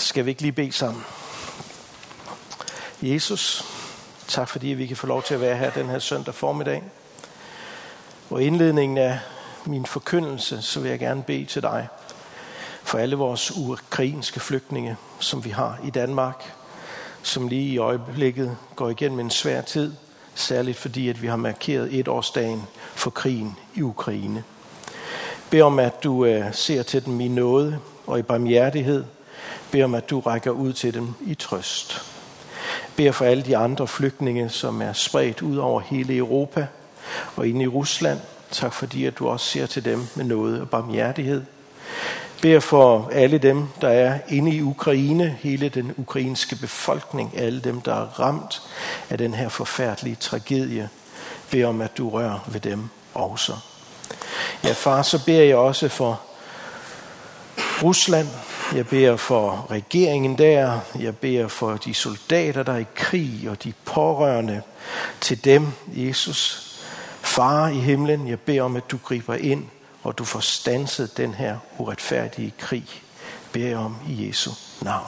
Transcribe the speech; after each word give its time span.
Skal 0.00 0.24
vi 0.24 0.30
ikke 0.30 0.42
lige 0.42 0.52
bede 0.52 0.72
sammen? 0.72 1.04
Jesus, 3.02 3.64
tak 4.28 4.48
fordi 4.48 4.66
vi 4.66 4.86
kan 4.86 4.96
få 4.96 5.06
lov 5.06 5.22
til 5.22 5.34
at 5.34 5.40
være 5.40 5.56
her 5.56 5.70
den 5.70 5.88
her 5.88 5.98
søndag 5.98 6.34
formiddag. 6.34 6.82
Og 8.30 8.42
indledningen 8.42 8.98
af 8.98 9.18
min 9.66 9.86
forkyndelse, 9.86 10.62
så 10.62 10.80
vil 10.80 10.90
jeg 10.90 10.98
gerne 10.98 11.22
bede 11.22 11.44
til 11.44 11.62
dig 11.62 11.88
for 12.82 12.98
alle 12.98 13.16
vores 13.16 13.50
ukrainske 13.56 14.40
flygtninge, 14.40 14.96
som 15.18 15.44
vi 15.44 15.50
har 15.50 15.78
i 15.84 15.90
Danmark, 15.90 16.52
som 17.22 17.48
lige 17.48 17.72
i 17.72 17.78
øjeblikket 17.78 18.56
går 18.76 18.90
igennem 18.90 19.20
en 19.20 19.30
svær 19.30 19.60
tid, 19.60 19.94
særligt 20.34 20.76
fordi, 20.78 21.08
at 21.08 21.22
vi 21.22 21.26
har 21.26 21.36
markeret 21.36 21.98
etårsdagen 21.98 22.62
for 22.94 23.10
krigen 23.10 23.56
i 23.74 23.82
Ukraine. 23.82 24.44
Bed 25.50 25.62
om, 25.62 25.78
at 25.78 26.04
du 26.04 26.24
øh, 26.24 26.54
ser 26.54 26.82
til 26.82 27.04
dem 27.04 27.20
i 27.20 27.28
nåde 27.28 27.78
og 28.06 28.18
i 28.18 28.22
barmhjertighed. 28.22 29.04
Bed 29.72 29.82
om, 29.82 29.94
at 29.94 30.10
du 30.10 30.20
rækker 30.20 30.50
ud 30.50 30.72
til 30.72 30.94
dem 30.94 31.14
i 31.26 31.34
trøst. 31.34 32.02
Bed 32.96 33.12
for 33.12 33.24
alle 33.24 33.42
de 33.42 33.56
andre 33.56 33.86
flygtninge, 33.86 34.48
som 34.48 34.82
er 34.82 34.92
spredt 34.92 35.42
ud 35.42 35.56
over 35.56 35.80
hele 35.80 36.16
Europa 36.16 36.66
og 37.36 37.48
ind 37.48 37.62
i 37.62 37.66
Rusland. 37.66 38.18
Tak 38.50 38.72
fordi, 38.72 39.04
at 39.04 39.18
du 39.18 39.28
også 39.28 39.46
ser 39.46 39.66
til 39.66 39.84
dem 39.84 40.06
med 40.14 40.24
noget 40.24 40.60
og 40.60 40.70
barmhjertighed. 40.70 41.42
Bed 42.42 42.60
for 42.60 43.10
alle 43.12 43.38
dem, 43.38 43.68
der 43.80 43.88
er 43.88 44.18
inde 44.28 44.54
i 44.54 44.62
Ukraine, 44.62 45.36
hele 45.40 45.68
den 45.68 45.94
ukrainske 45.96 46.56
befolkning, 46.56 47.38
alle 47.38 47.60
dem, 47.60 47.80
der 47.80 47.94
er 47.94 48.20
ramt 48.20 48.62
af 49.10 49.18
den 49.18 49.34
her 49.34 49.48
forfærdelige 49.48 50.16
tragedie. 50.16 50.88
Bed 51.50 51.64
om, 51.64 51.80
at 51.80 51.98
du 51.98 52.10
rører 52.10 52.38
ved 52.46 52.60
dem 52.60 52.88
også. 53.14 53.52
Ja, 54.64 54.72
far, 54.72 55.02
så 55.02 55.24
beder 55.24 55.44
jeg 55.44 55.56
også 55.56 55.88
for 55.88 56.20
Rusland. 57.82 58.28
Jeg 58.74 58.86
beder 58.86 59.16
for 59.16 59.66
regeringen 59.70 60.38
der. 60.38 60.80
Jeg 60.98 61.16
beder 61.16 61.48
for 61.48 61.76
de 61.76 61.94
soldater, 61.94 62.62
der 62.62 62.72
er 62.72 62.78
i 62.78 62.86
krig, 62.94 63.46
og 63.50 63.64
de 63.64 63.72
pårørende 63.84 64.62
til 65.20 65.44
dem, 65.44 65.66
Jesus. 65.86 66.66
Far 67.20 67.68
i 67.68 67.74
himlen, 67.74 68.28
jeg 68.28 68.40
beder 68.40 68.62
om, 68.62 68.76
at 68.76 68.90
du 68.90 68.98
griber 69.04 69.34
ind, 69.34 69.64
og 70.02 70.18
du 70.18 70.24
får 70.24 70.40
stanset 70.40 71.16
den 71.16 71.34
her 71.34 71.56
uretfærdige 71.78 72.54
krig. 72.58 72.86
Beder 73.52 73.78
om 73.78 73.96
i 74.08 74.28
Jesu 74.28 74.50
navn. 74.82 75.06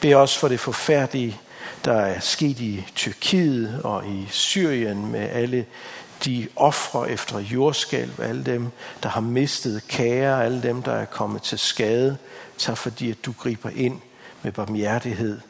Bed 0.00 0.14
også 0.14 0.38
for 0.38 0.48
det 0.48 0.60
forfærdelige, 0.60 1.40
der 1.84 1.92
er 2.00 2.20
sket 2.20 2.60
i 2.60 2.84
Tyrkiet 2.94 3.80
og 3.84 4.06
i 4.06 4.26
Syrien 4.30 5.12
med 5.12 5.28
alle 5.32 5.66
de 6.24 6.48
ofre 6.56 7.10
efter 7.10 7.38
jordskælv, 7.38 8.20
alle 8.20 8.44
dem, 8.44 8.70
der 9.02 9.08
har 9.08 9.20
mistet 9.20 9.88
kære, 9.88 10.44
alle 10.44 10.62
dem, 10.62 10.82
der 10.82 10.92
er 10.92 11.04
kommet 11.04 11.42
til 11.42 11.58
skade. 11.58 12.16
Tak 12.58 12.76
fordi, 12.76 13.10
at 13.10 13.24
du 13.24 13.32
griber 13.32 13.70
ind 13.70 14.00
med 14.42 14.52
barmhjertighed, 14.52 15.40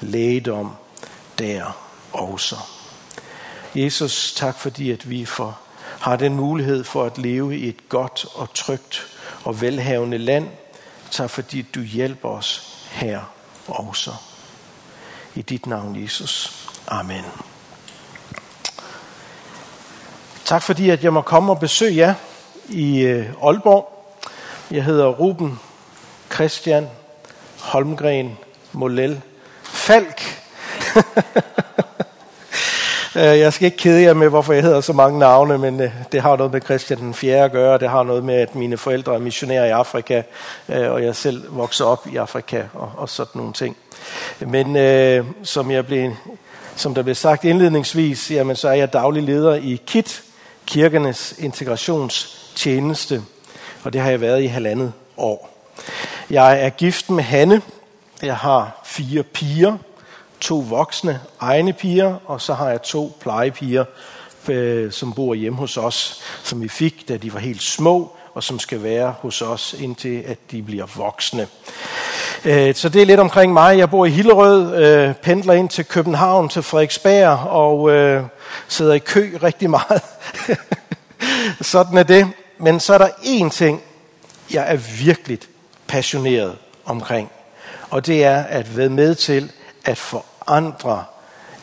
lægedom 0.00 0.72
der 1.38 1.78
også. 2.12 2.56
Jesus, 3.74 4.32
tak 4.32 4.58
fordi, 4.58 4.90
at 4.90 5.10
vi 5.10 5.24
får, 5.24 5.60
har 6.00 6.16
den 6.16 6.34
mulighed 6.34 6.84
for 6.84 7.04
at 7.04 7.18
leve 7.18 7.58
i 7.58 7.68
et 7.68 7.88
godt 7.88 8.26
og 8.34 8.54
trygt 8.54 9.06
og 9.44 9.60
velhavende 9.60 10.18
land. 10.18 10.48
Tak 11.10 11.30
fordi, 11.30 11.62
du 11.62 11.80
hjælper 11.80 12.28
os 12.28 12.78
her 12.90 13.20
også. 13.68 14.12
I 15.34 15.42
dit 15.42 15.66
navn, 15.66 16.02
Jesus. 16.02 16.52
Amen. 16.88 17.24
Tak 20.46 20.62
fordi, 20.62 20.90
at 20.90 21.04
jeg 21.04 21.12
må 21.12 21.20
komme 21.20 21.52
og 21.52 21.60
besøge 21.60 21.96
jer 21.96 22.14
i 22.68 23.00
øh, 23.00 23.26
Aalborg. 23.42 23.88
Jeg 24.70 24.84
hedder 24.84 25.06
Ruben 25.06 25.60
Christian 26.34 26.88
Holmgren 27.60 28.38
Molel 28.72 29.20
Falk. 29.62 30.22
Øh, 33.16 33.38
jeg 33.38 33.52
skal 33.52 33.66
ikke 33.66 33.76
kede 33.76 34.02
jer 34.02 34.14
med, 34.14 34.28
hvorfor 34.28 34.52
jeg 34.52 34.62
hedder 34.62 34.80
så 34.80 34.92
mange 34.92 35.18
navne, 35.18 35.58
men 35.58 35.80
øh, 35.80 35.90
det 36.12 36.22
har 36.22 36.36
noget 36.36 36.52
med 36.52 36.60
Christian 36.60 36.98
den 36.98 37.14
4. 37.14 37.44
at 37.44 37.52
gøre. 37.52 37.78
Det 37.78 37.90
har 37.90 38.02
noget 38.02 38.24
med, 38.24 38.34
at 38.34 38.54
mine 38.54 38.76
forældre 38.76 39.14
er 39.14 39.18
missionærer 39.18 39.64
i 39.64 39.70
Afrika, 39.70 40.22
og 40.68 41.02
jeg 41.02 41.16
selv 41.16 41.56
voksede 41.56 41.88
op 41.88 42.06
i 42.12 42.16
Afrika 42.16 42.62
og, 42.74 42.92
og 42.96 43.08
sådan 43.08 43.30
nogle 43.34 43.52
ting. 43.52 43.76
Men 44.40 44.76
øh, 44.76 45.24
som, 45.42 45.70
jeg 45.70 45.86
blev, 45.86 46.12
som 46.76 46.94
der 46.94 47.02
blev 47.02 47.14
sagt 47.14 47.44
indledningsvis, 47.44 48.30
jamen, 48.30 48.56
så 48.56 48.68
er 48.68 48.74
jeg 48.74 48.92
daglig 48.92 49.22
leder 49.22 49.54
i 49.54 49.80
KIT, 49.86 50.22
kirkernes 50.66 51.34
integrationstjeneste, 51.38 53.22
og 53.84 53.92
det 53.92 54.00
har 54.00 54.10
jeg 54.10 54.20
været 54.20 54.42
i 54.42 54.46
halvandet 54.46 54.92
år. 55.16 55.68
Jeg 56.30 56.62
er 56.62 56.70
gift 56.70 57.10
med 57.10 57.24
Hanne. 57.24 57.62
Jeg 58.22 58.36
har 58.36 58.82
fire 58.84 59.22
piger, 59.22 59.76
to 60.40 60.58
voksne 60.58 61.20
egne 61.40 61.72
piger, 61.72 62.16
og 62.24 62.40
så 62.40 62.54
har 62.54 62.70
jeg 62.70 62.82
to 62.82 63.16
plejepiger, 63.20 63.84
øh, 64.48 64.92
som 64.92 65.12
bor 65.12 65.34
hjemme 65.34 65.58
hos 65.58 65.76
os, 65.76 66.22
som 66.42 66.62
vi 66.62 66.68
fik, 66.68 67.08
da 67.08 67.16
de 67.16 67.32
var 67.34 67.40
helt 67.40 67.62
små, 67.62 68.16
og 68.36 68.42
som 68.42 68.58
skal 68.58 68.82
være 68.82 69.14
hos 69.20 69.42
os, 69.42 69.74
indtil 69.78 70.22
at 70.26 70.38
de 70.50 70.62
bliver 70.62 70.86
voksne. 70.96 71.48
Øh, 72.44 72.74
så 72.74 72.88
det 72.88 73.02
er 73.02 73.06
lidt 73.06 73.20
omkring 73.20 73.52
mig. 73.52 73.78
Jeg 73.78 73.90
bor 73.90 74.06
i 74.06 74.10
Hillerød, 74.10 74.76
øh, 74.76 75.14
pendler 75.14 75.54
ind 75.54 75.68
til 75.68 75.84
København, 75.84 76.48
til 76.48 76.62
Frederiksberg, 76.62 77.38
og 77.38 77.90
øh, 77.90 78.22
sidder 78.68 78.94
i 78.94 78.98
kø 78.98 79.38
rigtig 79.42 79.70
meget. 79.70 80.02
Sådan 81.60 81.98
er 81.98 82.02
det. 82.02 82.28
Men 82.58 82.80
så 82.80 82.94
er 82.94 82.98
der 82.98 83.08
én 83.08 83.50
ting, 83.50 83.82
jeg 84.52 84.72
er 84.72 84.76
virkelig 85.04 85.38
passioneret 85.86 86.56
omkring. 86.84 87.30
Og 87.90 88.06
det 88.06 88.24
er 88.24 88.42
at 88.42 88.76
være 88.76 88.88
med 88.88 89.14
til 89.14 89.52
at 89.84 89.98
forandre 89.98 91.04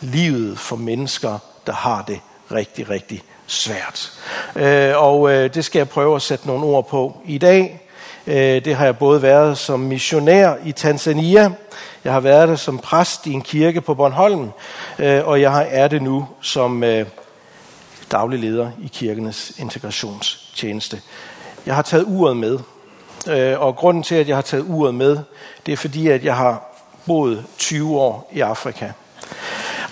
livet 0.01 0.59
for 0.59 0.75
mennesker, 0.75 1.39
der 1.67 1.73
har 1.73 2.03
det 2.07 2.19
rigtig, 2.51 2.89
rigtig 2.89 3.23
svært. 3.47 4.11
Øh, 4.55 5.03
og 5.03 5.31
øh, 5.31 5.53
det 5.53 5.65
skal 5.65 5.79
jeg 5.79 5.89
prøve 5.89 6.15
at 6.15 6.21
sætte 6.21 6.47
nogle 6.47 6.65
ord 6.65 6.87
på 6.87 7.17
i 7.25 7.37
dag. 7.37 7.79
Øh, 8.27 8.65
det 8.65 8.75
har 8.75 8.85
jeg 8.85 8.97
både 8.97 9.21
været 9.21 9.57
som 9.57 9.79
missionær 9.79 10.53
i 10.65 10.71
Tanzania, 10.71 11.51
jeg 12.03 12.13
har 12.13 12.19
været 12.19 12.49
der 12.49 12.55
som 12.55 12.79
præst 12.79 13.27
i 13.27 13.31
en 13.31 13.41
kirke 13.41 13.81
på 13.81 13.93
Bornholm, 13.93 14.49
og 14.99 15.41
jeg 15.41 15.67
er 15.71 15.87
det 15.87 16.01
nu 16.01 16.27
som 16.41 16.83
daglig 18.11 18.39
leder 18.39 18.71
i 18.83 18.87
kirkenes 18.93 19.51
integrationstjeneste. 19.57 21.01
Jeg 21.65 21.75
har 21.75 21.81
taget 21.81 22.05
uret 22.07 22.37
med, 22.37 22.59
og 23.57 23.75
grunden 23.75 24.03
til, 24.03 24.15
at 24.15 24.27
jeg 24.27 24.37
har 24.37 24.41
taget 24.41 24.65
uret 24.67 24.95
med, 24.95 25.17
det 25.65 25.71
er 25.71 25.77
fordi, 25.77 26.07
at 26.07 26.23
jeg 26.23 26.35
har 26.35 26.73
boet 27.05 27.45
20 27.57 27.99
år 27.99 28.29
i 28.33 28.39
Afrika. 28.39 28.91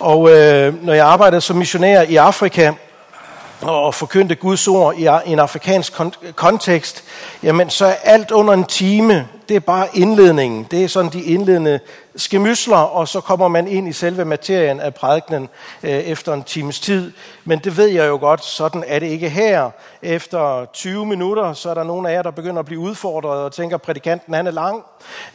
Og 0.00 0.30
øh, 0.30 0.84
når 0.84 0.92
jeg 0.92 1.06
arbejdede 1.06 1.40
som 1.40 1.56
missionær 1.56 2.02
i 2.02 2.16
Afrika, 2.16 2.72
og 3.62 3.94
forkyndte 3.94 4.34
Guds 4.34 4.68
ord 4.68 4.94
i 4.96 5.08
en 5.26 5.38
afrikansk 5.38 5.92
kontekst, 6.36 7.04
jamen 7.42 7.70
så 7.70 7.86
er 7.86 7.94
alt 8.02 8.30
under 8.30 8.54
en 8.54 8.64
time, 8.64 9.28
det 9.48 9.56
er 9.56 9.60
bare 9.60 9.88
indledningen. 9.94 10.66
Det 10.70 10.84
er 10.84 10.88
sådan 10.88 11.12
de 11.12 11.22
indledende 11.22 11.80
skemysler, 12.16 12.76
og 12.76 13.08
så 13.08 13.20
kommer 13.20 13.48
man 13.48 13.68
ind 13.68 13.88
i 13.88 13.92
selve 13.92 14.24
materien 14.24 14.80
af 14.80 14.94
prædikenen 14.94 15.48
øh, 15.82 15.90
efter 15.90 16.34
en 16.34 16.42
times 16.42 16.80
tid. 16.80 17.12
Men 17.44 17.58
det 17.58 17.76
ved 17.76 17.86
jeg 17.86 18.08
jo 18.08 18.16
godt, 18.16 18.44
sådan 18.44 18.84
er 18.86 18.98
det 18.98 19.06
ikke 19.06 19.28
her. 19.28 19.70
Efter 20.02 20.64
20 20.72 21.06
minutter, 21.06 21.52
så 21.52 21.70
er 21.70 21.74
der 21.74 21.84
nogle 21.84 22.10
af 22.10 22.14
jer, 22.14 22.22
der 22.22 22.30
begynder 22.30 22.58
at 22.58 22.66
blive 22.66 22.80
udfordret 22.80 23.40
og 23.40 23.52
tænker, 23.52 23.76
at 23.76 23.82
prædikanten 23.82 24.34
han 24.34 24.46
er 24.46 24.50
lang. 24.50 24.84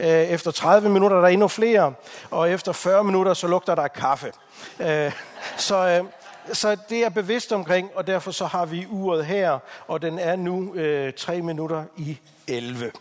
Øh, 0.00 0.08
efter 0.08 0.50
30 0.50 0.88
minutter 0.88 1.16
er 1.16 1.20
der 1.20 1.28
endnu 1.28 1.48
flere, 1.48 1.92
og 2.30 2.50
efter 2.50 2.72
40 2.72 3.04
minutter, 3.04 3.34
så 3.34 3.46
lugter 3.46 3.74
der 3.74 3.88
kaffe. 3.88 4.32
Øh, 4.80 5.12
så... 5.56 5.76
Øh, 5.76 6.04
så 6.52 6.76
det 6.88 7.04
er 7.04 7.08
bevidst 7.08 7.52
omkring, 7.52 7.90
og 7.94 8.06
derfor 8.06 8.30
så 8.30 8.46
har 8.46 8.66
vi 8.66 8.86
uret 8.90 9.26
her, 9.26 9.58
og 9.86 10.02
den 10.02 10.18
er 10.18 10.36
nu 10.36 10.74
øh, 10.74 11.12
3 11.12 11.42
minutter 11.42 11.84
i 11.96 12.18
11. 12.46 12.92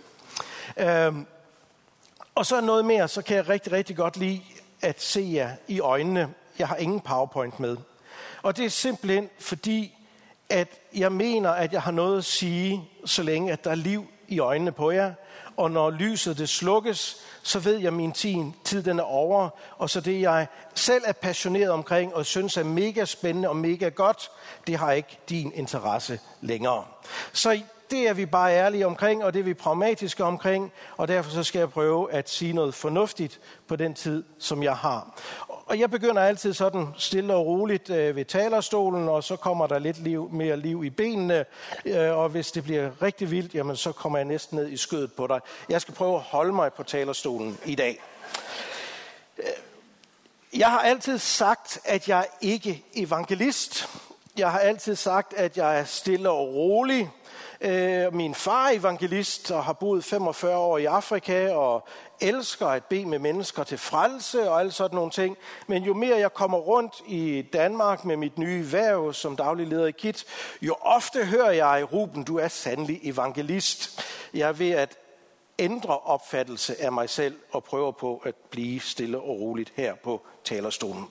Øhm, 0.77 1.25
og 2.35 2.45
så 2.45 2.61
noget 2.61 2.85
mere, 2.85 3.07
så 3.07 3.21
kan 3.21 3.37
jeg 3.37 3.49
rigtig, 3.49 3.71
rigtig 3.71 3.95
godt 3.95 4.17
lide 4.17 4.41
at 4.81 5.01
se 5.01 5.31
jer 5.33 5.49
i 5.67 5.79
øjnene. 5.79 6.33
Jeg 6.59 6.67
har 6.67 6.75
ingen 6.75 6.99
PowerPoint 6.99 7.59
med. 7.59 7.77
Og 8.41 8.57
det 8.57 8.65
er 8.65 8.69
simpelthen 8.69 9.29
fordi, 9.39 9.97
at 10.49 10.67
jeg 10.95 11.11
mener, 11.11 11.49
at 11.49 11.73
jeg 11.73 11.81
har 11.81 11.91
noget 11.91 12.17
at 12.17 12.25
sige, 12.25 12.89
så 13.05 13.23
længe 13.23 13.51
at 13.51 13.63
der 13.63 13.71
er 13.71 13.75
liv 13.75 14.07
i 14.27 14.39
øjnene 14.39 14.71
på 14.71 14.91
jer. 14.91 15.13
Og 15.57 15.71
når 15.71 15.89
lyset 15.89 16.37
det 16.37 16.49
slukkes, 16.49 17.17
så 17.43 17.59
ved 17.59 17.77
jeg, 17.77 17.87
at 17.87 17.93
min 17.93 18.11
tid, 18.11 18.45
tid 18.63 18.83
den 18.83 18.99
er 18.99 19.03
over, 19.03 19.49
og 19.77 19.89
så 19.89 20.01
det, 20.01 20.21
jeg 20.21 20.47
selv 20.75 21.03
er 21.05 21.13
passioneret 21.13 21.69
omkring 21.69 22.15
og 22.15 22.25
synes 22.25 22.57
er 22.57 22.63
mega 22.63 23.05
spændende 23.05 23.49
og 23.49 23.55
mega 23.55 23.89
godt, 23.89 24.31
det 24.67 24.77
har 24.77 24.91
ikke 24.91 25.19
din 25.29 25.51
interesse 25.55 26.19
længere. 26.41 26.85
Så 27.33 27.61
det 27.91 28.07
er 28.07 28.13
vi 28.13 28.25
bare 28.25 28.53
ærlige 28.53 28.85
omkring, 28.85 29.23
og 29.23 29.33
det 29.33 29.39
er 29.39 29.43
vi 29.43 29.53
pragmatiske 29.53 30.23
omkring, 30.23 30.71
og 30.97 31.07
derfor 31.07 31.31
så 31.31 31.43
skal 31.43 31.59
jeg 31.59 31.69
prøve 31.69 32.13
at 32.13 32.29
sige 32.29 32.53
noget 32.53 32.73
fornuftigt 32.73 33.39
på 33.67 33.75
den 33.75 33.93
tid, 33.93 34.23
som 34.39 34.63
jeg 34.63 34.75
har. 34.75 35.19
Og 35.67 35.79
jeg 35.79 35.91
begynder 35.91 36.21
altid 36.21 36.53
sådan 36.53 36.87
stille 36.97 37.33
og 37.33 37.45
roligt 37.45 37.89
øh, 37.89 38.15
ved 38.15 38.25
talerstolen, 38.25 39.09
og 39.09 39.23
så 39.23 39.35
kommer 39.35 39.67
der 39.67 39.79
lidt 39.79 40.03
liv, 40.03 40.29
mere 40.31 40.57
liv 40.57 40.83
i 40.83 40.89
benene, 40.89 41.45
øh, 41.85 42.17
og 42.17 42.29
hvis 42.29 42.51
det 42.51 42.63
bliver 42.63 42.91
rigtig 43.01 43.31
vildt, 43.31 43.55
jamen 43.55 43.75
så 43.75 43.91
kommer 43.91 44.17
jeg 44.17 44.25
næsten 44.25 44.57
ned 44.57 44.69
i 44.69 44.77
skødet 44.77 45.13
på 45.13 45.27
dig. 45.27 45.39
Jeg 45.69 45.81
skal 45.81 45.93
prøve 45.93 46.15
at 46.15 46.21
holde 46.21 46.53
mig 46.53 46.73
på 46.73 46.83
talerstolen 46.83 47.57
i 47.65 47.75
dag. 47.75 48.01
Øh, 49.37 49.45
jeg 50.59 50.71
har 50.71 50.79
altid 50.79 51.17
sagt, 51.17 51.79
at 51.85 52.09
jeg 52.09 52.27
ikke 52.41 52.71
er 52.71 53.01
evangelist. 53.01 53.89
Jeg 54.37 54.51
har 54.51 54.59
altid 54.59 54.95
sagt, 54.95 55.33
at 55.33 55.57
jeg 55.57 55.79
er 55.79 55.83
stille 55.83 56.29
og 56.29 56.53
rolig. 56.53 57.09
Øh, 57.61 58.13
min 58.13 58.35
far 58.35 58.67
er 58.67 58.71
evangelist 58.71 59.51
og 59.51 59.63
har 59.63 59.73
boet 59.73 60.03
45 60.03 60.57
år 60.57 60.77
i 60.77 60.85
Afrika 60.85 61.51
og 61.51 61.87
elsker 62.21 62.67
at 62.67 62.83
bede 62.83 63.05
med 63.05 63.19
mennesker 63.19 63.63
til 63.63 63.77
frelse 63.77 64.49
og 64.49 64.59
alle 64.59 64.71
sådan 64.71 64.95
nogle 64.95 65.11
ting. 65.11 65.37
Men 65.67 65.83
jo 65.83 65.93
mere 65.93 66.17
jeg 66.17 66.33
kommer 66.33 66.57
rundt 66.57 67.01
i 67.07 67.41
Danmark 67.53 68.05
med 68.05 68.17
mit 68.17 68.37
nye 68.37 68.71
værv 68.71 69.13
som 69.13 69.35
daglig 69.35 69.67
leder 69.67 69.87
i 69.87 69.91
KIT, 69.91 70.25
jo 70.61 70.75
ofte 70.81 71.25
hører 71.25 71.51
jeg, 71.51 71.93
Ruben, 71.93 72.23
du 72.23 72.37
er 72.37 72.47
sandelig 72.47 72.99
evangelist. 73.03 74.05
Jeg 74.33 74.49
er 74.49 74.53
ved 74.53 74.71
at 74.71 74.97
ændre 75.59 75.99
opfattelse 75.99 76.81
af 76.81 76.91
mig 76.91 77.09
selv 77.09 77.39
og 77.51 77.63
prøver 77.63 77.91
på 77.91 78.21
at 78.25 78.35
blive 78.35 78.79
stille 78.79 79.19
og 79.19 79.39
roligt 79.39 79.73
her 79.75 79.95
på 79.95 80.21
talerstolen. 80.43 81.07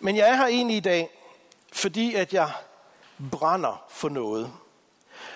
Men 0.00 0.16
jeg 0.16 0.28
er 0.28 0.36
her 0.36 0.46
egentlig 0.46 0.76
i 0.76 0.80
dag, 0.80 1.10
fordi 1.72 2.14
at 2.14 2.34
jeg 2.34 2.50
brænder 3.30 3.84
for 3.88 4.08
noget. 4.08 4.52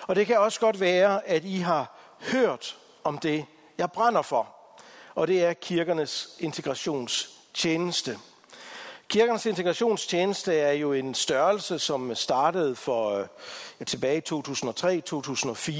Og 0.07 0.15
det 0.15 0.27
kan 0.27 0.37
også 0.37 0.59
godt 0.59 0.79
være, 0.79 1.27
at 1.27 1.45
I 1.45 1.57
har 1.57 1.97
hørt 2.19 2.77
om 3.03 3.17
det, 3.17 3.45
jeg 3.77 3.91
brænder 3.91 4.21
for. 4.21 4.47
Og 5.15 5.27
det 5.27 5.45
er 5.45 5.53
kirkernes 5.53 6.29
integrationstjeneste. 6.39 8.17
Kirkernes 9.09 9.45
integrationstjeneste 9.45 10.55
er 10.55 10.71
jo 10.71 10.93
en 10.93 11.13
størrelse, 11.13 11.79
som 11.79 12.15
startede 12.15 12.75
for 12.75 13.27
ja, 13.79 13.85
tilbage 13.85 14.17
i 14.17 14.21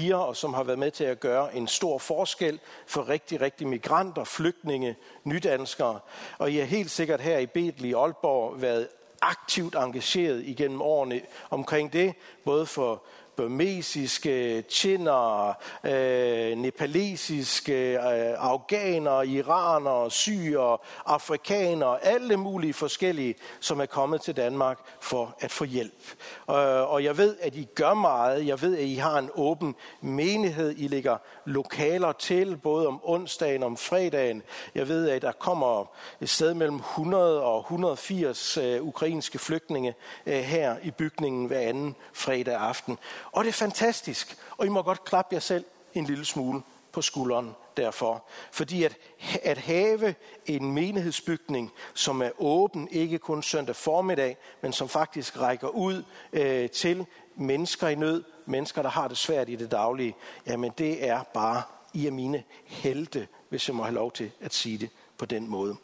2003-2004, 0.09 0.13
og 0.13 0.35
som 0.35 0.53
har 0.53 0.63
været 0.63 0.79
med 0.79 0.91
til 0.91 1.03
at 1.03 1.19
gøre 1.19 1.55
en 1.55 1.67
stor 1.67 1.97
forskel 1.97 2.59
for 2.85 3.09
rigtig, 3.09 3.41
rigtig 3.41 3.67
migranter, 3.67 4.23
flygtninge, 4.23 4.95
nydanskere. 5.23 5.99
Og 6.37 6.51
I 6.51 6.59
er 6.59 6.65
helt 6.65 6.91
sikkert 6.91 7.21
her 7.21 7.37
i 7.37 7.45
Betel 7.45 7.85
i 7.85 7.93
Aalborg 7.93 8.61
været 8.61 8.87
aktivt 9.21 9.75
engageret 9.75 10.43
igennem 10.45 10.81
årene 10.81 11.21
omkring 11.49 11.93
det, 11.93 12.13
både 12.45 12.65
for 12.65 13.03
burmesiske, 13.37 14.61
tjener, 14.61 15.53
øh, 15.83 16.57
nepalesiske, 16.57 17.93
øh, 17.93 18.35
afghanere, 18.37 19.27
iranere, 19.27 20.11
syre, 20.11 20.77
afrikanere, 21.05 22.05
alle 22.05 22.37
mulige 22.37 22.73
forskellige, 22.73 23.35
som 23.59 23.81
er 23.81 23.85
kommet 23.85 24.21
til 24.21 24.37
Danmark 24.37 24.79
for 25.01 25.35
at 25.39 25.51
få 25.51 25.63
hjælp. 25.63 26.15
Øh, 26.49 26.91
og 26.91 27.03
jeg 27.03 27.17
ved, 27.17 27.37
at 27.41 27.55
I 27.55 27.67
gør 27.75 27.93
meget. 27.93 28.47
Jeg 28.47 28.61
ved, 28.61 28.77
at 28.77 28.83
I 28.83 28.95
har 28.95 29.19
en 29.19 29.29
åben 29.35 29.75
menighed. 30.01 30.73
I 30.77 30.87
lægger 30.87 31.17
lokaler 31.45 32.11
til, 32.11 32.57
både 32.57 32.87
om 32.87 32.99
onsdagen 33.03 33.63
og 33.63 33.67
om 33.67 33.77
fredagen. 33.77 34.43
Jeg 34.75 34.87
ved, 34.87 35.09
at 35.09 35.21
der 35.21 35.31
kommer 35.31 35.85
et 36.21 36.29
sted 36.29 36.53
mellem 36.53 36.75
100 36.75 37.43
og 37.43 37.59
180 37.59 38.57
øh, 38.57 38.81
ukrainske 38.81 39.39
flygtninge 39.39 39.95
øh, 40.25 40.33
her 40.33 40.75
i 40.83 40.91
bygningen 40.91 41.47
hver 41.47 41.59
anden 41.59 41.95
fredag 42.13 42.55
aften. 42.55 42.97
Og 43.31 43.43
det 43.43 43.49
er 43.49 43.53
fantastisk. 43.53 44.37
Og 44.57 44.65
I 44.65 44.69
må 44.69 44.81
godt 44.81 45.03
klappe 45.03 45.35
jer 45.35 45.39
selv 45.39 45.65
en 45.93 46.05
lille 46.05 46.25
smule 46.25 46.61
på 46.91 47.01
skulderen 47.01 47.55
derfor. 47.77 48.23
Fordi 48.51 48.83
at, 48.83 48.97
at 49.43 49.57
have 49.57 50.15
en 50.45 50.71
menighedsbygning, 50.71 51.71
som 51.93 52.21
er 52.21 52.29
åben, 52.37 52.87
ikke 52.91 53.19
kun 53.19 53.43
søndag 53.43 53.75
formiddag, 53.75 54.37
men 54.61 54.73
som 54.73 54.89
faktisk 54.89 55.39
rækker 55.39 55.67
ud 55.67 56.03
øh, 56.33 56.69
til 56.69 57.05
mennesker 57.35 57.87
i 57.87 57.95
nød, 57.95 58.23
mennesker, 58.45 58.81
der 58.81 58.89
har 58.89 59.07
det 59.07 59.17
svært 59.17 59.49
i 59.49 59.55
det 59.55 59.71
daglige, 59.71 60.15
jamen 60.47 60.71
det 60.77 61.07
er 61.07 61.23
bare, 61.23 61.61
I 61.93 62.07
er 62.07 62.11
mine 62.11 62.43
helte, 62.65 63.27
hvis 63.49 63.67
jeg 63.67 63.75
må 63.75 63.83
have 63.83 63.95
lov 63.95 64.11
til 64.11 64.31
at 64.41 64.53
sige 64.53 64.77
det 64.77 64.89
på 65.17 65.25
den 65.25 65.47
måde. 65.47 65.75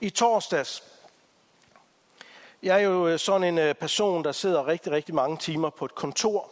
I 0.00 0.10
torsdags, 0.10 0.82
jeg 2.62 2.76
er 2.76 2.84
jo 2.84 3.08
øh, 3.08 3.18
sådan 3.18 3.48
en 3.48 3.58
øh, 3.58 3.74
person, 3.74 4.24
der 4.24 4.32
sidder 4.32 4.66
rigtig, 4.66 4.92
rigtig 4.92 5.14
mange 5.14 5.36
timer 5.36 5.70
på 5.70 5.84
et 5.84 5.94
kontor, 5.94 6.50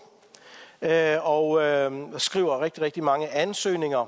øh, 0.82 1.28
og 1.28 1.62
øh, 1.62 1.92
skriver 2.18 2.60
rigtig, 2.60 2.82
rigtig 2.82 3.04
mange 3.04 3.28
ansøgninger. 3.28 4.06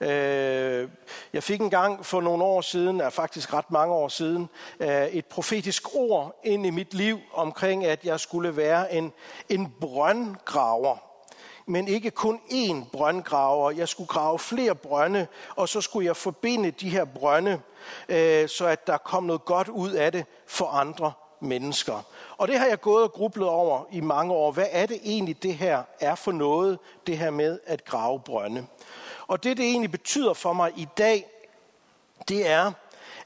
Øh, 0.00 0.88
jeg 1.32 1.42
fik 1.42 1.60
engang 1.60 2.06
for 2.06 2.20
nogle 2.20 2.44
år 2.44 2.60
siden, 2.60 3.00
er 3.00 3.10
faktisk 3.10 3.54
ret 3.54 3.70
mange 3.70 3.94
år 3.94 4.08
siden, 4.08 4.48
øh, 4.80 5.06
et 5.06 5.26
profetisk 5.26 5.94
ord 5.94 6.40
ind 6.44 6.66
i 6.66 6.70
mit 6.70 6.94
liv 6.94 7.18
omkring, 7.32 7.84
at 7.84 8.04
jeg 8.04 8.20
skulle 8.20 8.56
være 8.56 8.94
en, 8.94 9.12
en 9.48 9.74
brøndgraver 9.80 10.96
men 11.66 11.88
ikke 11.88 12.10
kun 12.10 12.40
én 12.50 12.90
brøndgraver. 12.92 13.70
Jeg 13.70 13.88
skulle 13.88 14.08
grave 14.08 14.38
flere 14.38 14.74
brønde, 14.74 15.26
og 15.56 15.68
så 15.68 15.80
skulle 15.80 16.06
jeg 16.06 16.16
forbinde 16.16 16.70
de 16.70 16.88
her 16.88 17.04
brønde, 17.04 17.60
øh, 18.08 18.48
så 18.48 18.66
at 18.66 18.86
der 18.86 18.96
kom 18.96 19.22
noget 19.24 19.44
godt 19.44 19.68
ud 19.68 19.90
af 19.90 20.12
det 20.12 20.26
for 20.46 20.66
andre 20.66 21.12
mennesker. 21.42 22.02
Og 22.36 22.48
det 22.48 22.58
har 22.58 22.66
jeg 22.66 22.80
gået 22.80 23.04
og 23.04 23.12
grublet 23.12 23.48
over 23.48 23.84
i 23.92 24.00
mange 24.00 24.32
år. 24.32 24.52
Hvad 24.52 24.66
er 24.70 24.86
det 24.86 25.00
egentlig, 25.04 25.42
det 25.42 25.54
her 25.54 25.82
er 26.00 26.14
for 26.14 26.32
noget, 26.32 26.78
det 27.06 27.18
her 27.18 27.30
med 27.30 27.58
at 27.66 27.84
grave 27.84 28.20
brønde? 28.20 28.66
Og 29.26 29.44
det, 29.44 29.56
det 29.56 29.64
egentlig 29.64 29.90
betyder 29.90 30.32
for 30.32 30.52
mig 30.52 30.72
i 30.76 30.88
dag, 30.98 31.26
det 32.28 32.48
er, 32.48 32.72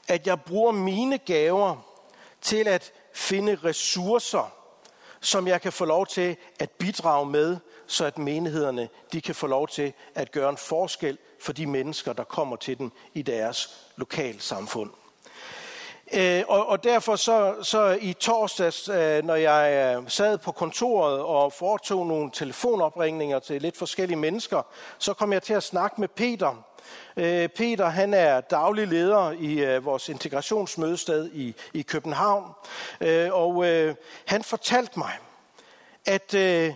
at 0.07 0.27
jeg 0.27 0.41
bruger 0.41 0.71
mine 0.71 1.17
gaver 1.17 1.75
til 2.41 2.67
at 2.67 2.93
finde 3.13 3.55
ressourcer, 3.63 4.53
som 5.21 5.47
jeg 5.47 5.61
kan 5.61 5.73
få 5.73 5.85
lov 5.85 6.07
til 6.07 6.35
at 6.59 6.69
bidrage 6.71 7.25
med, 7.25 7.57
så 7.87 8.05
at 8.05 8.17
menighederne 8.17 8.89
de 9.13 9.21
kan 9.21 9.35
få 9.35 9.47
lov 9.47 9.67
til 9.67 9.93
at 10.15 10.31
gøre 10.31 10.49
en 10.49 10.57
forskel 10.57 11.17
for 11.39 11.53
de 11.53 11.65
mennesker, 11.65 12.13
der 12.13 12.23
kommer 12.23 12.55
til 12.55 12.77
dem 12.77 12.91
i 13.13 13.21
deres 13.21 13.87
lokalsamfund. 13.95 14.89
Øh, 16.13 16.43
og, 16.47 16.67
og 16.67 16.83
derfor 16.83 17.15
så, 17.15 17.55
så 17.61 17.97
i 18.01 18.13
torsdags, 18.13 18.89
øh, 18.89 19.23
når 19.23 19.35
jeg 19.35 19.95
øh, 19.97 20.09
sad 20.09 20.37
på 20.37 20.51
kontoret 20.51 21.19
og 21.19 21.53
foretog 21.53 22.07
nogle 22.07 22.31
telefonopringninger 22.33 23.39
til 23.39 23.61
lidt 23.61 23.77
forskellige 23.77 24.17
mennesker, 24.17 24.61
så 24.97 25.13
kom 25.13 25.33
jeg 25.33 25.43
til 25.43 25.53
at 25.53 25.63
snakke 25.63 26.01
med 26.01 26.07
Peter. 26.07 26.63
Øh, 27.17 27.49
Peter 27.49 27.85
han 27.85 28.13
er 28.13 28.41
daglig 28.41 28.87
leder 28.87 29.31
i 29.31 29.59
øh, 29.59 29.85
vores 29.85 30.09
integrationsmødested 30.09 31.29
i, 31.33 31.55
i 31.73 31.81
København, 31.81 32.51
øh, 33.01 33.29
og 33.33 33.65
øh, 33.65 33.95
han 34.25 34.43
fortalte 34.43 34.99
mig, 34.99 35.11
at 36.05 36.33
øh, 36.33 36.73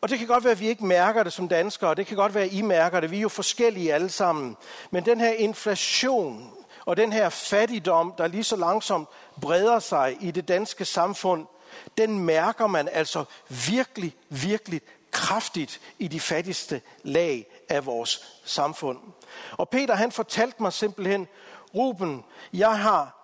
og 0.00 0.08
det 0.08 0.18
kan 0.18 0.26
godt 0.26 0.44
være, 0.44 0.52
at 0.52 0.60
vi 0.60 0.68
ikke 0.68 0.86
mærker 0.86 1.22
det 1.22 1.32
som 1.32 1.48
danskere, 1.48 1.90
og 1.90 1.96
det 1.96 2.06
kan 2.06 2.16
godt 2.16 2.34
være, 2.34 2.44
at 2.44 2.52
I 2.52 2.62
mærker 2.62 3.00
det. 3.00 3.10
Vi 3.10 3.16
er 3.16 3.20
jo 3.20 3.28
forskellige 3.28 3.94
alle 3.94 4.08
sammen. 4.08 4.56
Men 4.90 5.04
den 5.04 5.20
her 5.20 5.32
inflation, 5.32 6.50
og 6.90 6.96
den 6.96 7.12
her 7.12 7.28
fattigdom, 7.28 8.14
der 8.18 8.26
lige 8.26 8.44
så 8.44 8.56
langsomt 8.56 9.08
breder 9.40 9.78
sig 9.78 10.16
i 10.20 10.30
det 10.30 10.48
danske 10.48 10.84
samfund, 10.84 11.46
den 11.98 12.18
mærker 12.18 12.66
man 12.66 12.88
altså 12.92 13.24
virkelig, 13.48 14.16
virkelig 14.28 14.80
kraftigt 15.10 15.80
i 15.98 16.08
de 16.08 16.20
fattigste 16.20 16.80
lag 17.02 17.46
af 17.68 17.86
vores 17.86 18.40
samfund. 18.44 18.98
Og 19.52 19.68
Peter 19.68 19.94
han 19.94 20.12
fortalte 20.12 20.62
mig 20.62 20.72
simpelthen, 20.72 21.28
Ruben, 21.74 22.24
jeg 22.52 22.78
har 22.78 23.16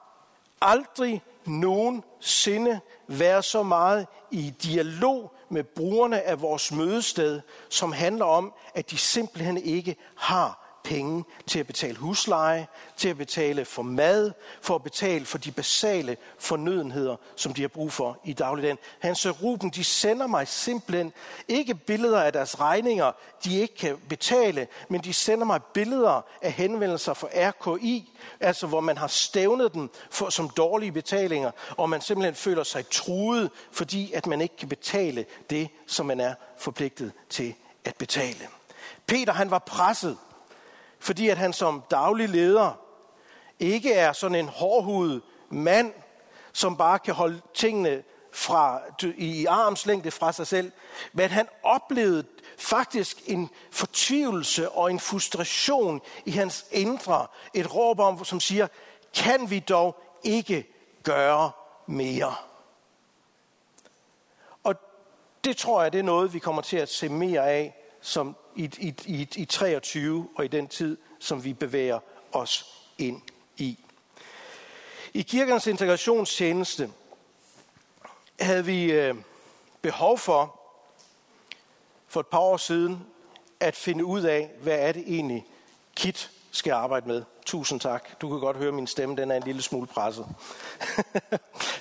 aldrig 0.60 1.22
nogensinde 1.46 2.80
været 3.06 3.44
så 3.44 3.62
meget 3.62 4.06
i 4.30 4.54
dialog 4.62 5.32
med 5.48 5.64
brugerne 5.64 6.22
af 6.22 6.40
vores 6.40 6.72
mødested, 6.72 7.40
som 7.68 7.92
handler 7.92 8.24
om, 8.24 8.54
at 8.74 8.90
de 8.90 8.98
simpelthen 8.98 9.56
ikke 9.56 9.96
har 10.16 10.65
penge 10.86 11.24
til 11.46 11.58
at 11.58 11.66
betale 11.66 11.96
husleje, 11.96 12.66
til 12.96 13.08
at 13.08 13.18
betale 13.18 13.64
for 13.64 13.82
mad, 13.82 14.32
for 14.60 14.74
at 14.74 14.82
betale 14.82 15.24
for 15.24 15.38
de 15.38 15.52
basale 15.52 16.16
fornødenheder, 16.38 17.16
som 17.36 17.54
de 17.54 17.60
har 17.60 17.68
brug 17.68 17.92
for 17.92 18.18
i 18.24 18.32
dagligdagen. 18.32 18.78
Hans 18.98 19.18
siger, 19.18 19.32
Ruben, 19.32 19.70
de 19.70 19.84
sender 19.84 20.26
mig 20.26 20.48
simpelthen 20.48 21.12
ikke 21.48 21.74
billeder 21.74 22.22
af 22.22 22.32
deres 22.32 22.60
regninger, 22.60 23.12
de 23.44 23.60
ikke 23.60 23.76
kan 23.76 23.96
betale, 24.08 24.68
men 24.88 25.00
de 25.00 25.12
sender 25.12 25.44
mig 25.44 25.62
billeder 25.62 26.24
af 26.42 26.52
henvendelser 26.52 27.14
fra 27.14 27.28
RKI, 27.32 28.12
altså 28.40 28.66
hvor 28.66 28.80
man 28.80 28.98
har 28.98 29.06
stævnet 29.06 29.74
dem 29.74 29.90
for, 30.10 30.30
som 30.30 30.48
dårlige 30.48 30.92
betalinger, 30.92 31.50
og 31.76 31.90
man 31.90 32.00
simpelthen 32.00 32.34
føler 32.34 32.62
sig 32.62 32.90
truet, 32.90 33.50
fordi 33.72 34.12
at 34.12 34.26
man 34.26 34.40
ikke 34.40 34.56
kan 34.56 34.68
betale 34.68 35.24
det, 35.50 35.68
som 35.86 36.06
man 36.06 36.20
er 36.20 36.34
forpligtet 36.58 37.12
til 37.30 37.54
at 37.84 37.96
betale. 37.96 38.48
Peter 39.06 39.32
han 39.32 39.50
var 39.50 39.58
presset 39.58 40.16
fordi 40.98 41.28
at 41.28 41.38
han 41.38 41.52
som 41.52 41.82
daglig 41.90 42.28
leder 42.28 42.72
ikke 43.60 43.92
er 43.92 44.12
sådan 44.12 44.38
en 44.38 44.48
hårdhudet 44.48 45.22
mand, 45.50 45.92
som 46.52 46.76
bare 46.76 46.98
kan 46.98 47.14
holde 47.14 47.40
tingene 47.54 48.02
fra, 48.32 48.80
i 49.16 49.46
armslængde 49.46 50.10
fra 50.10 50.32
sig 50.32 50.46
selv, 50.46 50.72
men 51.12 51.30
han 51.30 51.48
oplevede 51.62 52.24
faktisk 52.58 53.22
en 53.26 53.50
fortvivlelse 53.70 54.70
og 54.70 54.90
en 54.90 55.00
frustration 55.00 56.00
i 56.24 56.30
hans 56.30 56.66
indre. 56.70 57.26
Et 57.54 57.74
råb 57.74 58.00
om, 58.00 58.24
som 58.24 58.40
siger, 58.40 58.66
kan 59.14 59.50
vi 59.50 59.58
dog 59.58 59.96
ikke 60.24 60.66
gøre 61.02 61.50
mere? 61.86 62.34
Og 64.64 64.74
det 65.44 65.56
tror 65.56 65.82
jeg, 65.82 65.92
det 65.92 65.98
er 65.98 66.02
noget, 66.02 66.34
vi 66.34 66.38
kommer 66.38 66.62
til 66.62 66.76
at 66.76 66.88
se 66.88 67.08
mere 67.08 67.50
af 67.50 67.76
som 68.00 68.36
i, 68.56 68.70
i, 68.78 68.94
i, 69.06 69.28
i 69.36 69.44
23 69.44 70.28
og 70.36 70.44
i 70.44 70.48
den 70.48 70.68
tid, 70.68 70.96
som 71.18 71.44
vi 71.44 71.52
bevæger 71.52 71.98
os 72.32 72.66
ind 72.98 73.22
i. 73.56 73.78
I 75.14 75.22
kirkens 75.22 75.66
integrationstjeneste 75.66 76.90
havde 78.40 78.64
vi 78.64 78.92
øh, 78.92 79.14
behov 79.82 80.18
for, 80.18 80.60
for 82.08 82.20
et 82.20 82.26
par 82.26 82.38
år 82.38 82.56
siden, 82.56 83.06
at 83.60 83.76
finde 83.76 84.04
ud 84.04 84.22
af, 84.22 84.50
hvad 84.62 84.78
er 84.78 84.92
det 84.92 85.04
egentlig, 85.06 85.46
KIT 85.96 86.30
skal 86.50 86.72
arbejde 86.72 87.08
med. 87.08 87.24
Tusind 87.46 87.80
tak. 87.80 88.20
Du 88.20 88.28
kan 88.28 88.38
godt 88.40 88.56
høre 88.56 88.72
min 88.72 88.86
stemme, 88.86 89.16
den 89.16 89.30
er 89.30 89.36
en 89.36 89.42
lille 89.42 89.62
smule 89.62 89.86
presset. 89.86 90.26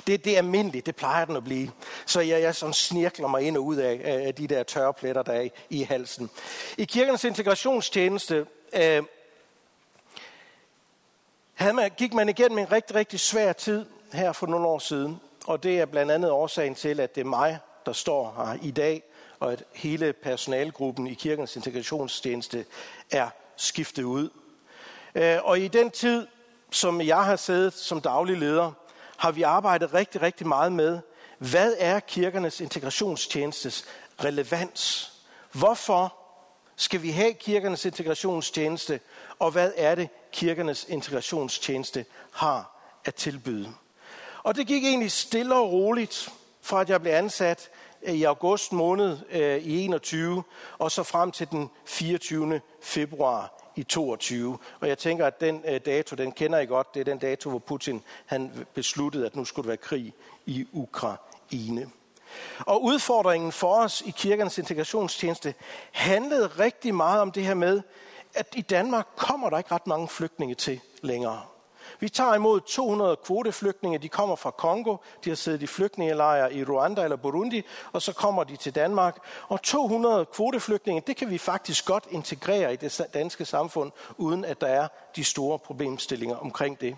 det, 0.08 0.22
det 0.26 0.34
er 0.34 0.38
almindeligt, 0.38 0.86
det 0.86 0.96
plejer 0.96 1.26
den 1.26 1.36
at 1.36 1.44
blive. 1.44 1.72
Så 2.06 2.20
jeg, 2.20 2.42
jeg 2.42 2.56
sådan 2.56 2.74
snirkler 2.74 3.28
mig 3.28 3.42
ind 3.42 3.58
og 3.58 3.66
ud 3.66 3.76
af, 3.76 4.02
af 4.26 4.36
de 4.36 4.48
der 4.48 4.64
tørre 4.64 4.94
pletter, 4.94 5.24
der 5.24 5.34
er 5.34 5.42
i, 5.42 5.52
i 5.70 5.82
halsen. 5.82 6.30
I 6.78 6.86
kirkens 6.86 7.24
integrationstjeneste 7.24 8.46
øh, 8.74 9.04
havde 11.54 11.74
man, 11.74 11.92
gik 11.98 12.14
man 12.14 12.30
igennem 12.30 12.58
en 12.58 12.72
rigtig, 12.72 12.96
rigtig 12.96 13.20
svær 13.20 13.54
tid 13.54 13.86
her 14.14 14.32
for 14.32 14.48
nogle 14.48 14.68
år 14.68 14.80
siden. 14.80 15.22
Og 15.46 15.64
det 15.64 15.80
er 15.80 15.86
blandt 15.86 16.12
andet 16.12 16.32
årsagen 16.32 16.76
til, 16.76 17.00
at 17.00 17.16
det 17.16 17.22
er 17.22 17.26
mig, 17.26 17.60
der 17.86 17.94
står 17.94 18.34
her 18.38 18.68
i 18.68 18.72
dag, 18.72 19.04
og 19.40 19.52
at 19.52 19.64
hele 19.74 20.14
personalgruppen 20.14 21.08
i 21.08 21.14
kirkens 21.14 21.56
integrationstjeneste 21.56 22.66
er 23.12 23.30
skiftet 23.56 24.04
ud. 24.04 24.30
Øh, 25.16 25.38
og 25.44 25.60
i 25.60 25.68
den 25.68 25.92
tid, 25.92 26.28
som 26.72 27.02
jeg 27.02 27.26
har 27.26 27.36
siddet 27.36 27.74
som 27.74 28.02
daglig 28.02 28.38
leder, 28.38 28.72
har 29.18 29.32
vi 29.32 29.42
arbejdet 29.42 29.94
rigtig, 29.94 30.22
rigtig 30.22 30.48
meget 30.48 30.72
med, 30.72 31.00
hvad 31.38 31.74
er 31.78 32.00
kirkernes 32.00 32.62
integrationstjenestes 32.62 33.86
relevans? 34.24 35.12
Hvorfor 35.52 36.16
skal 36.76 37.02
vi 37.02 37.12
have 37.12 37.34
kirkernes 37.34 37.86
integrationstjeneste, 37.86 39.00
og 39.40 39.52
hvad 39.52 39.72
er 39.76 39.96
det, 39.96 40.10
kirkernes 40.32 40.86
integrationstjeneste 40.90 42.06
har 42.32 42.82
at 43.06 43.16
tilbyde? 43.16 43.74
Og 44.44 44.56
det 44.56 44.68
gik 44.68 44.84
egentlig 44.84 45.12
stille 45.12 45.56
og 45.56 45.72
roligt, 45.72 46.34
fra 46.62 46.82
at 46.82 46.90
jeg 46.90 47.02
blev 47.02 47.14
ansat 47.14 47.70
øh, 48.04 48.14
i 48.14 48.24
august 48.24 48.74
måned 48.74 49.18
øh, 49.32 49.58
i 49.58 49.86
21, 49.86 50.44
og 50.78 50.92
så 50.92 51.04
frem 51.04 51.32
til 51.32 51.48
den 51.52 51.70
24. 51.86 52.62
februar 52.82 53.55
i 53.76 53.84
22. 53.84 54.58
Og 54.80 54.88
jeg 54.88 54.98
tænker, 54.98 55.26
at 55.26 55.42
den 55.42 55.62
øh, 55.68 55.82
dato, 55.86 56.16
den 56.16 56.32
kender 56.32 56.60
I 56.60 56.66
godt. 56.66 56.94
Det 56.94 57.00
er 57.00 57.04
den 57.04 57.18
dato, 57.18 57.50
hvor 57.50 57.60
Putin 57.60 58.04
han 58.26 58.66
besluttede, 58.74 59.26
at 59.26 59.36
nu 59.36 59.46
skulle 59.46 59.64
der 59.64 59.70
være 59.70 59.78
krig 59.78 60.14
i 60.46 60.68
Ukraine. 60.74 61.90
Og 62.60 62.84
udfordringen 62.84 63.52
for 63.52 63.76
os 63.76 64.02
i 64.02 64.14
kirkernes 64.18 64.58
integrationstjeneste 64.58 65.54
handlede 65.92 66.48
rigtig 66.48 66.96
meget 66.96 67.22
om 67.22 67.32
det 67.32 67.44
her 67.44 67.54
med, 67.54 67.82
at 68.34 68.48
i 68.56 68.62
Danmark 68.62 69.08
kommer 69.16 69.50
der 69.50 69.58
ikke 69.58 69.72
ret 69.72 69.88
mange 69.88 70.08
flygtninge 70.08 70.56
til 70.56 70.80
længere. 71.02 71.42
Vi 72.00 72.10
tager 72.10 72.36
imod 72.36 72.62
200 72.62 73.16
kvoteflygtninge, 73.16 73.98
de 73.98 74.10
kommer 74.10 74.36
fra 74.36 74.52
Kongo, 74.52 74.98
de 75.24 75.30
har 75.30 75.36
siddet 75.36 75.62
i 75.62 75.68
flygtningelejre 75.68 76.54
i 76.54 76.64
Rwanda 76.64 77.04
eller 77.04 77.16
Burundi, 77.16 77.62
og 77.92 78.02
så 78.02 78.14
kommer 78.14 78.44
de 78.44 78.56
til 78.56 78.76
Danmark. 78.76 79.18
Og 79.48 79.62
200 79.62 80.26
kvoteflygtninge, 80.26 81.04
det 81.08 81.18
kan 81.18 81.30
vi 81.30 81.38
faktisk 81.38 81.86
godt 81.86 82.08
integrere 82.12 82.74
i 82.74 82.76
det 82.76 83.02
danske 83.14 83.46
samfund, 83.46 83.92
uden 84.18 84.46
at 84.46 84.62
der 84.62 84.68
er 84.68 84.88
de 85.16 85.24
store 85.24 85.60
problemstillinger 85.60 86.36
omkring 86.36 86.82
det. 86.82 86.96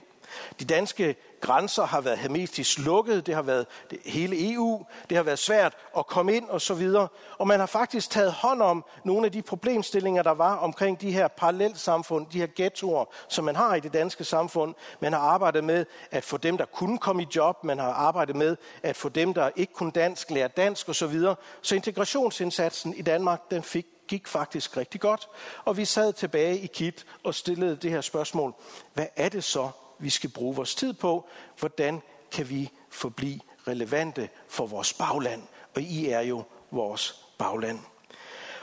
De 0.59 0.65
danske 0.65 1.15
grænser 1.41 1.85
har 1.85 2.01
været 2.01 2.17
hermetisk 2.17 2.79
lukket, 2.79 3.25
det 3.25 3.35
har 3.35 3.41
været 3.41 3.65
det, 3.89 3.99
hele 4.05 4.53
EU, 4.53 4.85
det 5.09 5.17
har 5.17 5.23
været 5.23 5.39
svært 5.39 5.73
at 5.97 6.07
komme 6.07 6.35
ind 6.35 6.49
og 6.49 6.61
så 6.61 6.73
videre. 6.73 7.07
Og 7.37 7.47
man 7.47 7.59
har 7.59 7.65
faktisk 7.65 8.09
taget 8.09 8.31
hånd 8.31 8.61
om 8.61 8.85
nogle 9.03 9.25
af 9.25 9.31
de 9.31 9.41
problemstillinger, 9.41 10.23
der 10.23 10.31
var 10.31 10.55
omkring 10.55 11.01
de 11.01 11.11
her 11.11 11.27
parallelsamfund, 11.27 12.27
de 12.33 12.39
her 12.39 12.47
ghettoer, 12.55 13.05
som 13.27 13.45
man 13.45 13.55
har 13.55 13.75
i 13.75 13.79
det 13.79 13.93
danske 13.93 14.23
samfund. 14.23 14.75
Man 14.99 15.13
har 15.13 15.19
arbejdet 15.19 15.63
med 15.63 15.85
at 16.11 16.23
få 16.23 16.37
dem, 16.37 16.57
der 16.57 16.65
kunne 16.65 16.97
komme 16.97 17.21
i 17.23 17.27
job, 17.35 17.63
man 17.63 17.79
har 17.79 17.91
arbejdet 17.91 18.35
med 18.35 18.57
at 18.83 18.95
få 18.95 19.09
dem, 19.09 19.33
der 19.33 19.49
ikke 19.55 19.73
kunne 19.73 19.91
dansk, 19.91 20.31
lære 20.31 20.47
dansk 20.47 20.89
og 20.89 20.95
så 20.95 21.07
videre. 21.07 21.35
Så 21.61 21.75
integrationsindsatsen 21.75 22.93
i 22.93 23.01
Danmark, 23.01 23.51
den 23.51 23.63
fik 23.63 23.85
gik 24.07 24.27
faktisk 24.27 24.77
rigtig 24.77 25.01
godt. 25.01 25.29
Og 25.65 25.77
vi 25.77 25.85
sad 25.85 26.13
tilbage 26.13 26.59
i 26.59 26.67
KIT 26.67 27.05
og 27.23 27.35
stillede 27.35 27.75
det 27.75 27.91
her 27.91 28.01
spørgsmål. 28.01 28.53
Hvad 28.93 29.05
er 29.15 29.29
det 29.29 29.43
så, 29.43 29.69
vi 29.99 30.09
skal 30.09 30.29
bruge 30.29 30.55
vores 30.55 30.75
tid 30.75 30.93
på. 30.93 31.27
Hvordan 31.59 32.01
kan 32.31 32.49
vi 32.49 32.69
forblive 32.89 33.39
relevante 33.67 34.29
for 34.47 34.65
vores 34.65 34.93
bagland? 34.93 35.43
Og 35.75 35.81
I 35.81 36.09
er 36.09 36.21
jo 36.21 36.43
vores 36.71 37.25
bagland. 37.37 37.79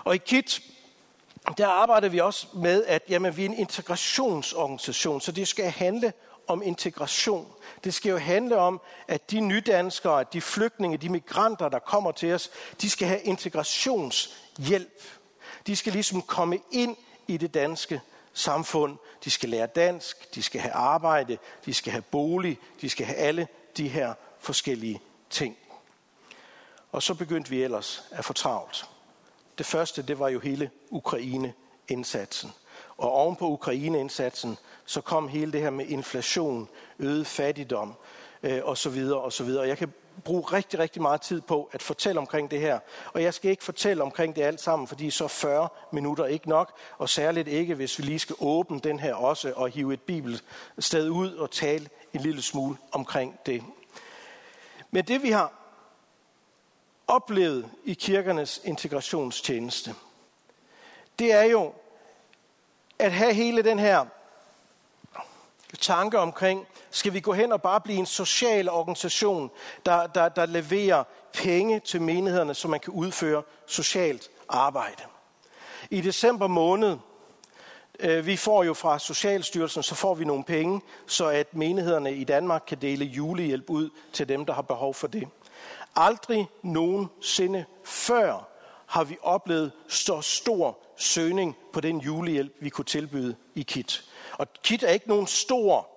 Og 0.04 0.14
i 0.14 0.18
KIT, 0.18 0.60
der 1.58 1.66
arbejder 1.66 2.08
vi 2.08 2.20
også 2.20 2.46
med, 2.54 2.84
at 2.84 3.02
jamen, 3.08 3.36
vi 3.36 3.44
er 3.44 3.48
en 3.48 3.58
integrationsorganisation, 3.58 5.20
så 5.20 5.32
det 5.32 5.48
skal 5.48 5.70
handle 5.70 6.12
om 6.46 6.62
integration. 6.62 7.52
Det 7.84 7.94
skal 7.94 8.10
jo 8.10 8.18
handle 8.18 8.56
om, 8.56 8.80
at 9.08 9.30
de 9.30 9.40
nydanskere, 9.40 10.20
at 10.20 10.32
de 10.32 10.40
flygtninge, 10.40 10.96
de 10.96 11.08
migranter, 11.08 11.68
der 11.68 11.78
kommer 11.78 12.12
til 12.12 12.34
os, 12.34 12.50
de 12.80 12.90
skal 12.90 13.08
have 13.08 13.20
integrationshjælp. 13.20 15.02
De 15.66 15.76
skal 15.76 15.92
ligesom 15.92 16.22
komme 16.22 16.58
ind 16.70 16.96
i 17.26 17.36
det 17.36 17.54
danske 17.54 18.00
samfund. 18.32 18.96
De 19.24 19.30
skal 19.30 19.48
lære 19.48 19.66
dansk, 19.66 20.34
de 20.34 20.42
skal 20.42 20.60
have 20.60 20.72
arbejde, 20.72 21.38
de 21.64 21.74
skal 21.74 21.92
have 21.92 22.02
bolig, 22.02 22.58
de 22.80 22.90
skal 22.90 23.06
have 23.06 23.16
alle 23.16 23.48
de 23.76 23.88
her 23.88 24.14
forskellige 24.38 25.00
ting. 25.30 25.56
Og 26.92 27.02
så 27.02 27.14
begyndte 27.14 27.50
vi 27.50 27.62
ellers 27.62 28.02
at 28.10 28.24
få 28.24 28.32
travlt. 28.32 28.88
Det 29.58 29.66
første, 29.66 30.02
det 30.02 30.18
var 30.18 30.28
jo 30.28 30.40
hele 30.40 30.70
Ukraine-indsatsen. 30.90 32.52
Og 32.96 33.12
oven 33.12 33.36
på 33.36 33.48
Ukraine-indsatsen, 33.48 34.58
så 34.86 35.00
kom 35.00 35.28
hele 35.28 35.52
det 35.52 35.60
her 35.60 35.70
med 35.70 35.86
inflation, 35.86 36.68
øget 36.98 37.26
fattigdom 37.26 37.94
øh, 38.42 38.60
og 38.64 38.78
så 38.78 38.90
videre 38.90 39.20
og 39.20 39.32
så 39.32 39.44
videre. 39.44 39.68
Jeg 39.68 39.78
kan 39.78 39.92
bruge 40.24 40.42
rigtig, 40.42 40.78
rigtig 40.78 41.02
meget 41.02 41.20
tid 41.20 41.40
på 41.40 41.70
at 41.72 41.82
fortælle 41.82 42.18
omkring 42.20 42.50
det 42.50 42.60
her. 42.60 42.78
Og 43.12 43.22
jeg 43.22 43.34
skal 43.34 43.50
ikke 43.50 43.64
fortælle 43.64 44.02
omkring 44.02 44.36
det 44.36 44.42
alt 44.42 44.60
sammen, 44.60 44.88
fordi 44.88 45.10
så 45.10 45.28
40 45.28 45.68
minutter 45.92 46.24
ikke 46.24 46.48
nok, 46.48 46.72
og 46.98 47.08
særligt 47.08 47.48
ikke, 47.48 47.74
hvis 47.74 47.98
vi 47.98 48.04
lige 48.04 48.18
skal 48.18 48.36
åbne 48.40 48.80
den 48.80 49.00
her 49.00 49.14
også 49.14 49.52
og 49.56 49.68
hive 49.68 49.94
et 49.94 50.00
bibelsted 50.00 51.10
ud 51.10 51.34
og 51.34 51.50
tale 51.50 51.88
en 52.12 52.20
lille 52.20 52.42
smule 52.42 52.76
omkring 52.92 53.38
det. 53.46 53.62
Men 54.90 55.04
det 55.04 55.22
vi 55.22 55.30
har 55.30 55.52
oplevet 57.06 57.70
i 57.84 57.94
kirkernes 57.94 58.60
integrationstjeneste, 58.64 59.94
det 61.18 61.32
er 61.32 61.42
jo 61.42 61.72
at 62.98 63.12
have 63.12 63.34
hele 63.34 63.62
den 63.62 63.78
her 63.78 64.06
tanke 65.76 66.18
omkring, 66.18 66.66
skal 66.90 67.12
vi 67.12 67.20
gå 67.20 67.32
hen 67.32 67.52
og 67.52 67.62
bare 67.62 67.80
blive 67.80 67.98
en 67.98 68.06
social 68.06 68.68
organisation, 68.68 69.50
der, 69.86 70.06
der, 70.06 70.28
der 70.28 70.46
leverer 70.46 71.04
penge 71.32 71.80
til 71.80 72.02
menighederne, 72.02 72.54
så 72.54 72.68
man 72.68 72.80
kan 72.80 72.92
udføre 72.92 73.42
socialt 73.66 74.30
arbejde. 74.48 75.02
I 75.90 76.00
december 76.00 76.46
måned, 76.46 76.96
øh, 78.00 78.26
vi 78.26 78.36
får 78.36 78.64
jo 78.64 78.74
fra 78.74 78.98
Socialstyrelsen, 78.98 79.82
så 79.82 79.94
får 79.94 80.14
vi 80.14 80.24
nogle 80.24 80.44
penge, 80.44 80.80
så 81.06 81.26
at 81.26 81.54
menighederne 81.54 82.14
i 82.14 82.24
Danmark 82.24 82.62
kan 82.66 82.78
dele 82.80 83.04
julehjælp 83.04 83.70
ud 83.70 83.90
til 84.12 84.28
dem, 84.28 84.46
der 84.46 84.52
har 84.52 84.62
behov 84.62 84.94
for 84.94 85.06
det. 85.06 85.28
Aldrig 85.96 86.48
nogensinde 86.62 87.64
før 87.84 88.48
har 88.86 89.04
vi 89.04 89.16
oplevet 89.22 89.72
så 89.88 90.20
stor 90.20 90.78
søgning 90.96 91.56
på 91.72 91.80
den 91.80 92.00
julehjælp, 92.00 92.52
vi 92.60 92.68
kunne 92.68 92.84
tilbyde 92.84 93.36
i 93.54 93.62
KIT. 93.62 94.04
Og 94.38 94.46
KIT 94.62 94.82
er 94.82 94.88
ikke 94.88 95.08
nogen 95.08 95.26
stor 95.26 95.88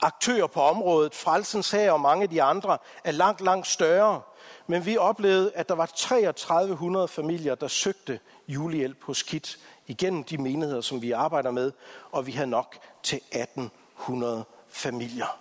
aktør 0.00 0.46
på 0.46 0.60
området. 0.60 1.14
Frelsens 1.14 1.70
her 1.70 1.92
og 1.92 2.00
mange 2.00 2.22
af 2.22 2.30
de 2.30 2.42
andre 2.42 2.78
er 3.04 3.10
langt, 3.10 3.40
langt 3.40 3.66
større. 3.66 4.22
Men 4.66 4.86
vi 4.86 4.96
oplevede, 4.96 5.52
at 5.54 5.68
der 5.68 5.74
var 5.74 5.86
3300 5.86 7.08
familier, 7.08 7.54
der 7.54 7.68
søgte 7.68 8.20
julehjælp 8.48 9.04
hos 9.04 9.22
KIT 9.22 9.58
igennem 9.86 10.24
de 10.24 10.38
menigheder, 10.38 10.80
som 10.80 11.02
vi 11.02 11.12
arbejder 11.12 11.50
med, 11.50 11.72
og 12.12 12.26
vi 12.26 12.32
havde 12.32 12.50
nok 12.50 12.78
til 13.02 13.16
1800 13.16 14.44
familier. 14.68 15.40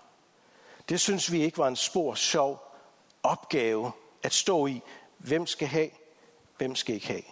Det 0.89 0.99
synes 0.99 1.31
vi 1.31 1.43
ikke 1.43 1.57
var 1.57 1.67
en 1.67 1.75
spor 1.75 2.15
sjov 2.15 2.75
opgave 3.23 3.91
at 4.23 4.33
stå 4.33 4.67
i. 4.67 4.81
Hvem 5.17 5.45
skal 5.45 5.67
have? 5.67 5.89
Hvem 6.57 6.75
skal 6.75 6.95
ikke 6.95 7.07
have? 7.07 7.23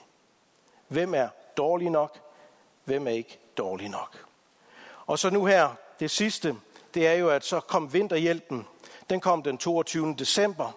Hvem 0.87 1.13
er 1.13 1.27
dårlig 1.57 1.89
nok? 1.89 2.19
Hvem 2.83 3.07
er 3.07 3.11
ikke 3.11 3.39
dårlig 3.57 3.89
nok? 3.89 4.25
Og 5.05 5.19
så 5.19 5.29
nu 5.29 5.45
her, 5.45 5.69
det 5.99 6.11
sidste, 6.11 6.55
det 6.93 7.07
er 7.07 7.13
jo, 7.13 7.29
at 7.29 7.45
så 7.45 7.59
kom 7.59 7.93
vinterhjælpen. 7.93 8.67
Den 9.09 9.19
kom 9.19 9.43
den 9.43 9.57
22. 9.57 10.15
december. 10.19 10.71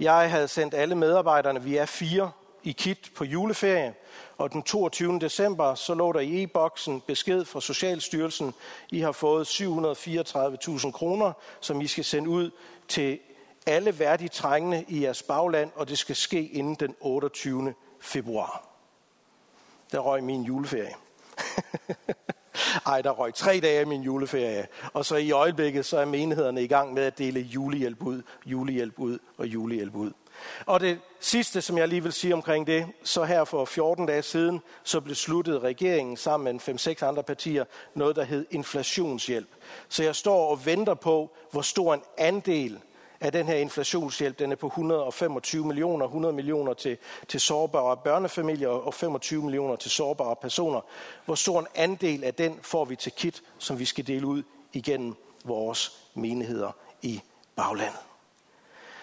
Jeg 0.00 0.30
havde 0.30 0.48
sendt 0.48 0.74
alle 0.74 0.94
medarbejderne, 0.94 1.62
vi 1.62 1.76
er 1.76 1.86
fire, 1.86 2.30
i 2.62 2.72
KIT 2.72 3.10
på 3.16 3.24
juleferie, 3.24 3.94
og 4.38 4.52
den 4.52 4.62
22. 4.62 5.18
december, 5.18 5.74
så 5.74 5.94
lå 5.94 6.12
der 6.12 6.20
i 6.20 6.42
e-boksen 6.42 7.00
besked 7.00 7.44
fra 7.44 7.60
Socialstyrelsen, 7.60 8.54
I 8.90 9.00
har 9.00 9.12
fået 9.12 9.46
734.000 9.46 10.90
kroner, 10.90 11.32
som 11.60 11.80
I 11.80 11.86
skal 11.86 12.04
sende 12.04 12.30
ud 12.30 12.50
til 12.88 13.18
alle 13.66 13.98
værdige 13.98 14.28
trængende 14.28 14.84
i 14.88 15.02
jeres 15.02 15.22
bagland, 15.22 15.70
og 15.74 15.88
det 15.88 15.98
skal 15.98 16.16
ske 16.16 16.48
inden 16.48 16.74
den 16.74 16.94
28. 17.00 17.74
februar. 18.00 18.68
Der 19.92 19.98
røg 19.98 20.24
min 20.24 20.42
juleferie. 20.42 20.94
Ej, 22.86 23.02
der 23.02 23.10
røg 23.10 23.34
tre 23.34 23.60
dage 23.60 23.80
af 23.80 23.86
min 23.86 24.02
juleferie. 24.02 24.66
Og 24.92 25.04
så 25.04 25.16
i 25.16 25.30
øjeblikket, 25.30 25.86
så 25.86 25.98
er 25.98 26.04
menighederne 26.04 26.62
i 26.62 26.66
gang 26.66 26.94
med 26.94 27.02
at 27.02 27.18
dele 27.18 27.40
julehjælp 27.40 28.02
ud, 28.02 28.22
julehjælp 28.46 28.98
ud 28.98 29.18
og 29.38 29.46
julehjælp 29.46 29.94
ud. 29.94 30.10
Og 30.66 30.80
det 30.80 31.00
sidste, 31.20 31.62
som 31.62 31.78
jeg 31.78 31.88
lige 31.88 32.02
vil 32.02 32.12
sige 32.12 32.34
omkring 32.34 32.66
det, 32.66 32.86
så 33.02 33.24
her 33.24 33.44
for 33.44 33.64
14 33.64 34.06
dage 34.06 34.22
siden, 34.22 34.60
så 34.84 35.00
besluttede 35.00 35.58
regeringen 35.58 36.16
sammen 36.16 36.60
med 36.66 36.96
5-6 37.00 37.04
andre 37.04 37.22
partier 37.22 37.64
noget, 37.94 38.16
der 38.16 38.24
hed 38.24 38.46
inflationshjælp. 38.50 39.48
Så 39.88 40.02
jeg 40.02 40.16
står 40.16 40.50
og 40.50 40.66
venter 40.66 40.94
på, 40.94 41.36
hvor 41.50 41.62
stor 41.62 41.94
en 41.94 42.02
andel 42.18 42.80
af 43.20 43.32
den 43.32 43.46
her 43.46 43.54
inflationshjælp, 43.54 44.38
den 44.38 44.52
er 44.52 44.56
på 44.56 44.66
125 44.66 45.66
millioner, 45.66 46.04
100 46.04 46.34
millioner 46.34 46.74
til, 46.74 46.98
til 47.28 47.40
sårbare 47.40 47.96
børnefamilier 47.96 48.68
og 48.68 48.94
25 48.94 49.42
millioner 49.42 49.76
til 49.76 49.90
sårbare 49.90 50.36
personer. 50.36 50.80
Hvor 51.24 51.34
stor 51.34 51.60
en 51.60 51.66
andel 51.74 52.24
af 52.24 52.34
den 52.34 52.58
får 52.62 52.84
vi 52.84 52.96
til 52.96 53.12
kit, 53.12 53.42
som 53.58 53.78
vi 53.78 53.84
skal 53.84 54.06
dele 54.06 54.26
ud 54.26 54.42
igennem 54.72 55.14
vores 55.44 55.92
menigheder 56.14 56.72
i 57.02 57.20
baglandet. 57.56 58.00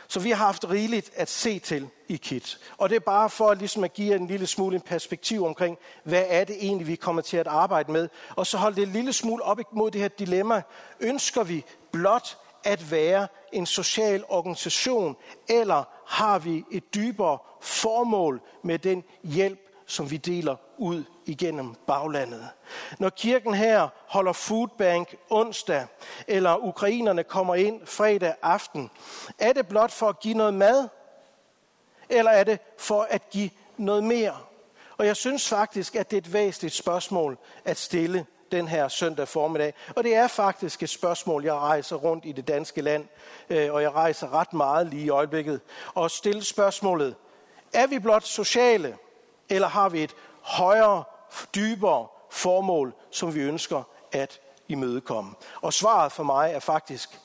Så 0.08 0.20
vi 0.20 0.30
har 0.30 0.46
haft 0.46 0.70
rigeligt 0.70 1.12
at 1.16 1.30
se 1.30 1.60
til 1.60 1.90
i 2.08 2.16
KIT. 2.16 2.60
Og 2.78 2.90
det 2.90 2.96
er 2.96 3.00
bare 3.00 3.30
for 3.30 3.54
ligesom 3.54 3.84
at 3.84 3.94
give 3.94 4.16
en 4.16 4.28
lille 4.28 4.48
smule 4.48 4.76
en 4.76 4.82
perspektiv 4.82 5.46
omkring, 5.46 5.78
hvad 6.04 6.24
er 6.28 6.44
det 6.44 6.56
egentlig, 6.60 6.88
vi 6.88 6.96
kommer 6.96 7.22
til 7.22 7.38
at 7.38 7.48
arbejde 7.48 7.92
med. 7.92 8.10
Og 8.36 8.48
så 8.48 8.58
holde 8.58 8.76
det 8.76 8.84
en 8.84 8.94
lille 8.94 9.14
smule 9.14 9.44
op 9.44 9.60
imod 9.72 9.92
det 9.92 10.02
her 10.02 10.08
dilemma. 10.08 10.62
Ønsker 11.00 11.44
vi 11.44 11.64
blot 11.92 12.38
at 12.66 12.92
være 12.92 13.28
en 13.52 13.66
social 13.66 14.24
organisation, 14.30 15.16
eller 15.50 15.84
har 16.06 16.40
vi 16.40 16.64
et 16.72 16.96
dybere 16.96 17.38
formål 17.62 18.42
med 18.64 18.80
den 18.80 19.04
hjælp, 19.24 19.60
som 19.86 20.12
vi 20.12 20.18
deler 20.18 20.56
ud 20.78 21.04
igennem 21.26 21.76
baglandet. 21.88 22.50
Når 23.00 23.10
kirken 23.10 23.54
her 23.54 23.88
holder 24.08 24.34
foodbank 24.34 25.16
onsdag, 25.30 25.86
eller 26.28 26.58
ukrainerne 26.58 27.24
kommer 27.24 27.56
ind 27.56 27.86
fredag 27.86 28.36
aften, 28.42 28.92
er 29.40 29.54
det 29.54 29.68
blot 29.68 29.92
for 29.92 30.10
at 30.10 30.20
give 30.20 30.34
noget 30.34 30.54
mad, 30.54 30.88
eller 32.10 32.32
er 32.32 32.44
det 32.44 32.60
for 32.78 33.08
at 33.10 33.30
give 33.30 33.50
noget 33.78 34.04
mere? 34.04 34.38
Og 34.98 35.06
jeg 35.06 35.16
synes 35.16 35.50
faktisk, 35.50 35.96
at 35.96 36.12
det 36.12 36.18
er 36.18 36.22
et 36.22 36.34
væsentligt 36.34 36.74
spørgsmål 36.74 37.38
at 37.66 37.78
stille 37.78 38.26
den 38.56 38.68
her 38.68 38.88
søndag 38.88 39.28
formiddag. 39.28 39.74
Og 39.96 40.04
det 40.04 40.16
er 40.16 40.28
faktisk 40.28 40.84
et 40.84 40.90
spørgsmål, 40.90 41.44
jeg 41.44 41.54
rejser 41.54 41.96
rundt 41.96 42.26
i 42.26 42.32
det 42.32 42.48
danske 42.48 42.82
land, 42.82 43.08
øh, 43.50 43.74
og 43.74 43.82
jeg 43.82 43.92
rejser 43.92 44.34
ret 44.34 44.54
meget 44.54 44.88
lige 44.88 45.06
i 45.06 45.10
øjeblikket, 45.10 45.62
og 45.94 46.12
stiller 46.12 46.44
spørgsmålet, 46.44 47.16
er 47.74 47.88
vi 47.88 48.00
blot 48.00 48.24
sociale, 48.24 48.98
eller 49.50 49.68
har 49.68 49.90
vi 49.90 50.04
et 50.04 50.16
højere, 50.42 51.04
dybere 51.56 52.08
formål, 52.32 52.94
som 53.12 53.36
vi 53.36 53.42
ønsker 53.42 53.84
at 54.12 54.40
imødekomme? 54.68 55.34
Og 55.62 55.74
svaret 55.74 56.12
for 56.12 56.24
mig 56.24 56.52
er 56.52 56.60
faktisk 56.60 57.20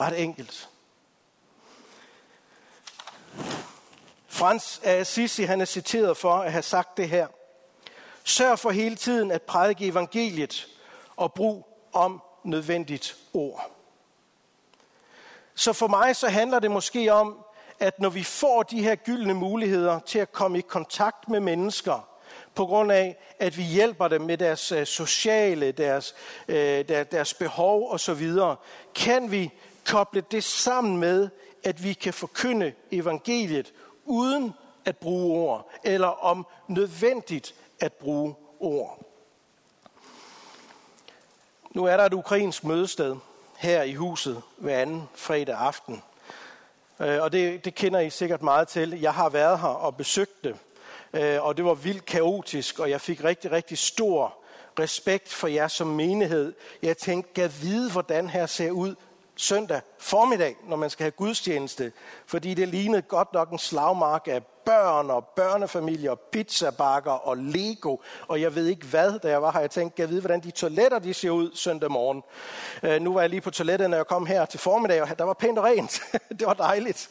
ret 0.00 0.22
enkelt. 0.22 0.68
Frans 4.28 4.80
af 4.84 4.96
Assisi, 4.96 5.42
han 5.42 5.60
er 5.60 5.64
citeret 5.64 6.16
for 6.16 6.34
at 6.34 6.52
have 6.52 6.62
sagt 6.62 6.96
det 6.96 7.08
her. 7.08 7.26
Sørg 8.30 8.58
for 8.58 8.70
hele 8.70 8.96
tiden 8.96 9.30
at 9.30 9.42
prædike 9.42 9.86
evangeliet 9.86 10.68
og 11.16 11.32
brug 11.32 11.66
om 11.92 12.22
nødvendigt 12.44 13.16
ord. 13.34 13.70
Så 15.54 15.72
for 15.72 15.86
mig 15.86 16.16
så 16.16 16.28
handler 16.28 16.58
det 16.58 16.70
måske 16.70 17.12
om, 17.12 17.44
at 17.80 18.00
når 18.00 18.08
vi 18.08 18.24
får 18.24 18.62
de 18.62 18.82
her 18.82 18.94
gyldne 18.94 19.34
muligheder 19.34 19.98
til 19.98 20.18
at 20.18 20.32
komme 20.32 20.58
i 20.58 20.60
kontakt 20.60 21.28
med 21.28 21.40
mennesker, 21.40 22.08
på 22.54 22.66
grund 22.66 22.92
af, 22.92 23.16
at 23.38 23.56
vi 23.56 23.62
hjælper 23.62 24.08
dem 24.08 24.20
med 24.20 24.38
deres 24.38 24.72
øh, 24.72 24.86
sociale, 24.86 25.72
deres, 25.72 26.14
øh, 26.48 26.88
deres 26.88 27.34
behov 27.34 27.92
osv., 27.92 28.30
kan 28.94 29.30
vi 29.30 29.50
koble 29.86 30.22
det 30.30 30.44
sammen 30.44 30.96
med, 30.96 31.28
at 31.64 31.84
vi 31.84 31.92
kan 31.92 32.12
forkynde 32.12 32.72
evangeliet 32.92 33.72
uden 34.04 34.54
at 34.84 34.96
bruge 34.96 35.48
ord, 35.48 35.70
eller 35.84 36.24
om 36.24 36.46
nødvendigt 36.68 37.54
at 37.80 37.92
bruge 37.92 38.34
ord. 38.60 38.98
Nu 41.70 41.84
er 41.84 41.96
der 41.96 42.04
et 42.04 42.14
ukrainsk 42.14 42.64
mødested 42.64 43.16
her 43.58 43.82
i 43.82 43.94
huset 43.94 44.42
hver 44.56 44.78
anden 44.78 45.08
fredag 45.14 45.54
aften. 45.54 46.02
Øh, 47.00 47.22
og 47.22 47.32
det, 47.32 47.64
det 47.64 47.74
kender 47.74 48.00
I 48.00 48.10
sikkert 48.10 48.42
meget 48.42 48.68
til. 48.68 49.00
Jeg 49.00 49.14
har 49.14 49.28
været 49.28 49.58
her 49.58 49.68
og 49.68 49.96
besøgt 49.96 50.44
det. 50.44 50.56
Øh, 51.12 51.44
og 51.44 51.56
det 51.56 51.64
var 51.64 51.74
vildt 51.74 52.04
kaotisk, 52.04 52.78
og 52.78 52.90
jeg 52.90 53.00
fik 53.00 53.24
rigtig, 53.24 53.52
rigtig 53.52 53.78
stor 53.78 54.34
respekt 54.78 55.32
for 55.32 55.48
jer 55.48 55.68
som 55.68 55.86
menighed. 55.86 56.52
Jeg 56.82 56.96
tænkte, 56.96 57.32
kan 57.34 57.52
vide, 57.60 57.92
hvordan 57.92 58.28
her 58.28 58.46
ser 58.46 58.70
ud 58.70 58.94
søndag 59.40 59.80
formiddag, 59.98 60.56
når 60.68 60.76
man 60.76 60.90
skal 60.90 61.04
have 61.04 61.10
gudstjeneste. 61.10 61.92
Fordi 62.26 62.54
det 62.54 62.68
lignede 62.68 63.02
godt 63.02 63.32
nok 63.32 63.50
en 63.50 63.58
slagmark 63.58 64.28
af 64.28 64.42
børn 64.64 65.10
og 65.10 65.24
børnefamilier, 65.24 66.14
pizzabakker 66.14 67.10
og 67.10 67.36
Lego, 67.36 67.96
og 68.28 68.40
jeg 68.40 68.54
ved 68.54 68.66
ikke 68.66 68.86
hvad, 68.86 69.18
da 69.18 69.28
jeg 69.28 69.42
var 69.42 69.52
her. 69.52 69.60
Jeg 69.60 69.70
tænkte, 69.70 70.02
jeg 70.02 70.10
ved, 70.10 70.20
hvordan 70.20 70.40
de 70.40 70.50
toiletter 70.50 70.98
de 70.98 71.14
ser 71.14 71.30
ud 71.30 71.50
søndag 71.54 71.90
morgen. 71.90 72.22
Øh, 72.82 73.00
nu 73.00 73.12
var 73.14 73.20
jeg 73.20 73.30
lige 73.30 73.40
på 73.40 73.50
toilettet, 73.50 73.90
når 73.90 73.96
jeg 73.96 74.06
kom 74.06 74.26
her 74.26 74.44
til 74.44 74.60
formiddag, 74.60 75.02
og 75.02 75.18
der 75.18 75.24
var 75.24 75.34
pænt 75.34 75.58
og 75.58 75.64
rent. 75.64 76.02
det 76.38 76.46
var 76.46 76.54
dejligt. 76.54 77.10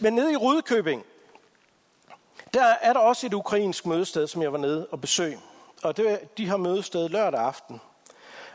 Men 0.00 0.12
nede 0.12 0.32
i 0.32 0.36
Rudkøbing, 0.36 1.04
der 2.54 2.64
er 2.64 2.92
der 2.92 3.00
også 3.00 3.26
et 3.26 3.34
ukrainsk 3.34 3.86
mødested, 3.86 4.26
som 4.26 4.42
jeg 4.42 4.52
var 4.52 4.58
nede 4.58 4.86
og 4.90 5.00
besøg. 5.00 5.38
Og 5.82 5.96
det, 5.96 6.38
de 6.38 6.48
har 6.48 6.56
mødested 6.56 7.08
lørdag 7.08 7.40
aften. 7.40 7.80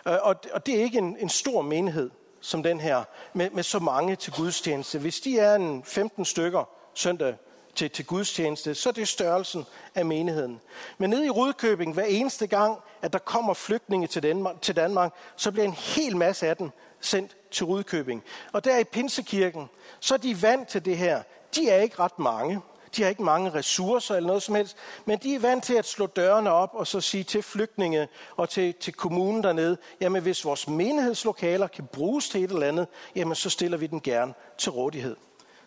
Øh, 0.08 0.18
og, 0.22 0.36
og 0.54 0.66
det 0.66 0.80
er 0.80 0.84
ikke 0.84 0.98
en, 0.98 1.18
en 1.20 1.30
stor 1.30 1.62
menighed 1.62 2.10
som 2.46 2.64
den 2.64 2.80
her, 2.80 3.04
med, 3.34 3.50
med 3.50 3.64
så 3.64 3.80
mange 3.80 4.16
til 4.16 4.34
gudstjeneste. 4.34 5.00
Hvis 5.00 5.20
de 5.20 5.40
er 5.40 5.56
en 5.56 5.84
15 5.84 6.26
stykker 6.26 6.70
søndag 6.94 7.36
til, 7.76 7.92
til 7.92 8.06
gudstjeneste, 8.06 8.76
så 8.76 8.90
er 8.90 8.94
det 8.94 9.08
størrelsen 9.08 9.66
af 9.96 10.06
menigheden. 10.06 10.62
Men 10.98 11.10
nede 11.10 11.26
i 11.26 11.30
Rudkøbing, 11.30 11.94
hver 11.94 12.04
eneste 12.04 12.48
gang, 12.48 12.80
at 13.02 13.14
der 13.14 13.20
kommer 13.20 13.54
flygtninge 13.54 14.08
til 14.08 14.24
Danmark, 14.24 14.62
til 14.62 14.76
Danmark, 14.76 15.14
så 15.36 15.52
bliver 15.52 15.66
en 15.66 15.74
hel 15.74 16.18
masse 16.18 16.48
af 16.48 16.58
dem 16.58 16.70
sendt 17.02 17.38
til 17.52 17.66
Rudkøbing. 17.66 18.24
Og 18.54 18.66
der 18.66 18.78
i 18.78 18.84
Pinsekirken, 18.84 19.70
så 20.00 20.14
er 20.14 20.18
de 20.18 20.42
vant 20.42 20.68
til 20.68 20.86
det 20.86 20.98
her. 20.98 21.24
De 21.56 21.70
er 21.70 21.82
ikke 21.82 22.00
ret 22.00 22.20
mange. 22.20 22.62
De 22.98 23.02
har 23.02 23.10
ikke 23.10 23.24
mange 23.24 23.50
ressourcer 23.54 24.16
eller 24.16 24.28
noget 24.28 24.44
som 24.44 24.56
helst, 24.56 24.78
men 25.06 25.20
de 25.20 25.36
er 25.36 25.40
vant 25.40 25.64
til 25.64 25.74
at 25.74 25.86
slå 25.86 26.06
dørene 26.06 26.52
op 26.52 26.70
og 26.74 26.88
så 26.88 27.02
sige 27.02 27.24
til 27.24 27.44
flygtninge 27.44 28.08
og 28.36 28.50
til, 28.50 28.74
til 28.74 28.94
kommunen 28.94 29.44
dernede, 29.44 29.78
jamen 30.02 30.22
hvis 30.22 30.46
vores 30.46 30.68
menighedslokaler 30.68 31.68
kan 31.68 31.88
bruges 31.94 32.30
til 32.30 32.44
et 32.44 32.52
eller 32.52 32.68
andet, 32.68 32.88
jamen 33.16 33.36
så 33.36 33.50
stiller 33.50 33.78
vi 33.78 33.88
den 33.88 34.02
gerne 34.02 34.34
til 34.58 34.72
rådighed. 34.72 35.16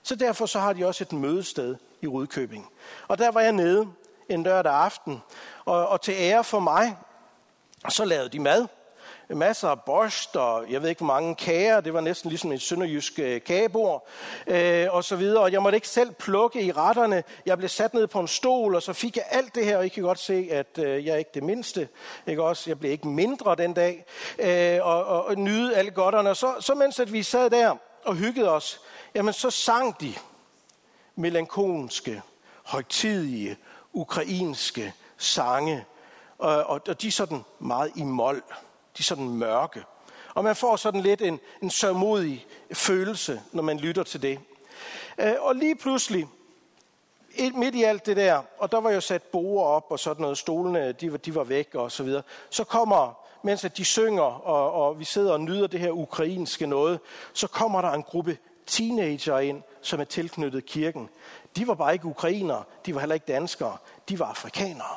Så 0.03 0.15
derfor 0.15 0.47
så 0.47 0.59
har 0.59 0.73
de 0.73 0.87
også 0.87 1.05
et 1.05 1.13
mødested 1.13 1.77
i 2.03 2.07
Rudkøbing. 2.07 2.71
Og 3.09 3.19
der 3.19 3.31
var 3.31 3.41
jeg 3.41 3.53
nede 3.53 3.87
en 4.29 4.43
lørdag 4.43 4.73
aften, 4.73 5.23
og, 5.65 5.89
og 5.89 6.01
til 6.01 6.15
ære 6.19 6.45
for 6.45 6.61
mig, 6.61 6.97
så 7.89 8.05
lavede 8.05 8.29
de 8.29 8.39
mad. 8.39 8.67
Masser 9.31 9.69
af 9.69 9.83
borst, 9.83 10.37
og 10.37 10.71
jeg 10.71 10.83
ved 10.83 10.89
ikke 10.89 10.99
hvor 10.99 11.07
mange 11.07 11.35
kager, 11.35 11.81
det 11.81 11.95
var 11.95 12.01
næsten 12.01 12.29
ligesom 12.29 12.53
et 12.53 12.63
sønderjysk 12.63 13.19
øh, 13.19 13.41
kagebord, 13.43 14.09
øh, 14.47 14.87
og 14.91 15.05
så 15.05 15.17
videre. 15.17 15.43
Og 15.43 15.53
jeg 15.53 15.63
måtte 15.63 15.77
ikke 15.77 15.89
selv 15.89 16.13
plukke 16.13 16.63
i 16.63 16.73
retterne. 16.73 17.25
Jeg 17.47 17.59
blev 17.59 17.69
sat 17.69 17.95
ned 17.95 18.07
på 18.07 18.21
en 18.21 18.29
stol, 18.29 18.75
og 18.75 18.83
så 18.83 18.93
fik 18.93 19.17
jeg 19.17 19.25
alt 19.31 19.55
det 19.55 19.65
her, 19.65 19.77
og 19.77 19.87
I 19.87 19.89
kan 19.89 20.03
godt 20.03 20.19
se, 20.19 20.49
at 20.51 20.79
øh, 20.79 21.07
jeg 21.07 21.13
er 21.13 21.17
ikke 21.17 21.31
det 21.35 21.43
mindste. 21.43 21.89
Ikke 22.27 22.43
også? 22.43 22.71
Jeg 22.71 22.79
blev 22.79 22.93
ikke 22.93 23.09
mindre 23.09 23.55
den 23.55 23.75
dag, 23.75 24.05
øh, 24.39 24.87
og, 24.87 25.05
og, 25.05 25.25
og 25.25 25.37
nyde 25.37 25.77
alle 25.77 25.91
godterne. 25.91 26.31
Og 26.31 26.37
så, 26.37 26.55
så 26.61 26.75
mens 26.75 27.01
at 27.01 27.13
vi 27.13 27.23
sad 27.23 27.51
der 27.51 27.77
og 28.05 28.15
hyggede 28.15 28.51
os, 28.51 28.81
jamen 29.15 29.33
så 29.33 29.51
sang 29.51 30.01
de 30.01 30.15
melankolske, 31.17 32.23
højtidige, 32.65 33.57
ukrainske 33.93 34.93
sange. 35.17 35.85
Og, 36.39 36.65
og, 36.65 36.81
og 36.89 37.03
de 37.03 37.07
er 37.07 37.13
sådan 37.13 37.45
meget 37.59 37.93
i 37.97 38.03
mål. 38.03 38.43
De 38.99 39.03
er 39.03 39.05
sådan 39.05 39.29
mørke. 39.29 39.85
Og 40.35 40.45
man 40.45 40.57
får 40.57 40.77
sådan 40.77 41.01
lidt 41.01 41.23
en, 41.23 41.41
en 41.63 41.71
sørmodig 41.71 42.47
følelse, 42.73 43.43
når 43.53 43.63
man 43.63 43.79
lytter 43.79 44.03
til 44.03 44.23
det. 44.23 44.41
Øh, 45.19 45.35
og 45.39 45.55
lige 45.55 45.77
pludselig, 45.77 46.27
midt 47.55 47.75
i 47.75 47.83
alt 47.83 48.07
det 48.07 48.17
der, 48.17 48.43
og 48.59 48.73
der 48.73 48.81
var 48.81 48.91
jo 48.91 49.01
sat 49.01 49.23
borer 49.23 49.67
op 49.67 49.87
og 49.91 49.99
sådan 49.99 50.23
noget, 50.23 50.39
stolene 50.39 50.93
de 50.93 51.13
var, 51.13 51.19
de 51.19 51.35
var 51.35 51.45
væk 51.45 51.75
og 51.75 51.93
så 51.93 52.03
videre, 52.03 52.23
så 52.51 52.65
kommer, 52.65 53.19
mens 53.43 53.65
at 53.65 53.77
de 53.77 53.85
synger, 53.85 54.23
og, 54.23 54.73
og 54.73 54.99
vi 54.99 55.05
sidder 55.05 55.33
og 55.33 55.41
nyder 55.41 55.67
det 55.67 55.81
her 55.81 55.91
ukrainske 55.91 56.67
noget, 56.67 57.01
så 57.33 57.47
kommer 57.47 57.81
der 57.81 57.91
en 57.91 58.03
gruppe 58.03 58.39
teenager 58.67 59.39
ind 59.39 59.63
som 59.83 60.01
er 60.01 60.05
tilknyttet 60.05 60.67
kirken. 60.67 61.09
De 61.57 61.67
var 61.67 61.75
bare 61.75 61.93
ikke 61.93 62.07
ukrainere, 62.07 62.65
de 62.87 62.95
var 62.95 63.01
heller 63.01 63.15
ikke 63.15 63.33
danskere, 63.33 63.77
de 64.09 64.19
var 64.19 64.27
afrikanere. 64.27 64.97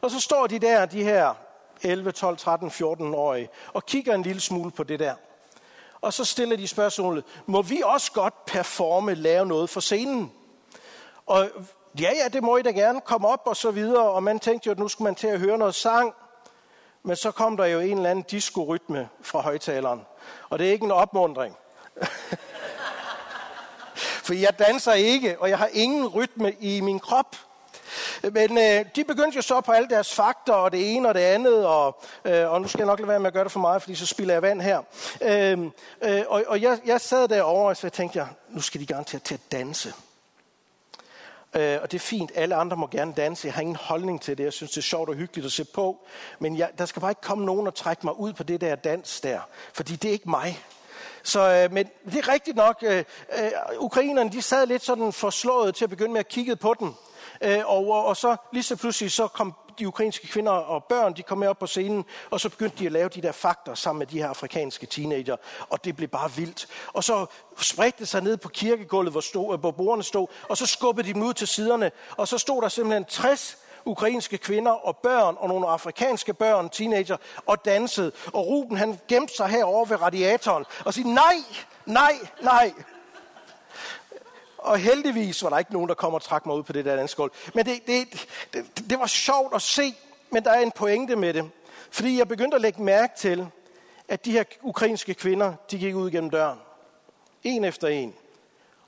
Og 0.00 0.10
så 0.10 0.20
står 0.20 0.46
de 0.46 0.58
der, 0.58 0.86
de 0.86 1.04
her 1.04 1.34
11, 1.82 2.12
12, 2.12 2.36
13, 2.36 2.68
14-årige, 2.68 3.48
og 3.72 3.86
kigger 3.86 4.14
en 4.14 4.22
lille 4.22 4.40
smule 4.40 4.70
på 4.70 4.82
det 4.82 4.98
der. 4.98 5.14
Og 6.00 6.12
så 6.12 6.24
stiller 6.24 6.56
de 6.56 6.68
spørgsmålet, 6.68 7.24
må 7.46 7.62
vi 7.62 7.82
også 7.84 8.12
godt 8.12 8.44
performe, 8.44 9.14
lave 9.14 9.46
noget 9.46 9.70
for 9.70 9.80
scenen? 9.80 10.32
Og 11.26 11.48
ja, 12.00 12.10
ja, 12.22 12.28
det 12.28 12.42
må 12.42 12.56
I 12.56 12.62
da 12.62 12.70
gerne 12.70 13.00
komme 13.00 13.28
op 13.28 13.42
og 13.44 13.56
så 13.56 13.70
videre. 13.70 14.10
Og 14.10 14.22
man 14.22 14.40
tænkte 14.40 14.66
jo, 14.66 14.70
at 14.70 14.78
nu 14.78 14.88
skulle 14.88 15.06
man 15.06 15.14
til 15.14 15.26
at 15.26 15.40
høre 15.40 15.58
noget 15.58 15.74
sang. 15.74 16.14
Men 17.02 17.16
så 17.16 17.30
kom 17.30 17.56
der 17.56 17.64
jo 17.64 17.80
en 17.80 17.96
eller 17.96 18.10
anden 18.10 18.24
diskorytme 18.30 19.08
fra 19.22 19.40
højtaleren. 19.40 20.00
Og 20.48 20.58
det 20.58 20.68
er 20.68 20.72
ikke 20.72 20.84
en 20.84 20.90
opmundring. 20.90 21.56
For 24.26 24.34
jeg 24.34 24.58
danser 24.58 24.92
ikke, 24.92 25.40
og 25.40 25.48
jeg 25.48 25.58
har 25.58 25.68
ingen 25.72 26.06
rytme 26.06 26.52
i 26.52 26.80
min 26.80 27.00
krop. 27.00 27.36
Men 28.22 28.58
øh, 28.58 28.84
de 28.96 29.04
begyndte 29.04 29.36
jo 29.36 29.42
så 29.42 29.60
på 29.60 29.72
alle 29.72 29.88
deres 29.88 30.14
fakter, 30.14 30.52
og 30.52 30.72
det 30.72 30.94
ene 30.94 31.08
og 31.08 31.14
det 31.14 31.20
andet, 31.20 31.66
og, 31.66 32.02
øh, 32.24 32.50
og 32.50 32.60
nu 32.60 32.68
skal 32.68 32.78
jeg 32.78 32.86
nok 32.86 32.98
lade 32.98 33.08
være 33.08 33.20
med 33.20 33.26
at 33.26 33.32
gøre 33.32 33.44
det 33.44 33.52
for 33.52 33.60
meget, 33.60 33.82
fordi 33.82 33.94
så 33.94 34.06
spiller 34.06 34.34
jeg 34.34 34.42
vand 34.42 34.60
her. 34.60 34.82
Øh, 35.22 35.58
øh, 36.02 36.22
og 36.28 36.44
og 36.46 36.62
jeg, 36.62 36.78
jeg 36.86 37.00
sad 37.00 37.28
derovre, 37.28 37.68
og 37.68 37.76
så 37.76 37.88
tænkte 37.88 38.18
jeg, 38.18 38.28
nu 38.48 38.60
skal 38.60 38.80
de 38.80 38.86
garanteret 38.86 39.22
til 39.22 39.34
at 39.34 39.52
danse. 39.52 39.92
Øh, 41.54 41.78
og 41.82 41.92
det 41.92 41.98
er 41.98 42.02
fint, 42.02 42.32
alle 42.34 42.54
andre 42.54 42.76
må 42.76 42.86
gerne 42.86 43.12
danse. 43.16 43.46
Jeg 43.46 43.54
har 43.54 43.60
ingen 43.60 43.76
holdning 43.76 44.22
til 44.22 44.38
det. 44.38 44.44
Jeg 44.44 44.52
synes, 44.52 44.70
det 44.70 44.78
er 44.78 44.82
sjovt 44.82 45.08
og 45.08 45.14
hyggeligt 45.14 45.46
at 45.46 45.52
se 45.52 45.64
på. 45.64 46.06
Men 46.38 46.58
jeg, 46.58 46.70
der 46.78 46.86
skal 46.86 47.00
bare 47.00 47.10
ikke 47.10 47.20
komme 47.20 47.44
nogen 47.44 47.66
og 47.66 47.74
trække 47.74 48.06
mig 48.06 48.18
ud 48.18 48.32
på 48.32 48.42
det 48.42 48.60
der 48.60 48.74
dans 48.74 49.20
der. 49.20 49.40
Fordi 49.72 49.96
det 49.96 50.08
er 50.08 50.12
ikke 50.12 50.30
mig. 50.30 50.62
Så, 51.22 51.40
øh, 51.40 51.72
men 51.72 51.86
det 52.04 52.16
er 52.16 52.28
rigtigt 52.28 52.56
nok. 52.56 52.76
Øh, 52.82 53.04
øh, 53.38 53.50
ukrainerne 53.78 54.32
de 54.32 54.42
sad 54.42 54.66
lidt 54.66 54.84
sådan 54.84 55.12
forslået 55.12 55.74
til 55.74 55.84
at 55.84 55.90
begynde 55.90 56.12
med 56.12 56.20
at 56.20 56.28
kigge 56.28 56.56
på 56.56 56.74
den. 56.78 56.96
Øh, 57.42 57.58
og, 57.66 58.06
og 58.06 58.16
så 58.16 58.36
lige 58.52 58.62
så 58.62 58.76
pludselig 58.76 59.12
så 59.12 59.28
kom 59.28 59.54
de 59.78 59.88
ukrainske 59.88 60.26
kvinder 60.26 60.52
og 60.52 60.84
børn, 60.84 61.16
de 61.16 61.22
kom 61.22 61.38
med 61.38 61.48
op 61.48 61.58
på 61.58 61.66
scenen, 61.66 62.04
og 62.30 62.40
så 62.40 62.48
begyndte 62.48 62.78
de 62.78 62.86
at 62.86 62.92
lave 62.92 63.08
de 63.08 63.22
der 63.22 63.32
fakter 63.32 63.74
sammen 63.74 63.98
med 63.98 64.06
de 64.06 64.18
her 64.18 64.28
afrikanske 64.28 64.86
teenager, 64.86 65.36
og 65.68 65.84
det 65.84 65.96
blev 65.96 66.08
bare 66.08 66.30
vildt. 66.32 66.66
Og 66.92 67.04
så 67.04 67.26
spredte 67.58 67.98
det 67.98 68.08
sig 68.08 68.22
ned 68.22 68.36
på 68.36 68.48
kirkegulvet, 68.48 69.12
hvor, 69.12 69.20
stod, 69.20 69.58
hvor 69.58 69.70
bordene 69.70 70.04
stod, 70.04 70.26
og 70.48 70.56
så 70.56 70.66
skubbede 70.66 71.08
de 71.08 71.14
dem 71.14 71.22
ud 71.22 71.34
til 71.34 71.46
siderne, 71.46 71.90
og 72.16 72.28
så 72.28 72.38
stod 72.38 72.62
der 72.62 72.68
simpelthen 72.68 73.04
60 73.04 73.58
ukrainske 73.84 74.38
kvinder 74.38 74.72
og 74.72 74.96
børn 74.96 75.36
og 75.38 75.48
nogle 75.48 75.68
afrikanske 75.68 76.34
børn, 76.34 76.68
teenager, 76.68 77.16
og 77.46 77.64
dansede. 77.64 78.12
Og 78.26 78.46
Ruben 78.46 78.76
han 78.76 79.00
gemte 79.08 79.34
sig 79.36 79.48
herovre 79.48 79.90
ved 79.90 80.02
radiatoren 80.02 80.64
og 80.84 80.94
sagde, 80.94 81.14
nej, 81.14 81.36
nej, 81.86 82.12
nej. 82.42 82.72
Og 84.66 84.78
heldigvis 84.78 85.42
var 85.42 85.50
der 85.50 85.58
ikke 85.58 85.72
nogen, 85.72 85.88
der 85.88 85.94
kom 85.94 86.14
og 86.14 86.22
trak 86.22 86.46
mig 86.46 86.56
ud 86.56 86.62
på 86.62 86.72
det 86.72 86.84
der 86.84 86.96
danskål. 86.96 87.30
Men 87.54 87.66
det, 87.66 87.86
det, 87.86 88.26
det, 88.52 88.90
det 88.90 88.98
var 88.98 89.06
sjovt 89.06 89.54
at 89.54 89.62
se, 89.62 89.94
men 90.30 90.44
der 90.44 90.50
er 90.50 90.60
en 90.60 90.70
pointe 90.70 91.16
med 91.16 91.34
det. 91.34 91.50
Fordi 91.90 92.18
jeg 92.18 92.28
begyndte 92.28 92.54
at 92.54 92.60
lægge 92.60 92.82
mærke 92.82 93.12
til, 93.18 93.46
at 94.08 94.24
de 94.24 94.32
her 94.32 94.44
ukrainske 94.62 95.14
kvinder, 95.14 95.54
de 95.70 95.78
gik 95.78 95.94
ud 95.94 96.10
gennem 96.10 96.30
døren. 96.30 96.58
En 97.42 97.64
efter 97.64 97.88
en. 97.88 98.14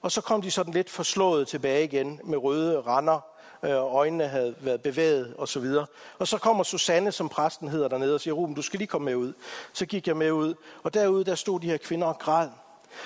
Og 0.01 0.13
så 0.13 0.21
kom 0.21 0.43
de 0.43 0.51
sådan 0.51 0.73
lidt 0.73 0.91
forslået 0.91 1.49
tilbage 1.49 1.85
igen 1.85 2.21
med 2.25 2.39
røde 2.39 2.81
render, 2.81 3.21
og 3.63 3.95
øjnene 3.95 4.29
havde 4.29 4.55
været 4.61 4.83
bevæget 4.83 5.35
og 5.39 5.49
så 5.49 5.61
videre. 5.61 5.87
Og 6.19 6.29
så 6.29 6.39
kommer 6.39 6.65
Susanne, 6.65 7.13
som 7.13 7.29
præsten 7.29 7.69
hedder 7.69 7.89
dernede, 7.89 8.15
og 8.15 8.21
siger, 8.21 8.35
Ruben, 8.35 8.55
du 8.55 8.63
skal 8.63 8.79
lige 8.79 8.89
komme 8.89 9.05
med 9.05 9.15
ud. 9.15 9.33
Så 9.73 9.87
gik 9.87 10.07
jeg 10.07 10.17
med 10.17 10.33
ud, 10.33 10.55
og 10.83 10.95
derude, 10.95 11.25
der 11.25 11.35
stod 11.35 11.61
de 11.61 11.67
her 11.67 11.77
kvinder 11.77 12.07
og 12.07 12.19
græd. 12.19 12.49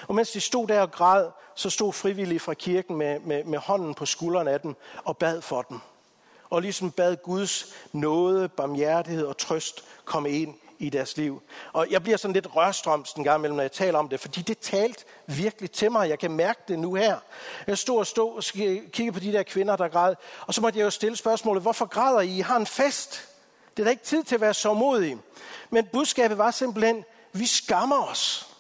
Og 0.09 0.15
mens 0.15 0.31
de 0.31 0.41
stod 0.41 0.69
der 0.69 0.81
og 0.81 0.91
græd, 0.91 1.31
så 1.55 1.71
stod 1.71 1.93
frivillige 1.93 2.41
fra 2.41 2.55
kirken 2.55 2.97
med, 2.97 3.21
med, 3.21 3.45
med 3.45 3.59
hånden 3.59 3.95
på 3.95 4.07
skuldrene 4.07 4.51
af 4.51 4.61
dem 4.61 4.77
og 5.05 5.17
bad 5.17 5.43
for 5.43 5.63
dem. 5.63 5.81
Og 6.51 6.63
ligesom 6.63 6.91
bad 6.91 7.17
Guds 7.17 7.75
nåde, 7.93 8.49
barmhjertighed 8.49 9.27
og 9.27 9.39
trøst 9.39 9.85
komme 10.05 10.31
ind 10.31 10.55
i 10.79 10.91
deres 10.91 11.17
liv. 11.17 11.43
Og 11.73 11.87
jeg 11.91 12.03
bliver 12.03 12.17
sådan 12.17 12.33
lidt 12.33 12.57
rørstrømst 12.57 13.17
en 13.17 13.25
gang 13.25 13.39
imellem, 13.39 13.57
når 13.57 13.63
jeg 13.63 13.73
taler 13.73 13.99
om 13.99 14.09
det, 14.09 14.21
fordi 14.21 14.43
det 14.43 14.59
talte 14.59 15.05
virkelig 15.27 15.71
til 15.71 15.93
mig. 15.93 16.09
Jeg 16.09 16.19
kan 16.19 16.31
mærke 16.31 16.61
det 16.69 16.79
nu 16.79 16.95
her. 16.95 17.17
Jeg 17.67 17.79
stod 17.79 17.99
og, 17.99 18.07
stod 18.07 18.37
og 18.37 18.43
kiggede 18.93 19.13
på 19.13 19.21
de 19.21 19.33
der 19.33 19.43
kvinder, 19.43 19.77
der 19.77 19.89
græd, 19.89 20.15
og 20.47 20.55
så 20.55 20.61
måtte 20.61 20.79
jeg 20.79 20.85
jo 20.85 20.91
stille 20.91 21.17
spørgsmålet, 21.17 21.63
hvorfor 21.63 21.87
græder 21.87 22.21
I? 22.21 22.39
I 22.39 22.41
har 22.41 22.57
en 22.57 22.67
fest. 22.67 23.29
Det 23.77 23.83
er 23.83 23.85
da 23.85 23.91
ikke 23.91 24.05
tid 24.05 24.25
til 24.25 24.35
at 24.35 24.41
være 24.41 24.55
så 24.55 24.75
modig. 24.75 25.19
Men 25.71 25.87
budskabet 25.93 26.39
var 26.39 26.51
simpelthen, 26.51 27.05
vi 27.33 27.47
skammer 27.47 28.07
os. 28.07 28.52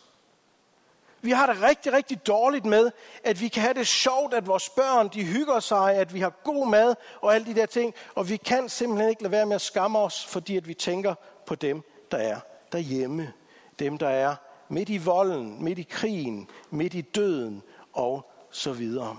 Vi 1.25 1.31
har 1.31 1.47
det 1.47 1.63
rigtig, 1.63 1.93
rigtig 1.93 2.27
dårligt 2.27 2.65
med, 2.65 2.91
at 3.25 3.41
vi 3.41 3.49
kan 3.49 3.63
have 3.63 3.75
det 3.75 3.87
sjovt, 3.87 4.35
at 4.35 4.47
vores 4.47 4.69
børn 4.69 5.09
de 5.09 5.25
hygger 5.25 5.61
sig, 5.61 5.95
at 5.95 6.15
vi 6.15 6.21
har 6.21 6.31
god 6.45 6.69
mad 6.69 6.95
og 7.21 7.35
alle 7.35 7.47
de 7.47 7.55
der 7.55 7.67
ting, 7.67 7.95
og 8.15 8.29
vi 8.29 8.37
kan 8.37 8.69
simpelthen 8.69 9.11
ikke 9.11 9.23
lade 9.23 9.33
være 9.33 9.47
med 9.47 9.55
at 9.55 9.61
skamme 9.61 9.99
os, 9.99 10.27
fordi 10.27 10.57
at 10.57 10.69
vi 10.69 10.75
tænker 10.75 11.15
på 11.47 11.55
dem, 11.55 11.83
der 12.11 12.19
er 12.19 12.41
derhjemme. 12.73 13.33
Dem, 13.79 13.99
der 13.99 14.09
er 14.09 14.37
midt 14.69 14.89
i 14.89 14.97
volden, 14.97 15.65
midt 15.65 15.79
i 15.79 15.87
krigen, 15.91 16.51
midt 16.71 16.95
i 16.95 17.01
døden 17.01 17.63
og 17.93 18.31
så 18.51 18.73
videre. 18.73 19.19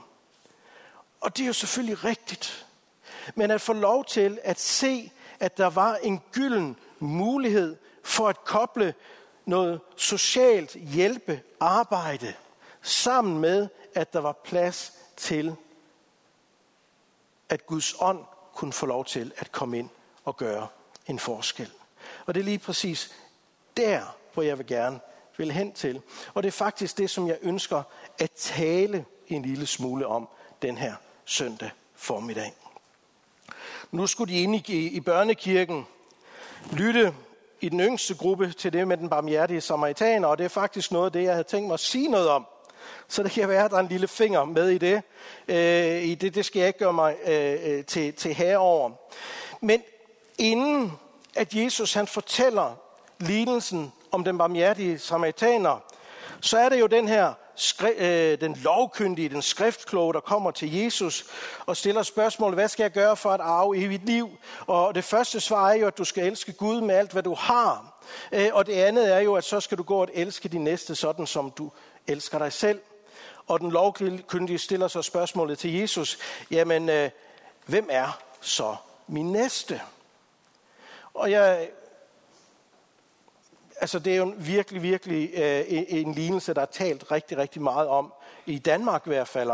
Og 1.21 1.37
det 1.37 1.43
er 1.43 1.47
jo 1.47 1.53
selvfølgelig 1.53 2.03
rigtigt. 2.03 2.65
Men 3.35 3.51
at 3.51 3.61
få 3.61 3.73
lov 3.73 4.05
til 4.05 4.39
at 4.43 4.59
se, 4.59 5.11
at 5.39 5.57
der 5.57 5.69
var 5.69 5.95
en 5.95 6.21
gylden 6.31 6.77
mulighed 6.99 7.75
for 8.03 8.29
at 8.29 8.43
koble 8.43 8.93
noget 9.45 9.81
socialt 9.95 10.75
hjælpe 10.75 11.41
arbejde 11.59 12.33
sammen 12.81 13.41
med, 13.41 13.67
at 13.95 14.13
der 14.13 14.19
var 14.19 14.31
plads 14.43 14.93
til, 15.17 15.55
at 17.49 17.65
Guds 17.65 17.95
ånd 17.99 18.25
kunne 18.53 18.73
få 18.73 18.85
lov 18.85 19.05
til 19.05 19.33
at 19.37 19.51
komme 19.51 19.79
ind 19.79 19.89
og 20.23 20.37
gøre 20.37 20.67
en 21.07 21.19
forskel. 21.19 21.71
Og 22.25 22.33
det 22.33 22.39
er 22.39 22.45
lige 22.45 22.59
præcis 22.59 23.13
der, 23.77 24.17
hvor 24.33 24.43
jeg 24.43 24.57
vil 24.57 24.67
gerne 24.67 24.99
vil 25.37 25.51
hen 25.51 25.73
til. 25.73 26.01
Og 26.33 26.43
det 26.43 26.47
er 26.47 26.51
faktisk 26.51 26.97
det, 26.97 27.09
som 27.09 27.27
jeg 27.27 27.37
ønsker 27.41 27.83
at 28.19 28.31
tale 28.31 29.05
en 29.27 29.41
lille 29.41 29.65
smule 29.65 30.07
om 30.07 30.29
den 30.61 30.77
her 30.77 30.95
søndag 31.25 31.71
formiddag. 31.95 32.53
Nu 33.91 34.07
skulle 34.07 34.33
de 34.33 34.41
ind 34.41 34.69
i, 34.69 34.87
i 34.87 34.99
børnekirken 34.99 35.87
lytte 36.71 37.13
i 37.63 37.69
den 37.69 37.79
yngste 37.79 38.15
gruppe 38.15 38.51
til 38.51 38.73
det 38.73 38.87
med 38.87 38.97
den 38.97 39.09
barmhjertige 39.09 39.61
samaritaner, 39.61 40.27
og 40.27 40.37
det 40.37 40.43
er 40.43 40.49
faktisk 40.49 40.91
noget 40.91 41.05
af 41.05 41.11
det, 41.11 41.23
jeg 41.23 41.31
havde 41.31 41.43
tænkt 41.43 41.67
mig 41.67 41.73
at 41.73 41.79
sige 41.79 42.07
noget 42.07 42.29
om. 42.29 42.45
Så 43.07 43.23
det 43.23 43.31
kan 43.31 43.49
være, 43.49 43.65
at 43.65 43.71
der 43.71 43.77
er 43.77 43.81
en 43.81 43.87
lille 43.87 44.07
finger 44.07 44.45
med 44.45 44.69
i 44.69 44.77
det. 44.77 45.01
Øh, 45.47 46.03
i 46.03 46.15
det, 46.15 46.35
det 46.35 46.45
skal 46.45 46.59
jeg 46.59 46.67
ikke 46.67 46.79
gøre 46.79 46.93
mig 46.93 47.15
øh, 47.25 47.57
øh 47.63 47.85
til, 47.85 48.13
til 48.13 48.33
herover. 48.33 48.91
Men 49.61 49.81
inden 50.37 50.91
at 51.35 51.53
Jesus 51.53 51.93
han 51.93 52.07
fortæller 52.07 52.75
lignelsen 53.19 53.93
om 54.11 54.23
den 54.23 54.37
barmhjertige 54.37 54.99
samaritaner, 54.99 55.83
så 56.41 56.57
er 56.57 56.69
det 56.69 56.79
jo 56.79 56.87
den 56.87 57.07
her 57.07 57.33
øh, 57.97 58.41
den 58.41 58.55
lovkyndige, 58.55 59.29
den 59.29 59.41
skriftkloge, 59.41 60.13
der 60.13 60.19
kommer 60.19 60.51
til 60.51 60.75
Jesus 60.75 61.25
og 61.65 61.77
stiller 61.77 62.03
spørgsmål, 62.03 62.53
hvad 62.53 62.67
skal 62.67 62.83
jeg 62.83 62.91
gøre 62.91 63.17
for 63.17 63.29
at 63.31 63.41
arve 63.41 63.77
evigt 63.77 64.05
liv? 64.05 64.37
Og 64.67 64.95
det 64.95 65.03
første 65.03 65.39
svar 65.39 65.69
er 65.69 65.75
jo, 65.75 65.87
at 65.87 65.97
du 65.97 66.03
skal 66.03 66.27
elske 66.27 66.53
Gud 66.53 66.81
med 66.81 66.95
alt, 66.95 67.11
hvad 67.11 67.23
du 67.23 67.33
har. 67.33 68.01
Øh, 68.31 68.49
og 68.53 68.65
det 68.65 68.73
andet 68.73 69.13
er 69.13 69.19
jo, 69.19 69.35
at 69.35 69.43
så 69.43 69.59
skal 69.59 69.77
du 69.77 69.83
gå 69.83 70.01
og 70.01 70.09
elske 70.13 70.49
din 70.49 70.63
næste 70.63 70.95
sådan, 70.95 71.27
som 71.27 71.51
du 71.51 71.71
elsker 72.07 72.37
dig 72.37 72.53
selv. 72.53 72.79
Og 73.47 73.59
den 73.59 73.71
lovkyndige 73.71 74.59
stiller 74.59 74.87
så 74.87 75.01
spørgsmålet 75.01 75.59
til 75.59 75.73
Jesus, 75.73 76.17
jamen, 76.51 76.89
øh, 76.89 77.09
hvem 77.65 77.87
er 77.91 78.19
så 78.41 78.75
min 79.07 79.31
næste? 79.31 79.81
Og 81.13 81.31
jeg 81.31 81.67
altså 83.83 83.99
det 83.99 84.13
er 84.13 84.17
jo 84.17 84.33
virkelig, 84.37 84.83
virkelig 84.83 85.29
øh, 85.33 85.63
en 85.67 86.13
lignelse, 86.13 86.53
der 86.53 86.61
er 86.61 86.65
talt 86.65 87.11
rigtig, 87.11 87.37
rigtig 87.37 87.61
meget 87.61 87.87
om. 87.87 88.13
I 88.45 88.57
Danmark 88.57 89.01
i 89.05 89.09
hvert 89.09 89.27
fald. 89.27 89.51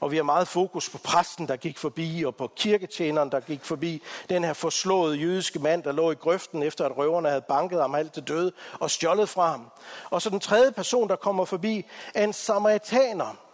Og 0.00 0.10
vi 0.10 0.16
har 0.16 0.22
meget 0.22 0.48
fokus 0.48 0.90
på 0.90 0.98
præsten, 0.98 1.48
der 1.48 1.56
gik 1.56 1.78
forbi, 1.78 2.24
og 2.26 2.36
på 2.36 2.50
kirketjeneren, 2.56 3.30
der 3.30 3.40
gik 3.40 3.64
forbi. 3.64 4.02
Den 4.28 4.44
her 4.44 4.52
forslåede 4.52 5.16
jødiske 5.16 5.58
mand, 5.58 5.82
der 5.82 5.92
lå 5.92 6.10
i 6.10 6.14
grøften, 6.14 6.62
efter 6.62 6.84
at 6.84 6.96
røverne 6.96 7.28
havde 7.28 7.44
banket 7.48 7.80
ham 7.80 7.94
alt 7.94 8.12
til 8.12 8.22
døde 8.22 8.52
og 8.80 8.90
stjålet 8.90 9.28
fra 9.28 9.50
ham. 9.50 9.70
Og 10.10 10.22
så 10.22 10.30
den 10.30 10.40
tredje 10.40 10.72
person, 10.72 11.08
der 11.08 11.16
kommer 11.16 11.44
forbi, 11.44 11.84
er 12.14 12.24
en 12.24 12.32
samaritaner 12.32 13.45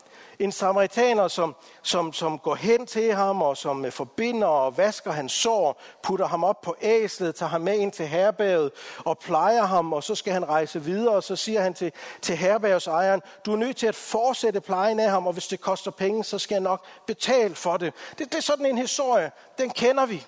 en 0.42 0.52
samaritaner, 0.52 1.28
som, 1.28 1.56
som, 1.82 2.12
som 2.12 2.38
går 2.38 2.54
hen 2.54 2.86
til 2.86 3.14
ham, 3.14 3.42
og 3.42 3.56
som 3.56 3.84
øh, 3.84 3.92
forbinder 3.92 4.46
og 4.46 4.78
vasker 4.78 5.12
hans 5.12 5.32
sår, 5.32 5.82
putter 6.02 6.26
ham 6.26 6.44
op 6.44 6.60
på 6.60 6.76
æslet, 6.80 7.34
tager 7.34 7.50
ham 7.50 7.60
med 7.60 7.78
ind 7.78 7.92
til 7.92 8.06
herberget 8.06 8.70
og 8.98 9.18
plejer 9.18 9.62
ham, 9.62 9.92
og 9.92 10.02
så 10.02 10.14
skal 10.14 10.32
han 10.32 10.48
rejse 10.48 10.82
videre, 10.84 11.14
og 11.14 11.22
så 11.22 11.36
siger 11.36 11.60
han 11.60 11.74
til, 11.74 11.92
til 12.22 12.36
herbergsejeren, 12.36 13.22
du 13.46 13.52
er 13.52 13.56
nødt 13.56 13.76
til 13.76 13.86
at 13.86 13.94
fortsætte 13.94 14.60
plejen 14.60 15.00
af 15.00 15.10
ham, 15.10 15.26
og 15.26 15.32
hvis 15.32 15.48
det 15.48 15.60
koster 15.60 15.90
penge, 15.90 16.24
så 16.24 16.38
skal 16.38 16.54
jeg 16.54 16.62
nok 16.62 16.84
betale 17.06 17.54
for 17.54 17.76
det. 17.76 17.92
Det, 18.18 18.32
det 18.32 18.34
er 18.34 18.42
sådan 18.42 18.66
en 18.66 18.78
historie, 18.78 19.30
den 19.58 19.70
kender 19.70 20.06
vi. 20.06 20.26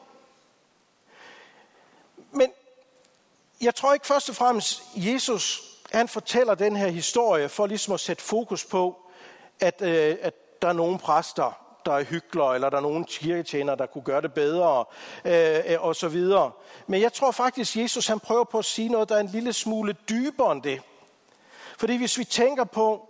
Men 2.31 2.51
jeg 3.61 3.75
tror 3.75 3.95
ikke 3.95 4.07
først 4.07 4.29
og 4.29 4.37
fremmest, 4.37 4.83
Jesus 4.97 5.71
han 5.93 6.09
fortæller 6.09 6.55
den 6.55 6.77
her 6.77 6.89
historie 6.89 7.49
for 7.49 7.67
ligesom 7.67 7.95
at 7.95 8.01
sætte 8.01 8.23
fokus 8.23 8.65
på, 8.65 9.04
at, 9.61 9.83
øh, 9.83 10.17
at 10.23 10.63
der 10.63 10.69
er 10.69 10.73
nogle 10.73 10.99
præster, 10.99 11.65
der 11.87 11.93
er 11.93 12.05
hyggelig, 12.05 12.55
eller 12.55 12.71
der 12.71 12.77
er 12.77 12.81
nogle 12.81 13.05
kirketjenere, 13.05 13.77
der 13.77 13.87
kunne 13.87 14.05
gøre 14.05 14.23
det 14.23 14.35
bedre, 14.35 14.85
øh, 15.25 15.59
øh, 15.67 15.85
og 15.85 15.97
så 15.97 16.09
videre. 16.09 16.51
Men 16.87 17.01
jeg 17.01 17.13
tror 17.13 17.31
faktisk, 17.31 17.77
Jesus 17.77 18.07
han 18.07 18.21
prøver 18.21 18.45
på 18.45 18.59
at 18.59 18.65
sige 18.65 18.89
noget, 18.89 19.09
der 19.09 19.17
er 19.17 19.21
en 19.21 19.27
lille 19.27 19.53
smule 19.53 19.97
dybere 20.09 20.53
end 20.53 20.63
det. 20.63 20.81
Fordi 21.79 21.97
hvis 21.97 22.19
vi 22.19 22.25
tænker 22.25 22.65
på, 22.65 23.09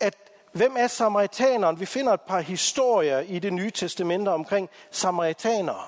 at 0.00 0.14
hvem 0.52 0.76
er 0.78 0.86
samaritaneren? 0.86 1.80
Vi 1.80 1.86
finder 1.86 2.12
et 2.12 2.20
par 2.20 2.40
historier 2.40 3.20
i 3.20 3.38
det 3.38 3.52
nye 3.52 3.70
testamente 3.70 4.28
omkring 4.28 4.70
samaritanere. 4.90 5.84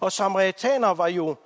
Og 0.00 0.12
samaritanere 0.12 0.98
var 0.98 1.08
jo, 1.08 1.36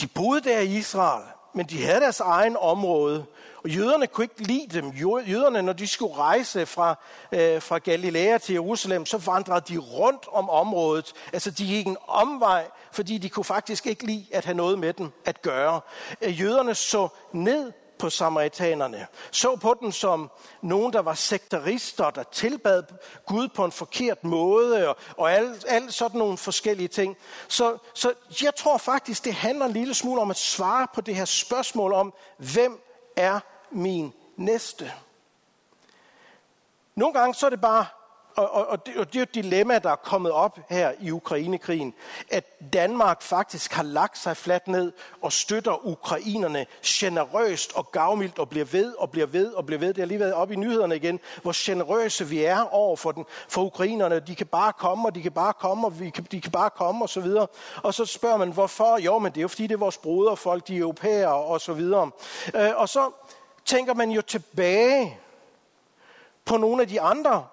de 0.00 0.06
boede 0.06 0.40
der 0.40 0.60
i 0.60 0.76
Israel, 0.76 1.24
men 1.52 1.66
de 1.66 1.84
havde 1.84 2.00
deres 2.00 2.20
egen 2.20 2.56
område, 2.56 3.26
og 3.64 3.70
jøderne 3.70 4.06
kunne 4.06 4.24
ikke 4.24 4.42
lide 4.42 4.80
dem. 4.80 4.90
Jøderne, 4.90 5.62
når 5.62 5.72
de 5.72 5.86
skulle 5.86 6.14
rejse 6.14 6.66
fra, 6.66 6.98
øh, 7.32 7.62
fra 7.62 7.78
Galilea 7.78 8.38
til 8.38 8.52
Jerusalem, 8.52 9.06
så 9.06 9.18
vandrede 9.18 9.74
de 9.74 9.78
rundt 9.78 10.28
om 10.32 10.50
området. 10.50 11.12
Altså, 11.32 11.50
de 11.50 11.66
gik 11.66 11.86
en 11.86 11.96
omvej, 12.06 12.66
fordi 12.92 13.18
de 13.18 13.28
kunne 13.28 13.44
faktisk 13.44 13.86
ikke 13.86 14.06
lide 14.06 14.26
at 14.32 14.44
have 14.44 14.56
noget 14.56 14.78
med 14.78 14.92
dem 14.92 15.10
at 15.24 15.42
gøre. 15.42 15.80
Øh, 16.22 16.40
jøderne 16.40 16.74
så 16.74 17.08
ned 17.32 17.72
på 17.98 18.10
samaritanerne. 18.10 19.06
Så 19.30 19.56
på 19.56 19.76
dem 19.80 19.92
som 19.92 20.30
nogen, 20.62 20.92
der 20.92 21.02
var 21.02 21.14
sektarister, 21.14 22.10
der 22.10 22.22
tilbad 22.22 22.82
Gud 23.26 23.48
på 23.48 23.64
en 23.64 23.72
forkert 23.72 24.24
måde, 24.24 24.88
og, 24.88 24.96
og 25.16 25.32
alle 25.32 25.54
alt 25.68 25.94
sådan 25.94 26.18
nogle 26.18 26.36
forskellige 26.36 26.88
ting. 26.88 27.16
Så, 27.48 27.78
så 27.94 28.12
jeg 28.42 28.54
tror 28.54 28.78
faktisk, 28.78 29.24
det 29.24 29.34
handler 29.34 29.66
en 29.66 29.72
lille 29.72 29.94
smule 29.94 30.20
om 30.20 30.30
at 30.30 30.36
svare 30.36 30.86
på 30.94 31.00
det 31.00 31.14
her 31.14 31.24
spørgsmål 31.24 31.92
om, 31.92 32.14
hvem 32.38 32.80
er 33.16 33.40
min 33.74 34.12
næste? 34.36 34.92
Nogle 36.94 37.14
gange 37.14 37.34
så 37.34 37.46
er 37.46 37.50
det 37.50 37.60
bare 37.60 37.86
og, 38.36 38.50
og, 38.50 38.66
og, 38.66 38.86
det, 38.86 38.96
og 38.96 39.06
det 39.06 39.14
er 39.16 39.20
jo 39.20 39.22
et 39.22 39.34
dilemma, 39.34 39.78
der 39.78 39.90
er 39.90 39.96
kommet 39.96 40.32
op 40.32 40.58
her 40.68 40.92
i 41.00 41.10
Ukrainekrigen, 41.10 41.94
at 42.30 42.72
Danmark 42.72 43.22
faktisk 43.22 43.72
har 43.72 43.82
lagt 43.82 44.18
sig 44.18 44.36
fladt 44.36 44.68
ned 44.68 44.92
og 45.22 45.32
støtter 45.32 45.86
ukrainerne 45.86 46.66
generøst 46.86 47.72
og 47.76 47.92
gavmildt 47.92 48.38
og 48.38 48.48
bliver 48.48 48.64
ved 48.64 48.94
og 48.94 49.10
bliver 49.10 49.26
ved 49.26 49.52
og 49.52 49.66
bliver 49.66 49.78
ved. 49.78 49.88
Det 49.88 49.98
har 49.98 50.06
lige 50.06 50.20
været 50.20 50.34
op 50.34 50.50
i 50.50 50.56
nyhederne 50.56 50.96
igen, 50.96 51.20
hvor 51.42 51.52
generøse 51.56 52.28
vi 52.28 52.44
er 52.44 52.74
over 52.74 52.96
for, 52.96 53.12
den, 53.12 53.24
for 53.48 53.62
ukrainerne. 53.62 54.20
De 54.20 54.34
kan 54.34 54.46
bare 54.46 54.72
komme, 54.72 55.08
og 55.08 55.14
de 55.14 55.22
kan 55.22 55.32
bare 55.32 55.52
komme, 55.52 55.86
og 55.86 56.00
vi 56.00 56.10
kan, 56.10 56.26
de 56.30 56.40
kan 56.40 56.52
bare 56.52 56.70
komme, 56.70 57.04
og 57.04 57.08
så 57.08 57.20
videre. 57.20 57.46
Og 57.82 57.94
så 57.94 58.04
spørger 58.04 58.36
man, 58.36 58.52
hvorfor? 58.52 58.98
Jo, 58.98 59.18
men 59.18 59.32
det 59.32 59.38
er 59.38 59.42
jo 59.42 59.48
fordi, 59.48 59.66
det 59.66 59.74
er 59.74 59.78
vores 59.78 59.98
broderfolk, 59.98 60.68
de 60.68 60.76
er 60.76 60.80
europæere, 60.80 61.34
og 61.34 61.60
så 61.60 61.72
videre. 61.72 62.10
Øh, 62.54 62.70
og 62.76 62.88
så 62.88 63.10
tænker 63.64 63.94
man 63.94 64.10
jo 64.10 64.22
tilbage 64.22 65.18
på 66.44 66.56
nogle 66.56 66.82
af 66.82 66.88
de 66.88 67.00
andre 67.00 67.46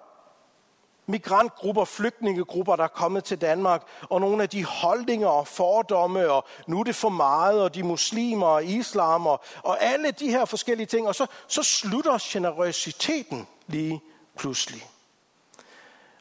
migrantgrupper, 1.06 1.84
flygtningegrupper, 1.84 2.76
der 2.76 2.84
er 2.84 2.88
kommet 2.88 3.24
til 3.24 3.40
Danmark, 3.40 3.82
og 4.10 4.20
nogle 4.20 4.42
af 4.42 4.48
de 4.48 4.64
holdninger 4.64 5.28
og 5.28 5.46
fordomme, 5.46 6.30
og 6.30 6.44
nu 6.66 6.80
er 6.80 6.84
det 6.84 6.94
for 6.94 7.08
meget, 7.08 7.62
og 7.62 7.74
de 7.74 7.82
muslimer 7.82 8.46
og 8.46 8.64
islam, 8.64 9.26
og, 9.26 9.40
og 9.62 9.82
alle 9.82 10.10
de 10.10 10.30
her 10.30 10.44
forskellige 10.44 10.86
ting, 10.86 11.08
og 11.08 11.14
så, 11.14 11.26
så 11.48 11.62
slutter 11.62 12.18
generøsiteten 12.20 13.48
lige 13.66 14.02
pludselig. 14.38 14.86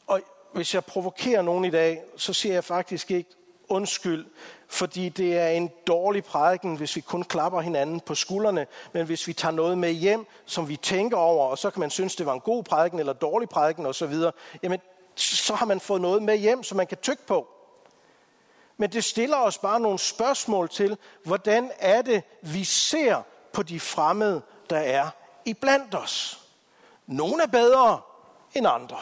Og 0.07 0.21
hvis 0.53 0.73
jeg 0.73 0.85
provokerer 0.85 1.41
nogen 1.41 1.65
i 1.65 1.69
dag, 1.69 2.01
så 2.17 2.33
siger 2.33 2.53
jeg 2.53 2.63
faktisk 2.63 3.11
ikke 3.11 3.29
undskyld, 3.69 4.25
fordi 4.71 5.09
det 5.09 5.37
er 5.37 5.47
en 5.47 5.71
dårlig 5.87 6.23
prædiken, 6.23 6.75
hvis 6.75 6.95
vi 6.95 7.01
kun 7.01 7.23
klapper 7.23 7.61
hinanden 7.61 7.99
på 7.99 8.15
skuldrene, 8.15 8.67
men 8.93 9.05
hvis 9.05 9.27
vi 9.27 9.33
tager 9.33 9.51
noget 9.51 9.77
med 9.77 9.91
hjem, 9.91 10.25
som 10.45 10.69
vi 10.69 10.75
tænker 10.75 11.17
over, 11.17 11.47
og 11.47 11.57
så 11.57 11.69
kan 11.69 11.79
man 11.79 11.89
synes, 11.89 12.15
det 12.15 12.25
var 12.25 12.33
en 12.33 12.39
god 12.39 12.63
prædiken 12.63 12.99
eller 12.99 13.13
dårlig 13.13 13.49
prædiken 13.49 13.85
osv., 13.85 14.13
jamen 14.63 14.79
så 15.15 15.55
har 15.55 15.65
man 15.65 15.79
fået 15.79 16.01
noget 16.01 16.23
med 16.23 16.37
hjem, 16.37 16.63
som 16.63 16.77
man 16.77 16.87
kan 16.87 16.97
tykke 16.97 17.27
på. 17.27 17.47
Men 18.77 18.91
det 18.91 19.03
stiller 19.03 19.37
os 19.37 19.57
bare 19.57 19.79
nogle 19.79 19.99
spørgsmål 19.99 20.69
til, 20.69 20.97
hvordan 21.23 21.71
er 21.79 22.01
det, 22.01 22.23
vi 22.41 22.63
ser 22.63 23.21
på 23.53 23.63
de 23.63 23.79
fremmede, 23.79 24.41
der 24.69 24.77
er 24.77 25.09
i 25.45 25.53
blandt 25.53 25.95
os. 25.95 26.41
Nogle 27.07 27.43
er 27.43 27.47
bedre 27.47 28.01
end 28.53 28.67
andre. 28.67 28.97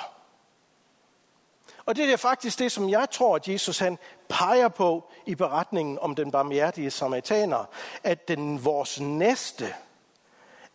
Og 1.86 1.96
det 1.96 2.14
er 2.14 2.18
faktisk 2.18 2.60
det, 2.60 2.72
som 2.72 2.90
jeg 2.90 3.10
tror, 3.12 3.36
at 3.36 3.48
Jesus 3.48 3.80
han 3.80 3.98
peger 4.30 4.68
på 4.68 5.04
i 5.26 5.36
beretningen 5.36 6.00
om 6.00 6.15
den 6.15 6.32
barmhjertige 6.32 6.92
samaritaner, 6.92 7.65
at 8.04 8.28
den 8.28 8.65
vores 8.65 9.00
næste 9.00 9.74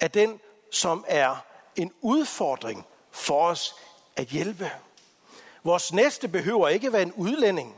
er 0.01 0.09
den, 0.09 0.41
som 0.73 1.05
er 1.09 1.37
en 1.77 1.93
udfordring 2.01 2.87
for 3.11 3.47
os 3.47 3.75
at 4.17 4.27
hjælpe. 4.27 4.71
Vores 5.65 5.93
næste 5.93 6.29
behøver 6.29 6.69
ikke 6.69 6.93
være 6.93 7.03
en 7.03 7.13
udlænding. 7.13 7.77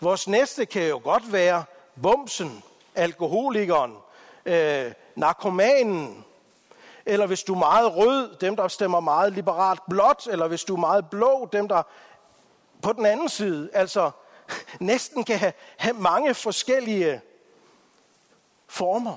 Vores 0.00 0.28
næste 0.28 0.66
kan 0.66 0.88
jo 0.88 1.00
godt 1.04 1.32
være 1.32 1.64
bumsen, 2.02 2.62
alkoholikeren, 2.94 3.96
øh, 4.46 4.92
narkomanen, 5.16 6.24
eller 7.06 7.26
hvis 7.26 7.42
du 7.42 7.54
er 7.54 7.58
meget 7.58 7.96
rød, 7.96 8.36
dem 8.36 8.56
der 8.56 8.68
stemmer 8.68 9.00
meget 9.00 9.32
liberalt 9.32 9.80
blåt, 9.90 10.28
eller 10.30 10.48
hvis 10.48 10.64
du 10.64 10.74
er 10.74 10.80
meget 10.80 11.10
blå, 11.10 11.48
dem 11.52 11.68
der 11.68 11.82
på 12.82 12.92
den 12.92 13.06
anden 13.06 13.28
side, 13.28 13.70
altså 13.72 14.10
næsten 14.80 15.24
kan 15.24 15.52
have, 15.76 15.94
mange 15.94 16.34
forskellige 16.34 17.20
former. 18.66 19.16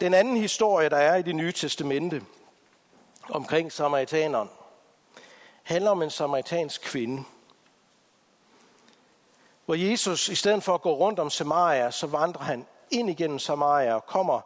Den 0.00 0.14
anden 0.14 0.36
historie, 0.36 0.88
der 0.88 0.96
er 0.96 1.16
i 1.16 1.22
det 1.22 1.34
nye 1.34 1.52
testamente 1.52 2.22
omkring 3.28 3.72
samaritaneren, 3.72 4.50
handler 5.62 5.90
om 5.90 6.02
en 6.02 6.10
samaritansk 6.10 6.82
kvinde. 6.82 7.24
Hvor 9.64 9.74
Jesus, 9.74 10.28
i 10.28 10.34
stedet 10.34 10.62
for 10.62 10.74
at 10.74 10.82
gå 10.82 10.94
rundt 10.94 11.18
om 11.18 11.30
Samaria, 11.30 11.90
så 11.90 12.06
vandrer 12.06 12.42
han 12.42 12.66
ind 12.90 13.10
igennem 13.10 13.38
Samaria 13.38 13.94
og 13.94 14.06
kommer 14.06 14.40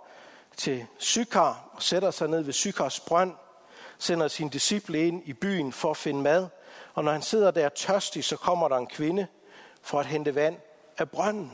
til 0.56 0.86
Sykar 0.98 1.70
og 1.72 1.82
sætter 1.82 2.10
sig 2.10 2.28
ned 2.28 2.42
ved 2.42 2.52
Sykars 2.52 3.00
brønd– 3.00 3.34
sender 3.98 4.28
sin 4.28 4.48
disciple 4.48 5.06
ind 5.06 5.22
i 5.24 5.32
byen 5.32 5.72
for 5.72 5.90
at 5.90 5.96
finde 5.96 6.22
mad. 6.22 6.48
Og 6.94 7.04
når 7.04 7.12
han 7.12 7.22
sidder 7.22 7.50
der 7.50 7.68
tørstig, 7.68 8.24
så 8.24 8.36
kommer 8.36 8.68
der 8.68 8.76
en 8.76 8.86
kvinde 8.86 9.26
for 9.82 10.00
at 10.00 10.06
hente 10.06 10.34
vand 10.34 10.56
af 10.98 11.10
brønden. 11.10 11.52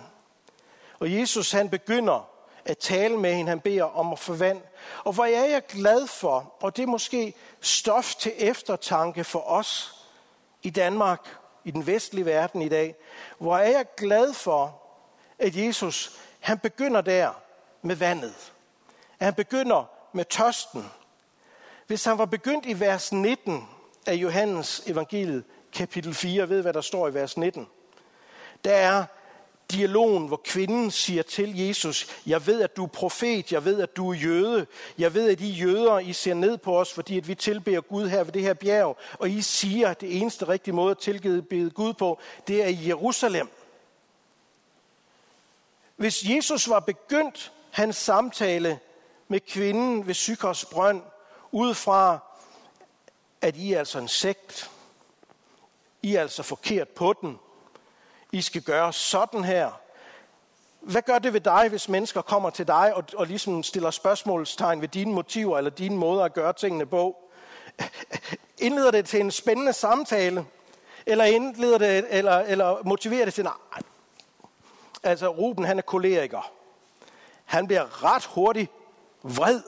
Og 0.99 1.13
Jesus 1.13 1.53
han 1.53 1.69
begynder 1.69 2.29
at 2.65 2.79
tale 2.79 3.17
med 3.17 3.35
hende. 3.35 3.49
Han 3.49 3.61
beder 3.61 3.85
om 3.85 4.13
at 4.13 4.19
få 4.19 4.35
vand. 4.35 4.63
Og 5.05 5.13
hvor 5.13 5.25
er 5.25 5.45
jeg 5.45 5.67
glad 5.67 6.07
for, 6.07 6.55
og 6.61 6.77
det 6.77 6.83
er 6.83 6.87
måske 6.87 7.35
stof 7.61 8.15
til 8.15 8.33
eftertanke 8.39 9.25
for 9.25 9.51
os 9.51 10.01
i 10.63 10.71
Danmark, 10.71 11.29
i 11.65 11.71
den 11.71 11.87
vestlige 11.87 12.27
verden 12.27 12.63
i 12.63 12.69
dag, 12.69 12.95
hvor 13.39 13.57
er 13.57 13.71
jeg 13.71 13.87
glad 13.97 14.33
for, 14.33 14.83
at 15.39 15.57
Jesus 15.57 16.19
han 16.41 16.59
begynder 16.59 17.01
der 17.01 17.31
med 17.83 17.97
vandet. 17.97 18.53
At 19.19 19.25
han 19.25 19.35
begynder 19.35 19.85
med 20.13 20.25
tørsten. 20.25 20.91
Hvis 21.87 22.05
han 22.05 22.19
var 22.19 22.25
begyndt 22.25 22.67
i 22.67 22.81
vers 22.81 23.13
19 23.13 23.69
af 24.07 24.15
Johannes 24.15 24.83
evangeliet, 24.87 25.45
kapitel 25.73 26.15
4, 26.15 26.49
ved 26.49 26.63
hvad 26.63 26.73
der 26.73 26.81
står 26.81 27.09
i 27.09 27.15
vers 27.15 27.37
19. 27.37 27.67
Der 28.65 28.73
er 28.73 29.05
dialogen, 29.71 30.27
hvor 30.27 30.41
kvinden 30.45 30.91
siger 30.91 31.23
til 31.23 31.59
Jesus, 31.59 32.07
jeg 32.27 32.47
ved, 32.47 32.63
at 32.63 32.77
du 32.77 32.85
er 32.85 32.89
profet, 32.89 33.53
jeg 33.53 33.65
ved, 33.65 33.81
at 33.83 33.97
du 33.97 34.11
er 34.11 34.15
jøde, 34.15 34.67
jeg 34.99 35.15
ved, 35.15 35.31
at 35.31 35.41
I 35.41 35.51
jøder, 35.51 35.99
I 35.99 36.13
ser 36.13 36.35
ned 36.35 36.59
på 36.59 36.81
os, 36.81 36.93
fordi 36.93 37.19
at 37.19 37.29
vi 37.29 37.35
tilbeder 37.35 37.81
Gud 37.81 38.09
her 38.09 38.25
ved 38.25 38.33
det 38.33 38.43
her 38.43 38.55
bjerg, 38.55 38.97
og 39.19 39.31
I 39.31 39.43
siger, 39.43 39.89
at 39.89 40.01
det 40.01 40.21
eneste 40.21 40.49
rigtige 40.49 40.75
måde 40.75 40.91
at 40.91 40.99
tilbede 40.99 41.71
Gud 41.71 41.93
på, 41.93 42.19
det 42.49 42.63
er 42.63 42.69
i 42.69 42.89
Jerusalem. 42.89 43.49
Hvis 45.97 46.25
Jesus 46.25 46.69
var 46.69 46.81
begyndt 46.81 47.53
hans 47.71 47.97
samtale 47.97 48.79
med 49.29 49.41
kvinden 49.41 50.07
ved 50.07 50.15
Sykers 50.15 50.65
brønd, 50.65 51.03
ud 51.53 51.75
fra, 51.75 52.19
at 53.45 53.57
I 53.57 53.73
er 53.73 53.79
altså 53.79 53.99
en 53.99 54.09
sekt. 54.09 54.71
I 56.03 56.15
er 56.15 56.21
altså 56.21 56.43
forkert 56.43 56.89
på 56.89 57.15
den. 57.21 57.39
I 58.33 58.43
skal 58.43 58.63
gøre 58.63 58.93
sådan 58.93 59.45
her. 59.45 59.71
Hvad 60.81 61.03
gør 61.03 61.19
det 61.19 61.33
ved 61.33 61.41
dig, 61.41 61.69
hvis 61.69 61.89
mennesker 61.89 62.23
kommer 62.23 62.51
til 62.51 62.67
dig 62.67 62.95
og, 62.95 63.05
og 63.17 63.27
ligesom 63.27 63.63
stiller 63.63 63.91
spørgsmålstegn 63.91 64.81
ved 64.81 64.89
dine 64.89 65.13
motiver 65.13 65.59
eller 65.59 65.71
dine 65.71 65.97
måder 65.97 66.25
at 66.25 66.35
gøre 66.35 66.53
tingene 66.53 66.87
på? 66.87 67.17
Indleder 68.59 68.91
det 68.91 69.07
til 69.07 69.21
en 69.21 69.31
spændende 69.31 69.73
samtale? 69.73 70.47
Eller 71.07 71.25
indleder 71.25 71.79
det, 71.79 72.07
eller, 72.11 72.39
eller 72.39 72.83
motiverer 72.85 73.25
det 73.25 73.35
til, 73.35 73.45
nej, 73.45 73.83
altså 75.03 75.29
Ruben 75.29 75.65
han 75.65 75.79
er 75.79 75.83
koleriker. 75.83 76.53
Han 77.45 77.67
bliver 77.67 78.05
ret 78.05 78.25
hurtigt 78.25 78.71
vred 79.23 79.63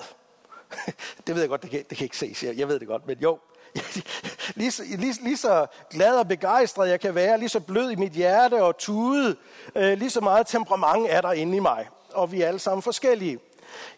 det 1.26 1.34
ved 1.34 1.40
jeg 1.42 1.48
godt, 1.48 1.62
det 1.62 1.70
kan, 1.70 1.84
det 1.90 1.98
kan 1.98 2.04
ikke 2.04 2.16
ses. 2.16 2.42
Jeg, 2.42 2.56
jeg 2.56 2.68
ved 2.68 2.80
det 2.80 2.88
godt, 2.88 3.06
men 3.06 3.18
jo. 3.18 3.38
lige, 4.54 4.70
så, 4.70 4.82
lige, 4.82 5.14
lige 5.22 5.36
så 5.36 5.66
glad 5.90 6.16
og 6.16 6.28
begejstret 6.28 6.88
jeg 6.88 7.00
kan 7.00 7.14
være, 7.14 7.38
lige 7.38 7.48
så 7.48 7.60
blød 7.60 7.90
i 7.90 7.94
mit 7.94 8.12
hjerte 8.12 8.62
og 8.62 8.78
tude, 8.78 9.36
øh, 9.74 9.98
lige 9.98 10.10
så 10.10 10.20
meget 10.20 10.46
temperament 10.46 11.06
er 11.10 11.20
der 11.20 11.32
inde 11.32 11.56
i 11.56 11.60
mig. 11.60 11.88
Og 12.12 12.32
vi 12.32 12.42
er 12.42 12.48
alle 12.48 12.60
sammen 12.60 12.82
forskellige. 12.82 13.38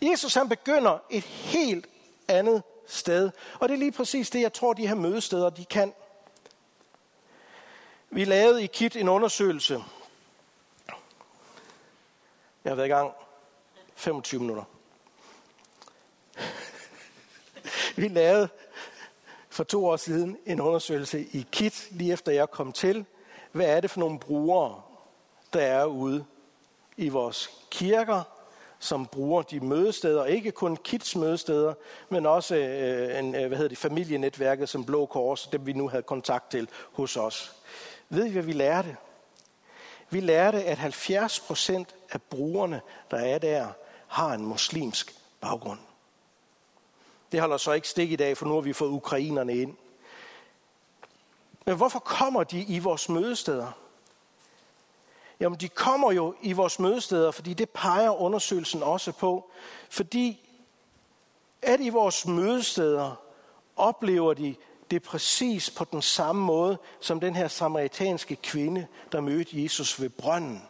Jesus 0.02 0.34
han 0.34 0.48
begynder 0.48 0.98
et 1.10 1.24
helt 1.24 1.86
andet 2.28 2.62
sted. 2.86 3.30
Og 3.60 3.68
det 3.68 3.74
er 3.74 3.78
lige 3.78 3.92
præcis 3.92 4.30
det, 4.30 4.40
jeg 4.40 4.52
tror, 4.52 4.72
de 4.72 4.88
her 4.88 4.94
mødesteder, 4.94 5.50
de 5.50 5.64
kan. 5.64 5.92
Vi 8.10 8.24
lavede 8.24 8.64
i 8.64 8.66
KIT 8.66 8.96
en 8.96 9.08
undersøgelse. 9.08 9.84
Jeg 12.64 12.70
har 12.70 12.74
været 12.74 12.86
i 12.86 12.90
gang 12.90 13.12
25 13.94 14.40
minutter. 14.40 14.64
Vi 17.96 18.08
lavede 18.08 18.48
for 19.58 19.64
to 19.64 19.86
år 19.86 19.96
siden 19.96 20.36
en 20.46 20.60
undersøgelse 20.60 21.20
i 21.20 21.46
KIT, 21.52 21.88
lige 21.90 22.12
efter 22.12 22.32
jeg 22.32 22.50
kom 22.50 22.72
til. 22.72 23.04
Hvad 23.52 23.66
er 23.66 23.80
det 23.80 23.90
for 23.90 24.00
nogle 24.00 24.18
brugere, 24.18 24.82
der 25.52 25.60
er 25.60 25.84
ude 25.84 26.24
i 26.96 27.08
vores 27.08 27.50
kirker, 27.70 28.22
som 28.78 29.06
bruger 29.06 29.42
de 29.42 29.60
mødesteder, 29.60 30.24
ikke 30.24 30.50
kun 30.50 30.76
KITs 30.76 31.16
mødesteder, 31.16 31.74
men 32.08 32.26
også 32.26 32.56
øh, 32.56 33.18
en, 33.18 33.34
øh, 33.34 33.46
hvad 33.46 33.56
hedder 33.56 33.68
det, 33.68 33.78
familienetværket 33.78 34.68
som 34.68 34.84
Blå 34.84 35.06
Kors, 35.06 35.46
dem 35.46 35.66
vi 35.66 35.72
nu 35.72 35.88
havde 35.88 36.02
kontakt 36.02 36.50
til 36.50 36.68
hos 36.92 37.16
os. 37.16 37.56
Ved 38.08 38.24
I, 38.26 38.32
hvad 38.32 38.42
vi 38.42 38.52
lærte? 38.52 38.96
Vi 40.10 40.20
lærte, 40.20 40.64
at 40.64 40.78
70 40.78 41.40
procent 41.40 41.94
af 42.10 42.22
brugerne, 42.22 42.80
der 43.10 43.18
er 43.18 43.38
der, 43.38 43.68
har 44.06 44.32
en 44.32 44.44
muslimsk 44.44 45.14
baggrund. 45.40 45.87
Det 47.32 47.40
holder 47.40 47.56
så 47.56 47.72
ikke 47.72 47.88
stik 47.88 48.12
i 48.12 48.16
dag, 48.16 48.36
for 48.36 48.46
nu 48.46 48.54
har 48.54 48.60
vi 48.60 48.72
fået 48.72 48.90
ukrainerne 48.90 49.56
ind. 49.56 49.76
Men 51.66 51.76
hvorfor 51.76 51.98
kommer 51.98 52.44
de 52.44 52.62
i 52.62 52.78
vores 52.78 53.08
mødesteder? 53.08 53.72
Jamen, 55.40 55.60
de 55.60 55.68
kommer 55.68 56.12
jo 56.12 56.34
i 56.42 56.52
vores 56.52 56.78
mødesteder, 56.78 57.30
fordi 57.30 57.54
det 57.54 57.70
peger 57.70 58.20
undersøgelsen 58.20 58.82
også 58.82 59.12
på. 59.12 59.50
Fordi 59.90 60.50
at 61.62 61.80
i 61.80 61.88
vores 61.88 62.26
mødesteder 62.26 63.14
oplever 63.76 64.34
de 64.34 64.54
det 64.90 65.02
præcis 65.02 65.70
på 65.70 65.84
den 65.84 66.02
samme 66.02 66.44
måde, 66.44 66.78
som 67.00 67.20
den 67.20 67.36
her 67.36 67.48
samaritanske 67.48 68.36
kvinde, 68.36 68.86
der 69.12 69.20
mødte 69.20 69.62
Jesus 69.62 70.00
ved 70.00 70.08
brønden. 70.08 70.62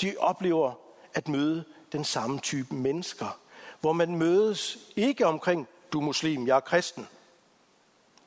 De 0.00 0.14
oplever 0.18 0.72
at 1.14 1.28
møde 1.28 1.64
den 1.92 2.04
samme 2.04 2.38
type 2.38 2.74
mennesker, 2.74 3.38
hvor 3.80 3.92
man 3.92 4.16
mødes 4.16 4.78
ikke 4.96 5.26
omkring, 5.26 5.68
du 5.92 6.00
er 6.00 6.04
muslim, 6.04 6.46
jeg 6.46 6.56
er 6.56 6.60
kristen, 6.60 7.08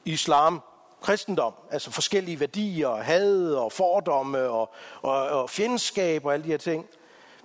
islam, 0.06 0.62
kristendom, 1.02 1.54
altså 1.72 1.92
forskellige 1.92 2.40
værdier, 2.40 2.96
had 2.96 3.54
og 3.54 3.72
fordomme 3.72 4.50
og, 4.50 4.74
og, 5.02 5.30
og 5.30 5.50
fjendskab 5.50 6.26
og 6.26 6.34
alle 6.34 6.44
de 6.44 6.50
her 6.50 6.58
ting. 6.58 6.86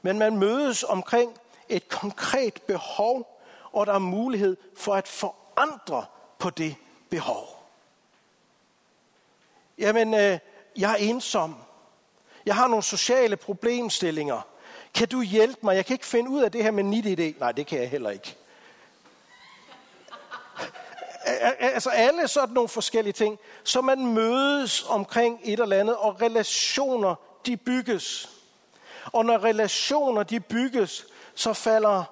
Men 0.03 0.19
man 0.19 0.37
mødes 0.37 0.83
omkring 0.83 1.35
et 1.69 1.89
konkret 1.89 2.63
behov, 2.63 3.41
og 3.73 3.87
der 3.87 3.93
er 3.93 3.99
mulighed 3.99 4.57
for 4.77 4.95
at 4.95 5.09
forandre 5.09 6.05
på 6.39 6.51
det 6.51 6.77
behov. 7.11 7.65
Jamen, 9.79 10.15
øh, 10.15 10.39
jeg 10.77 10.93
er 10.93 10.97
ensom. 10.97 11.57
Jeg 12.47 12.55
har 12.55 12.69
nogle 12.69 12.83
sociale 12.83 13.37
problemstillinger. 13.37 14.41
Kan 14.95 15.09
du 15.09 15.23
hjælpe 15.23 15.59
mig? 15.63 15.77
Jeg 15.77 15.87
kan 15.87 15.95
ikke 15.95 16.07
finde 16.07 16.31
ud 16.31 16.43
af 16.43 16.53
det 16.53 16.63
her 16.63 16.71
med 16.71 16.85
NitID. 16.85 17.35
Nej, 17.39 17.53
det 17.53 17.67
kan 17.67 17.81
jeg 17.81 17.91
heller 17.91 18.11
ikke 18.11 18.37
altså 21.59 21.91
alle 21.91 22.29
sådan 22.29 22.55
nogle 22.55 22.69
forskellige 22.69 23.13
ting, 23.13 23.39
så 23.65 23.81
man 23.81 24.07
mødes 24.07 24.83
omkring 24.89 25.41
et 25.45 25.61
eller 25.61 25.77
andet, 25.81 25.97
og 25.97 26.23
relationer, 26.23 27.15
de 27.47 27.57
bygges. 27.57 28.31
Og 29.13 29.25
når 29.25 29.45
relationer, 29.45 30.23
de 30.23 30.41
bygges, 30.41 31.07
så 31.35 31.53
falder 31.53 32.05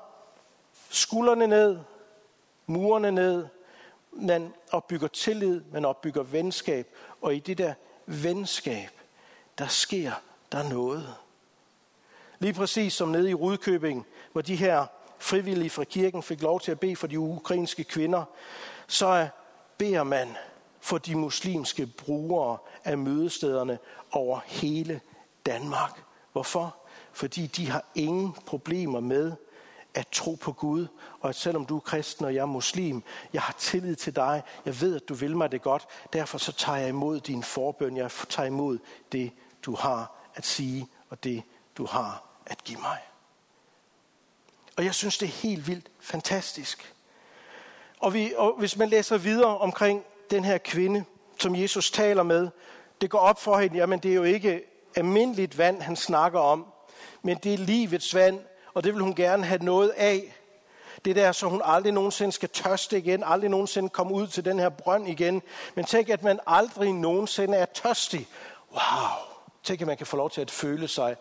skuldrene 0.90 1.46
ned, 1.46 1.78
murene 2.66 3.10
ned, 3.10 3.46
man 4.12 4.54
opbygger 4.70 5.08
tillid, 5.08 5.60
man 5.72 5.84
opbygger 5.84 6.22
venskab, 6.22 6.88
og 7.20 7.34
i 7.34 7.38
det 7.38 7.58
der 7.58 7.74
venskab, 8.06 8.90
der 9.58 9.66
sker 9.66 10.12
der 10.52 10.62
noget. 10.62 11.14
Lige 12.38 12.54
præcis 12.54 12.92
som 12.92 13.08
nede 13.08 13.30
i 13.30 13.34
Rudkøbing, 13.34 14.06
hvor 14.32 14.42
de 14.42 14.56
her 14.56 14.86
frivillige 15.18 15.70
fra 15.70 15.84
kirken 15.84 16.22
fik 16.22 16.42
lov 16.42 16.60
til 16.60 16.70
at 16.70 16.80
bede 16.80 16.96
for 16.96 17.06
de 17.06 17.20
ukrainske 17.20 17.84
kvinder, 17.84 18.24
så 18.92 19.28
beder 19.78 20.02
man 20.02 20.36
for 20.80 20.98
de 20.98 21.14
muslimske 21.14 21.86
brugere 21.86 22.58
af 22.84 22.98
mødestederne 22.98 23.78
over 24.10 24.40
hele 24.46 25.00
Danmark. 25.46 26.02
Hvorfor? 26.32 26.76
Fordi 27.12 27.46
de 27.46 27.70
har 27.70 27.84
ingen 27.94 28.32
problemer 28.46 29.00
med 29.00 29.32
at 29.94 30.08
tro 30.12 30.34
på 30.34 30.52
Gud, 30.52 30.86
og 31.20 31.28
at 31.28 31.36
selvom 31.36 31.66
du 31.66 31.76
er 31.76 31.80
kristen 31.80 32.24
og 32.24 32.34
jeg 32.34 32.40
er 32.40 32.46
muslim, 32.46 33.02
jeg 33.32 33.42
har 33.42 33.54
tillid 33.58 33.96
til 33.96 34.16
dig, 34.16 34.42
jeg 34.64 34.80
ved, 34.80 34.96
at 34.96 35.08
du 35.08 35.14
vil 35.14 35.36
mig 35.36 35.52
det 35.52 35.62
godt, 35.62 35.86
derfor 36.12 36.38
så 36.38 36.52
tager 36.52 36.78
jeg 36.78 36.88
imod 36.88 37.20
din 37.20 37.42
forbøn, 37.42 37.96
jeg 37.96 38.10
tager 38.28 38.46
imod 38.46 38.78
det, 39.12 39.32
du 39.62 39.74
har 39.74 40.14
at 40.34 40.46
sige, 40.46 40.88
og 41.10 41.24
det, 41.24 41.42
du 41.76 41.86
har 41.86 42.24
at 42.46 42.64
give 42.64 42.80
mig. 42.80 42.98
Og 44.76 44.84
jeg 44.84 44.94
synes, 44.94 45.18
det 45.18 45.26
er 45.26 45.32
helt 45.32 45.66
vildt 45.66 45.90
fantastisk. 46.00 46.94
Og, 48.02 48.14
vi, 48.14 48.32
og 48.36 48.54
hvis 48.58 48.76
man 48.76 48.88
læser 48.88 49.16
videre 49.16 49.58
omkring 49.58 50.04
den 50.30 50.44
her 50.44 50.58
kvinde, 50.58 51.04
som 51.38 51.56
Jesus 51.56 51.90
taler 51.90 52.22
med, 52.22 52.48
det 53.00 53.10
går 53.10 53.18
op 53.18 53.40
for 53.40 53.58
hende, 53.58 53.76
jamen 53.76 53.98
det 53.98 54.10
er 54.10 54.14
jo 54.14 54.22
ikke 54.22 54.62
almindeligt 54.96 55.58
vand, 55.58 55.82
han 55.82 55.96
snakker 55.96 56.40
om, 56.40 56.66
men 57.22 57.36
det 57.36 57.54
er 57.54 57.58
livets 57.58 58.14
vand, 58.14 58.40
og 58.74 58.84
det 58.84 58.94
vil 58.94 59.02
hun 59.02 59.14
gerne 59.14 59.44
have 59.44 59.64
noget 59.64 59.88
af. 59.88 60.34
Det 61.04 61.16
der, 61.16 61.32
så 61.32 61.46
hun 61.46 61.62
aldrig 61.64 61.92
nogensinde 61.92 62.32
skal 62.32 62.48
tørste 62.48 62.98
igen, 62.98 63.22
aldrig 63.26 63.50
nogensinde 63.50 63.88
komme 63.88 64.14
ud 64.14 64.26
til 64.26 64.44
den 64.44 64.58
her 64.58 64.68
brønd 64.68 65.08
igen. 65.08 65.42
Men 65.74 65.84
tænk, 65.84 66.08
at 66.08 66.22
man 66.22 66.40
aldrig 66.46 66.92
nogensinde 66.92 67.56
er 67.56 67.64
tørstig. 67.64 68.28
Wow! 68.70 68.80
Tænk, 69.62 69.80
at 69.80 69.86
man 69.86 69.96
kan 69.96 70.06
få 70.06 70.16
lov 70.16 70.30
til 70.30 70.40
at 70.40 70.50
føle 70.50 70.88
sig 70.88 71.16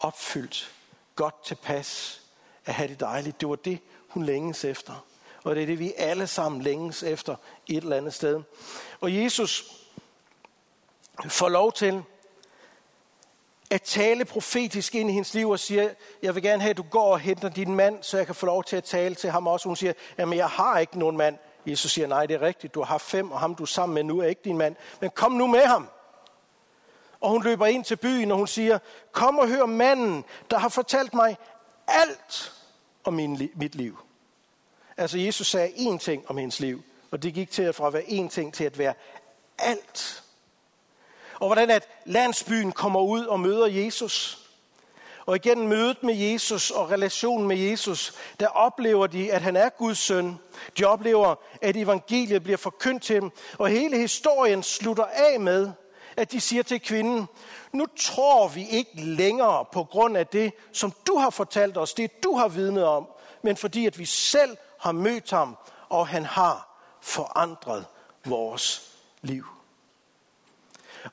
opfyldt, 0.00 0.72
godt 1.16 1.44
tilpas, 1.44 2.20
at 2.64 2.74
have 2.74 2.88
det 2.88 3.00
dejligt. 3.00 3.40
Det 3.40 3.48
var 3.48 3.56
det, 3.56 3.78
hun 4.08 4.24
længes 4.24 4.64
efter. 4.64 5.05
Og 5.46 5.54
det 5.54 5.62
er 5.62 5.66
det, 5.66 5.78
vi 5.78 5.92
alle 5.96 6.26
sammen 6.26 6.62
længes 6.62 7.02
efter 7.02 7.36
et 7.66 7.82
eller 7.82 7.96
andet 7.96 8.14
sted. 8.14 8.42
Og 9.00 9.16
Jesus 9.16 9.64
får 11.28 11.48
lov 11.48 11.72
til 11.72 12.02
at 13.70 13.82
tale 13.82 14.24
profetisk 14.24 14.94
ind 14.94 15.10
i 15.10 15.12
hendes 15.12 15.34
liv 15.34 15.50
og 15.50 15.58
siger, 15.58 15.90
jeg 16.22 16.34
vil 16.34 16.42
gerne 16.42 16.62
have, 16.62 16.70
at 16.70 16.76
du 16.76 16.82
går 16.82 17.12
og 17.12 17.20
henter 17.20 17.48
din 17.48 17.74
mand, 17.74 18.02
så 18.02 18.16
jeg 18.16 18.26
kan 18.26 18.34
få 18.34 18.46
lov 18.46 18.64
til 18.64 18.76
at 18.76 18.84
tale 18.84 19.14
til 19.14 19.30
ham 19.30 19.46
også. 19.46 19.68
Hun 19.68 19.76
siger, 19.76 19.92
jamen 20.18 20.38
jeg 20.38 20.48
har 20.48 20.78
ikke 20.78 20.98
nogen 20.98 21.16
mand. 21.16 21.38
Jesus 21.66 21.92
siger, 21.92 22.06
nej, 22.06 22.26
det 22.26 22.34
er 22.34 22.42
rigtigt, 22.42 22.74
du 22.74 22.82
har 22.82 22.98
fem, 22.98 23.32
og 23.32 23.40
ham 23.40 23.54
du 23.54 23.62
er 23.62 23.66
sammen 23.66 23.94
med 23.94 24.04
nu 24.04 24.18
er 24.18 24.26
ikke 24.26 24.42
din 24.44 24.58
mand. 24.58 24.76
Men 25.00 25.10
kom 25.10 25.32
nu 25.32 25.46
med 25.46 25.64
ham. 25.64 25.88
Og 27.20 27.30
hun 27.30 27.44
løber 27.44 27.66
ind 27.66 27.84
til 27.84 27.96
byen, 27.96 28.30
og 28.30 28.38
hun 28.38 28.46
siger, 28.46 28.78
kom 29.12 29.38
og 29.38 29.48
hør 29.48 29.66
manden, 29.66 30.24
der 30.50 30.58
har 30.58 30.68
fortalt 30.68 31.14
mig 31.14 31.36
alt 31.88 32.52
om 33.04 33.14
min, 33.14 33.50
mit 33.54 33.74
liv. 33.74 34.05
Altså 34.96 35.18
Jesus 35.18 35.46
sagde 35.46 35.68
én 35.68 35.98
ting 35.98 36.24
om 36.30 36.36
hendes 36.36 36.60
liv, 36.60 36.82
og 37.10 37.22
det 37.22 37.34
gik 37.34 37.50
til 37.50 37.62
at 37.62 37.74
fra 37.74 37.86
at 37.86 37.92
være 37.92 38.02
én 38.02 38.28
ting 38.28 38.54
til 38.54 38.64
at 38.64 38.78
være 38.78 38.94
alt. 39.58 40.22
Og 41.34 41.48
hvordan 41.48 41.70
at 41.70 41.88
landsbyen 42.04 42.72
kommer 42.72 43.00
ud 43.00 43.24
og 43.24 43.40
møder 43.40 43.66
Jesus. 43.66 44.42
Og 45.26 45.36
igen 45.36 45.68
mødet 45.68 46.02
med 46.02 46.14
Jesus 46.14 46.70
og 46.70 46.90
relationen 46.90 47.48
med 47.48 47.56
Jesus, 47.56 48.14
der 48.40 48.46
oplever 48.46 49.06
de, 49.06 49.32
at 49.32 49.42
han 49.42 49.56
er 49.56 49.68
Guds 49.68 49.98
søn. 49.98 50.38
De 50.78 50.84
oplever, 50.84 51.34
at 51.62 51.76
evangeliet 51.76 52.42
bliver 52.42 52.56
forkyndt 52.56 53.02
til 53.02 53.20
dem. 53.20 53.30
Og 53.58 53.68
hele 53.68 53.98
historien 53.98 54.62
slutter 54.62 55.04
af 55.04 55.40
med, 55.40 55.72
at 56.16 56.32
de 56.32 56.40
siger 56.40 56.62
til 56.62 56.80
kvinden, 56.80 57.26
nu 57.72 57.86
tror 57.96 58.48
vi 58.48 58.68
ikke 58.68 59.00
længere 59.00 59.64
på 59.72 59.84
grund 59.84 60.16
af 60.16 60.26
det, 60.26 60.52
som 60.72 60.92
du 61.06 61.16
har 61.16 61.30
fortalt 61.30 61.76
os, 61.76 61.94
det 61.94 62.22
du 62.24 62.36
har 62.36 62.48
vidnet 62.48 62.84
om, 62.84 63.08
men 63.42 63.56
fordi 63.56 63.86
at 63.86 63.98
vi 63.98 64.04
selv 64.04 64.56
har 64.86 64.92
mødt 64.92 65.30
ham, 65.30 65.56
og 65.88 66.08
han 66.08 66.24
har 66.24 66.68
forandret 67.00 67.86
vores 68.24 68.92
liv. 69.22 69.46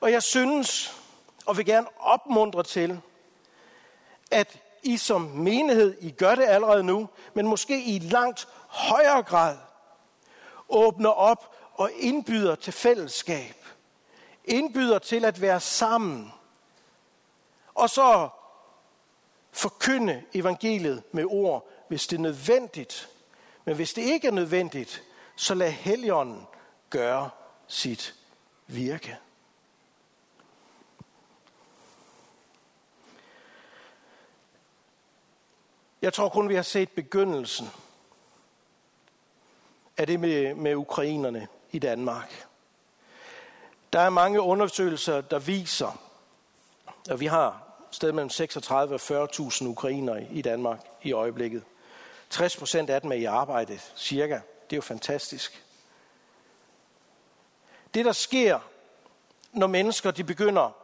Og 0.00 0.12
jeg 0.12 0.22
synes, 0.22 0.96
og 1.46 1.56
vil 1.56 1.66
gerne 1.66 1.86
opmuntre 1.98 2.62
til, 2.62 3.00
at 4.30 4.58
I 4.82 4.96
som 4.96 5.20
menighed, 5.20 5.96
I 6.00 6.10
gør 6.10 6.34
det 6.34 6.44
allerede 6.44 6.84
nu, 6.84 7.08
men 7.34 7.46
måske 7.46 7.84
i 7.84 7.98
langt 7.98 8.48
højere 8.68 9.22
grad, 9.22 9.56
åbner 10.68 11.10
op 11.10 11.56
og 11.74 11.90
indbyder 11.94 12.54
til 12.54 12.72
fællesskab. 12.72 13.66
Indbyder 14.44 14.98
til 14.98 15.24
at 15.24 15.40
være 15.40 15.60
sammen. 15.60 16.32
Og 17.74 17.90
så 17.90 18.28
forkynde 19.52 20.22
evangeliet 20.34 21.02
med 21.12 21.24
ord, 21.28 21.68
hvis 21.88 22.06
det 22.06 22.16
er 22.16 22.20
nødvendigt. 22.20 23.08
Men 23.64 23.76
hvis 23.76 23.92
det 23.92 24.02
ikke 24.02 24.26
er 24.26 24.32
nødvendigt, 24.32 25.02
så 25.36 25.54
lad 25.54 25.70
Helligånden 25.70 26.46
gøre 26.90 27.30
sit 27.66 28.14
virke. 28.66 29.18
Jeg 36.02 36.12
tror 36.12 36.28
kun, 36.28 36.48
vi 36.48 36.54
har 36.54 36.62
set 36.62 36.90
begyndelsen 36.90 37.68
er 39.96 40.04
det 40.04 40.20
med, 40.20 40.54
med 40.54 40.74
ukrainerne 40.74 41.48
i 41.72 41.78
Danmark. 41.78 42.46
Der 43.92 44.00
er 44.00 44.10
mange 44.10 44.40
undersøgelser, 44.40 45.20
der 45.20 45.38
viser, 45.38 46.00
at 47.10 47.20
vi 47.20 47.26
har 47.26 47.62
sted 47.90 48.12
mellem 48.12 48.30
36 48.30 48.94
og 48.94 49.28
40.000 49.30 49.66
ukrainere 49.66 50.24
i 50.30 50.42
Danmark 50.42 50.80
i 51.02 51.12
øjeblikket. 51.12 51.62
60 52.34 52.56
procent 52.56 52.90
af 52.90 53.00
dem 53.00 53.12
er 53.12 53.16
i 53.16 53.24
arbejde, 53.24 53.80
cirka. 53.96 54.34
Det 54.34 54.72
er 54.72 54.76
jo 54.76 54.80
fantastisk. 54.80 55.64
Det, 57.94 58.04
der 58.04 58.12
sker, 58.12 58.58
når 59.52 59.66
mennesker 59.66 60.10
de 60.10 60.24
begynder 60.24 60.76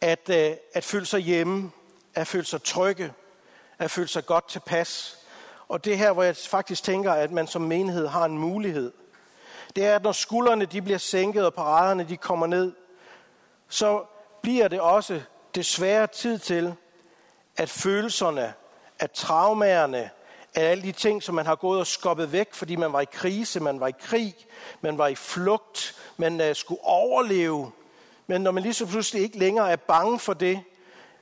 at, 0.00 0.28
øh, 0.30 0.56
at 0.74 0.84
føle 0.84 1.06
sig 1.06 1.20
hjemme, 1.20 1.70
at 2.14 2.26
føle 2.26 2.44
sig 2.44 2.62
trygge, 2.62 3.12
at 3.78 3.90
føle 3.90 4.08
sig 4.08 4.26
godt 4.26 4.48
tilpas. 4.48 5.18
Og 5.68 5.84
det 5.84 5.98
her, 5.98 6.12
hvor 6.12 6.22
jeg 6.22 6.36
faktisk 6.36 6.82
tænker, 6.82 7.12
at 7.12 7.30
man 7.30 7.46
som 7.46 7.62
menighed 7.62 8.06
har 8.06 8.24
en 8.24 8.38
mulighed, 8.38 8.92
det 9.76 9.84
er, 9.84 9.96
at 9.96 10.02
når 10.02 10.12
skuldrene 10.12 10.64
de 10.64 10.82
bliver 10.82 10.98
sænket, 10.98 11.46
og 11.46 11.54
paraderne 11.54 12.08
de 12.08 12.16
kommer 12.16 12.46
ned, 12.46 12.72
så 13.68 14.04
bliver 14.42 14.68
det 14.68 14.80
også 14.80 15.22
desværre 15.54 16.06
tid 16.06 16.38
til, 16.38 16.74
at 17.56 17.70
følelserne, 17.70 18.54
at 18.98 19.10
traumerne, 19.10 20.10
at 20.56 20.62
alle 20.62 20.82
de 20.82 20.92
ting, 20.92 21.22
som 21.22 21.34
man 21.34 21.46
har 21.46 21.54
gået 21.54 21.80
og 21.80 21.86
skoppet 21.86 22.32
væk, 22.32 22.54
fordi 22.54 22.76
man 22.76 22.92
var 22.92 23.00
i 23.00 23.06
krise, 23.12 23.60
man 23.60 23.80
var 23.80 23.86
i 23.86 23.94
krig, 24.00 24.34
man 24.80 24.98
var 24.98 25.06
i 25.06 25.14
flugt, 25.14 25.96
man 26.16 26.40
uh, 26.40 26.46
skulle 26.56 26.84
overleve. 26.84 27.72
Men 28.26 28.40
når 28.40 28.50
man 28.50 28.62
lige 28.62 28.74
så 28.74 28.86
pludselig 28.86 29.22
ikke 29.22 29.38
længere 29.38 29.70
er 29.70 29.76
bange 29.76 30.18
for 30.18 30.34
det, 30.34 30.62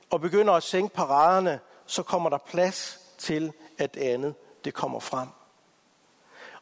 og 0.09 0.21
begynder 0.21 0.53
at 0.53 0.63
sænke 0.63 0.95
paraderne, 0.95 1.59
så 1.85 2.03
kommer 2.03 2.29
der 2.29 2.37
plads 2.37 2.99
til, 3.17 3.51
at 3.77 3.97
andet 3.97 4.35
det 4.65 4.73
kommer 4.73 4.99
frem. 4.99 5.27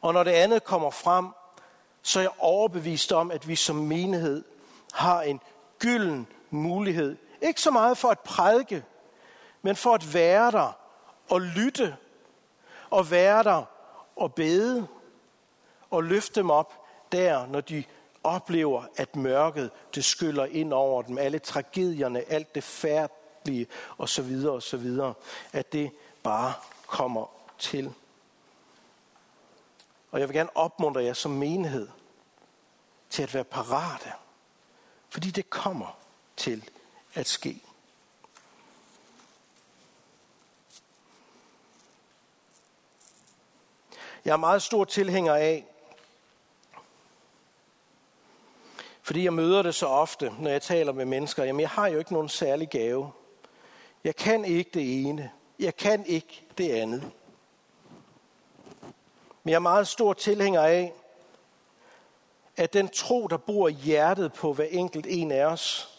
Og 0.00 0.14
når 0.14 0.24
det 0.24 0.30
andet 0.30 0.64
kommer 0.64 0.90
frem, 0.90 1.26
så 2.02 2.18
er 2.18 2.22
jeg 2.22 2.32
overbevist 2.38 3.12
om, 3.12 3.30
at 3.30 3.48
vi 3.48 3.56
som 3.56 3.76
menighed 3.76 4.44
har 4.92 5.22
en 5.22 5.40
gylden 5.78 6.26
mulighed. 6.50 7.16
Ikke 7.42 7.60
så 7.60 7.70
meget 7.70 7.98
for 7.98 8.08
at 8.08 8.20
prædike, 8.20 8.84
men 9.62 9.76
for 9.76 9.94
at 9.94 10.14
være 10.14 10.50
der 10.50 10.76
og 11.30 11.40
lytte 11.40 11.96
og 12.94 13.10
være 13.10 13.42
der 13.42 13.64
og 14.16 14.34
bede 14.34 14.86
og 15.90 16.04
løfte 16.04 16.40
dem 16.40 16.50
op 16.50 16.86
der, 17.12 17.46
når 17.46 17.60
de 17.60 17.84
oplever, 18.24 18.84
at 18.96 19.16
mørket 19.16 19.70
det 19.94 20.04
skyller 20.04 20.44
ind 20.44 20.72
over 20.72 21.02
dem. 21.02 21.18
Alle 21.18 21.38
tragedierne, 21.38 22.32
alt 22.32 22.54
det 22.54 22.64
færdelige 22.64 23.66
osv. 23.98 24.46
osv. 24.48 24.98
At 25.52 25.72
det 25.72 25.90
bare 26.22 26.52
kommer 26.86 27.26
til. 27.58 27.94
Og 30.10 30.20
jeg 30.20 30.28
vil 30.28 30.36
gerne 30.36 30.56
opmuntre 30.56 31.04
jer 31.04 31.12
som 31.12 31.30
menighed 31.30 31.88
til 33.10 33.22
at 33.22 33.34
være 33.34 33.44
parate. 33.44 34.12
Fordi 35.08 35.30
det 35.30 35.50
kommer 35.50 35.98
til 36.36 36.70
at 37.14 37.26
ske. 37.26 37.62
Jeg 44.24 44.32
er 44.32 44.36
meget 44.36 44.62
stor 44.62 44.84
tilhænger 44.84 45.34
af, 45.34 45.66
fordi 49.02 49.24
jeg 49.24 49.32
møder 49.32 49.62
det 49.62 49.74
så 49.74 49.86
ofte, 49.86 50.32
når 50.38 50.50
jeg 50.50 50.62
taler 50.62 50.92
med 50.92 51.04
mennesker, 51.04 51.44
jamen 51.44 51.60
jeg 51.60 51.68
har 51.68 51.86
jo 51.86 51.98
ikke 51.98 52.12
nogen 52.12 52.28
særlig 52.28 52.68
gave. 52.68 53.12
Jeg 54.04 54.16
kan 54.16 54.44
ikke 54.44 54.70
det 54.74 55.06
ene. 55.06 55.30
Jeg 55.58 55.76
kan 55.76 56.06
ikke 56.06 56.46
det 56.58 56.70
andet. 56.70 57.10
Men 59.42 59.50
jeg 59.50 59.54
er 59.54 59.58
meget 59.58 59.88
stor 59.88 60.12
tilhænger 60.12 60.62
af, 60.62 60.92
at 62.56 62.72
den 62.72 62.88
tro, 62.88 63.26
der 63.26 63.36
bor 63.36 63.68
i 63.68 63.72
hjertet 63.72 64.32
på 64.32 64.52
hver 64.52 64.64
enkelt 64.64 65.06
en 65.08 65.30
af 65.30 65.44
os, 65.44 65.90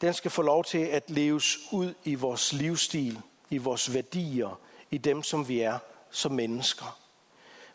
den 0.00 0.14
skal 0.14 0.30
få 0.30 0.42
lov 0.42 0.64
til 0.64 0.84
at 0.84 1.10
leves 1.10 1.58
ud 1.72 1.94
i 2.04 2.14
vores 2.14 2.52
livsstil, 2.52 3.20
i 3.50 3.58
vores 3.58 3.94
værdier, 3.94 4.60
i 4.90 4.98
dem, 4.98 5.22
som 5.22 5.48
vi 5.48 5.60
er 5.60 5.78
som 6.16 6.32
mennesker. 6.32 6.98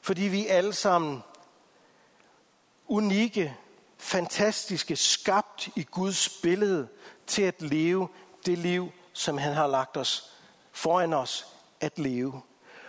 Fordi 0.02 0.22
vi 0.22 0.48
er 0.48 0.58
alle 0.58 0.74
sammen 0.74 1.24
unikke, 2.88 3.58
fantastiske, 3.98 4.96
skabt 4.96 5.70
i 5.76 5.84
Guds 5.84 6.30
billede 6.44 6.88
til 7.28 7.42
at 7.42 7.62
leve 7.62 8.08
det 8.46 8.58
liv, 8.58 8.92
som 9.14 9.38
han 9.38 9.54
har 9.54 9.68
lagt 9.68 9.98
os 9.98 10.32
foran 10.72 11.14
os 11.14 11.48
at 11.80 12.00
leve. 12.00 12.42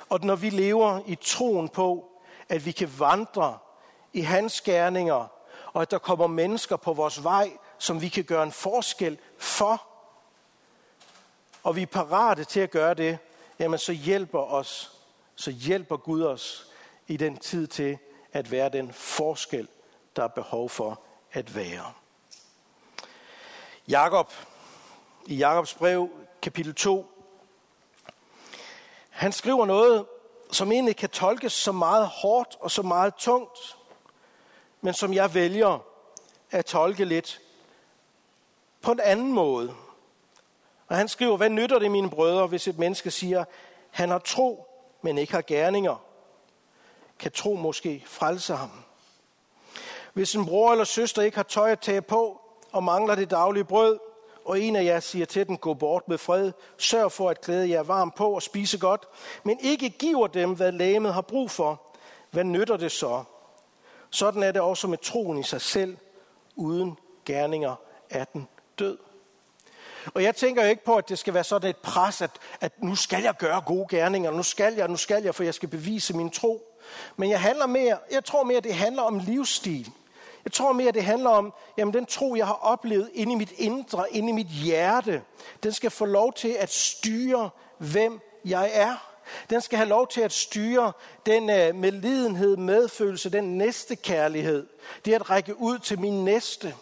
Og 0.09 0.21
når 0.23 0.37
vi 0.37 0.51
lever 0.51 1.01
i 1.07 1.15
troen 1.15 1.69
på, 1.69 2.11
at 2.49 2.67
vi 2.67 2.73
kan 2.73 2.99
vandre 2.99 3.59
i 4.13 4.21
hans 4.21 4.61
gerninger, 4.61 5.27
og 5.73 5.83
at 5.83 5.91
der 5.91 5.99
kommer 5.99 6.27
mennesker 6.27 6.77
på 6.77 6.93
vores 6.93 7.25
vej, 7.25 7.53
som 7.79 8.01
vi 8.01 8.09
kan 8.09 8.25
gøre 8.25 8.43
en 8.43 8.53
forskel 8.53 9.19
for, 9.39 9.83
og 11.63 11.77
vi 11.77 11.83
er 11.83 11.87
parate 11.87 12.45
til 12.45 12.61
at 12.61 12.71
gøre 12.71 12.95
det, 12.95 13.19
jamen 13.59 13.79
så 13.79 13.93
hjælper 13.93 14.41
os, 14.41 15.02
så 15.37 15.51
hjælper 15.51 15.97
Gud 15.97 16.23
os 16.23 16.67
i 17.07 17.17
den 17.17 17.37
tid 17.37 17.67
til 17.67 17.99
at 18.33 18.51
være 18.51 18.69
den 18.69 18.93
forskel, 18.93 19.69
der 20.17 20.25
er 20.25 20.29
behov 20.29 20.69
for 20.69 21.01
at 21.33 21.57
være. 21.57 21.93
Jakob, 23.89 24.33
i 25.27 25.37
Jakobs 25.37 25.75
brev, 25.75 26.11
kapitel 26.43 26.75
2, 26.75 27.07
han 29.11 29.33
skriver 29.33 29.67
noget, 29.67 30.07
som 30.53 30.73
egentlig 30.73 30.97
kan 30.97 31.09
tolkes 31.09 31.53
så 31.53 31.73
meget 31.73 32.07
hårdt 32.07 32.57
og 32.61 32.71
så 32.71 32.83
meget 32.83 33.15
tungt, 33.15 33.77
men 34.81 34.95
som 34.95 35.15
jeg 35.15 35.35
vælger 35.35 35.79
at 36.51 36.67
tolke 36.67 37.05
lidt 37.05 37.41
på 38.81 38.93
en 38.93 39.01
anden 39.01 39.33
måde. 39.33 39.75
Og 40.89 40.97
han 40.97 41.09
skriver, 41.09 41.37
hvad 41.37 41.51
nytter 41.51 41.79
det 41.79 41.91
mine 41.91 42.11
brødre, 42.11 42.47
hvis 42.47 42.69
et 42.69 42.79
menneske 42.79 43.11
siger, 43.11 43.45
han 43.91 44.09
har 44.09 44.19
tro, 44.19 44.72
men 45.03 45.19
ikke 45.19 45.33
har 45.33 45.43
gerninger? 45.47 46.05
Kan 47.19 47.33
tro 47.33 47.55
måske 47.55 48.05
frelse 48.07 48.55
ham? 48.55 48.71
Hvis 50.13 50.35
en 50.35 50.47
bror 50.47 50.73
eller 50.73 50.85
søster 50.85 51.23
ikke 51.23 51.37
har 51.37 51.43
tøj 51.43 51.71
at 51.71 51.81
tage 51.81 52.03
på, 52.03 52.41
og 52.73 52.85
mangler 52.85 53.15
det 53.15 53.31
daglige 53.31 53.65
brød, 53.65 53.99
og 54.45 54.61
en 54.61 54.77
af 54.77 54.85
jer 54.85 55.01
siger 55.01 55.27
til 55.27 55.47
den, 55.47 55.57
gå 55.57 55.75
bort 55.75 56.09
med 56.09 56.19
fred, 56.19 56.53
sørg 56.79 57.13
for 57.13 57.31
at 57.31 57.41
klæde 57.41 57.71
jer 57.71 57.83
varm 57.83 58.11
på 58.11 58.35
og 58.35 58.43
spise 58.43 58.79
godt, 58.79 59.09
men 59.45 59.59
ikke 59.61 59.91
giver 59.91 60.27
dem, 60.27 60.55
hvad 60.55 60.73
lægemet 60.73 61.15
har 61.15 61.21
brug 61.21 61.51
for, 61.51 61.83
hvad 62.31 62.45
nytter 62.45 62.77
det 62.77 62.93
så? 62.93 63.25
Sådan 64.11 64.43
er 64.43 64.53
det 64.53 64.61
også 64.61 64.87
med 64.87 64.99
troen 64.99 65.39
i 65.39 65.43
sig 65.43 65.61
selv, 65.61 65.97
uden 66.57 66.99
gerninger 67.25 67.75
er 68.11 68.25
den 68.25 68.49
død. 68.79 68.99
Og 70.15 70.23
jeg 70.23 70.37
tænker 70.37 70.65
ikke 70.65 70.85
på, 70.85 70.97
at 70.97 71.09
det 71.09 71.19
skal 71.19 71.35
være 71.35 71.45
sådan 71.45 71.71
et 71.71 71.77
pres, 71.77 72.23
at, 72.23 72.31
at 72.61 72.83
nu 72.83 72.97
skal 72.97 73.23
jeg 73.23 73.35
gøre 73.39 73.61
gode 73.61 73.87
gerninger, 73.91 74.31
nu 74.31 74.43
skal 74.43 74.75
jeg, 74.75 74.89
nu 74.89 74.97
skal 74.97 75.23
jeg, 75.23 75.35
for 75.35 75.45
jeg 75.45 75.55
skal 75.55 75.69
bevise 75.69 76.17
min 76.17 76.31
tro. 76.31 76.79
Men 77.17 77.31
jeg, 77.31 77.41
handler 77.41 77.67
mere, 77.67 77.99
jeg 78.13 78.25
tror 78.25 78.45
mere, 78.45 78.61
det 78.61 78.75
handler 78.75 79.03
om 79.03 79.19
livsstil. 79.19 79.91
Jeg 80.45 80.53
tror 80.53 80.73
mere, 80.73 80.93
det 80.93 81.05
handler 81.05 81.31
om, 81.31 81.53
jamen 81.79 81.95
den 81.95 82.07
tro, 82.07 82.37
jeg 82.37 82.47
har 82.47 82.59
oplevet 82.63 83.11
inde 83.15 83.33
i 83.33 83.37
mit 83.37 83.53
indre, 83.57 84.05
inde 84.13 84.29
i 84.29 84.33
mit 84.33 84.47
hjerte, 84.47 85.23
den 85.63 85.73
skal 85.73 85.91
få 85.91 86.05
lov 86.05 86.33
til 86.33 86.57
at 86.59 86.73
styre, 86.73 87.51
hvem 87.79 88.21
jeg 88.45 88.71
er. 88.75 89.09
Den 89.51 89.61
skal 89.61 89.77
have 89.77 89.89
lov 89.89 90.09
til 90.09 90.21
at 90.21 90.33
styre 90.33 90.93
den 91.27 91.43
uh, 91.43 91.77
medlidenhed, 91.77 92.57
medfølelse, 92.57 93.31
den 93.31 93.59
næste 93.59 93.97
kærlighed. 93.97 94.67
Det 95.05 95.15
er 95.15 95.19
at 95.19 95.31
række 95.31 95.61
ud 95.61 95.79
til 95.79 96.01
min 96.01 96.25
næste. 96.25 96.75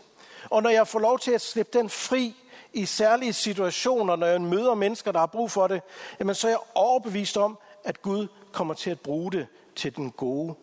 Og 0.51 0.63
når 0.63 0.71
jeg 0.71 0.89
får 0.89 0.99
lov 0.99 1.19
til 1.19 1.31
at 1.31 1.41
slippe 1.41 1.79
den 1.79 1.91
fri 1.91 2.35
i 2.73 2.87
særlige 2.87 3.33
situationer, 3.33 4.17
når 4.17 4.27
jeg 4.27 4.41
møder 4.41 4.75
mennesker, 4.75 5.13
der 5.13 5.19
har 5.19 5.27
brug 5.27 5.51
for 5.51 5.67
det, 5.67 5.83
jamen 6.21 6.35
så 6.35 6.47
er 6.47 6.51
jeg 6.51 6.61
overbevist 6.75 7.37
om, 7.37 7.59
at 7.85 8.03
Gud 8.03 8.29
kommer 8.53 8.75
til 8.75 8.91
at 8.91 9.01
bruge 9.01 9.33
det 9.33 9.47
til 9.77 9.97
den 9.97 10.11
gode, 10.11 10.55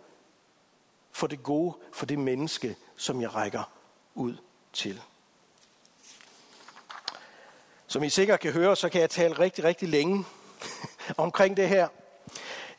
for 1.12 1.28
det 1.28 1.44
gode, 1.44 1.74
for 1.94 2.06
det 2.06 2.20
menneske, 2.20 2.76
som 2.96 3.22
jeg 3.22 3.36
rækker 3.36 3.72
ud 4.16 4.36
til. 4.74 5.02
Som 7.88 8.04
I 8.04 8.10
sikkert 8.10 8.40
kan 8.40 8.52
høre, 8.52 8.76
så 8.76 8.90
kan 8.90 9.02
jeg 9.02 9.10
tale 9.10 9.40
rigtig, 9.40 9.64
rigtig 9.64 9.90
længe 9.90 10.26
omkring 11.18 11.58
det 11.58 11.70
her. 11.70 11.88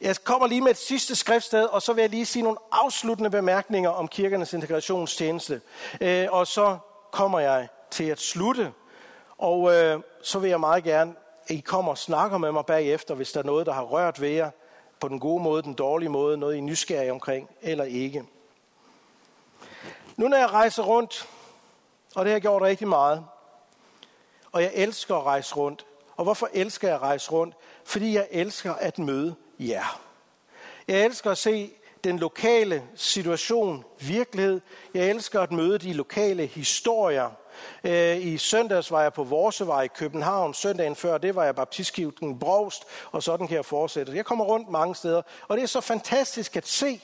Jeg 0.01 0.17
kommer 0.25 0.47
lige 0.47 0.61
med 0.61 0.71
et 0.71 0.77
sidste 0.77 1.17
skriftsted, 1.17 1.65
og 1.65 1.83
så 1.83 1.93
vil 1.93 2.03
jeg 2.03 2.11
lige 2.11 2.27
sige 2.27 2.43
nogle 2.43 2.59
afsluttende 2.73 3.31
bemærkninger 3.31 3.91
om 3.91 4.09
kirkernes 4.09 4.53
integrationstjeneste. 4.53 5.61
Øh, 6.01 6.27
og 6.31 6.47
så 6.47 6.79
kommer 7.11 7.41
jeg 7.41 7.69
til 7.91 8.05
at 8.05 8.21
slutte. 8.21 8.73
Og 9.39 9.75
øh, 9.75 10.01
så 10.23 10.39
vil 10.39 10.51
jeg 10.51 10.61
meget 10.61 10.85
gerne, 10.85 11.15
at 11.49 11.51
I 11.51 11.61
kommer 11.61 11.91
og 11.91 11.99
snakker 11.99 12.39
med 12.39 12.53
mig 12.53 12.67
bagefter, 12.67 13.15
hvis 13.15 13.33
der 13.33 13.41
er 13.41 13.45
noget, 13.45 13.67
der 13.67 13.73
har 13.73 13.83
rørt 13.83 14.21
ved 14.21 14.29
jer 14.29 14.51
på 15.01 15.09
den 15.09 15.21
gode 15.21 15.43
måde, 15.43 15.63
den 15.63 15.75
dårlige 15.75 16.09
måde, 16.09 16.39
noget 16.39 16.55
I 16.55 16.59
er 16.59 16.63
nysgerrige 16.63 17.13
omkring, 17.13 17.51
eller 17.63 17.85
ikke. 17.85 18.25
Nu 20.17 20.29
når 20.29 20.37
jeg 20.37 20.51
rejser 20.53 20.83
rundt, 20.83 21.29
og 22.15 22.25
det 22.25 22.31
har 22.31 22.35
jeg 22.35 22.43
gjort 22.43 22.63
rigtig 22.63 22.89
meget, 22.89 23.25
og 24.53 24.63
jeg 24.63 24.71
elsker 24.75 25.15
at 25.15 25.25
rejse 25.25 25.57
rundt. 25.57 25.87
Og 26.17 26.25
hvorfor 26.25 26.49
elsker 26.53 26.89
jeg 26.89 26.95
at 26.95 27.03
rejse 27.03 27.31
rundt? 27.31 27.55
Fordi 27.85 28.15
jeg 28.15 28.29
elsker 28.31 28.75
at 28.75 28.99
møde 28.99 29.35
jer. 29.59 30.01
Jeg 30.89 31.05
elsker 31.05 31.31
at 31.31 31.39
se 31.39 31.71
den 32.05 32.19
lokale 32.19 32.83
situation, 32.95 33.85
virkelighed. 34.01 34.61
Jeg 34.95 35.11
elsker 35.11 35.41
at 35.41 35.53
møde 35.53 35.79
de 35.79 35.93
lokale 35.93 36.47
historier. 36.47 37.31
Øh, 37.85 38.27
I 38.27 38.39
søndags 38.39 38.91
var 38.91 39.03
jeg 39.03 39.13
på 39.13 39.25
Vorsevej 39.25 39.83
i 39.83 39.89
København. 39.89 40.55
Søndagen 40.55 40.97
før, 40.97 41.19
det 41.19 41.35
var 41.35 41.45
jeg 41.45 41.55
baptistkirken 41.55 42.39
Brogst, 42.39 42.85
og 43.13 43.23
sådan 43.23 43.47
kan 43.47 43.57
jeg 43.57 43.65
fortsætte. 43.65 44.17
Jeg 44.17 44.25
kommer 44.25 44.45
rundt 44.45 44.71
mange 44.71 44.95
steder, 44.95 45.23
og 45.49 45.57
det 45.57 45.63
er 45.63 45.67
så 45.67 45.81
fantastisk 45.81 46.57
at 46.57 46.69
se. 46.69 47.01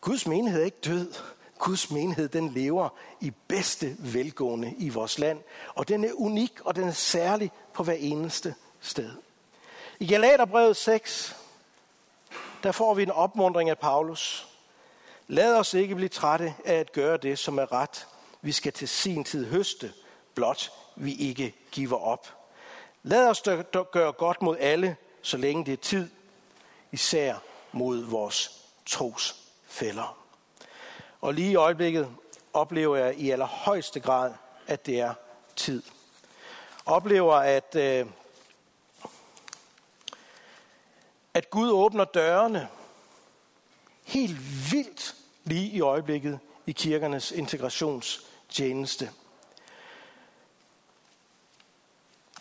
Guds 0.00 0.26
menighed 0.26 0.60
er 0.60 0.64
ikke 0.64 0.80
død. 0.84 1.14
Guds 1.58 1.90
menighed, 1.90 2.28
den 2.28 2.48
lever 2.48 2.88
i 3.20 3.32
bedste 3.48 3.96
velgående 3.98 4.74
i 4.78 4.88
vores 4.88 5.18
land. 5.18 5.40
Og 5.74 5.88
den 5.88 6.04
er 6.04 6.12
unik, 6.14 6.52
og 6.64 6.76
den 6.76 6.88
er 6.88 6.92
særlig 6.92 7.52
på 7.72 7.82
hver 7.82 7.92
eneste 7.98 8.54
sted. 8.80 9.10
I 9.98 10.06
Galaterbrevet 10.06 10.76
6, 10.76 11.36
der 12.62 12.72
får 12.72 12.94
vi 12.94 13.02
en 13.02 13.10
opmundring 13.10 13.70
af 13.70 13.78
Paulus. 13.78 14.48
Lad 15.28 15.56
os 15.56 15.74
ikke 15.74 15.94
blive 15.94 16.08
trætte 16.08 16.54
af 16.64 16.74
at 16.74 16.92
gøre 16.92 17.16
det, 17.16 17.38
som 17.38 17.58
er 17.58 17.72
ret. 17.72 18.06
Vi 18.42 18.52
skal 18.52 18.72
til 18.72 18.88
sin 18.88 19.24
tid 19.24 19.46
høste, 19.46 19.92
blot 20.34 20.72
vi 20.96 21.14
ikke 21.14 21.54
giver 21.70 21.98
op. 21.98 22.28
Lad 23.02 23.28
os 23.28 23.42
gøre 23.92 24.12
godt 24.12 24.42
mod 24.42 24.56
alle, 24.60 24.96
så 25.22 25.36
længe 25.36 25.66
det 25.66 25.72
er 25.72 25.82
tid, 25.82 26.10
især 26.92 27.36
mod 27.72 28.04
vores 28.04 28.64
trosfælder. 28.86 30.18
Og 31.20 31.34
lige 31.34 31.50
i 31.50 31.54
øjeblikket 31.54 32.08
oplever 32.52 32.96
jeg 32.96 33.14
i 33.14 33.30
allerhøjeste 33.30 34.00
grad, 34.00 34.32
at 34.66 34.86
det 34.86 35.00
er 35.00 35.14
tid. 35.56 35.82
Oplever, 36.86 37.34
at, 37.34 37.76
øh, 37.76 38.06
at 41.34 41.50
Gud 41.50 41.70
åbner 41.70 42.04
dørene 42.04 42.68
helt 44.04 44.36
vildt 44.72 45.14
lige 45.44 45.70
i 45.70 45.80
øjeblikket 45.80 46.40
i 46.66 46.72
kirkernes 46.72 47.32
tjeneste. 48.52 49.10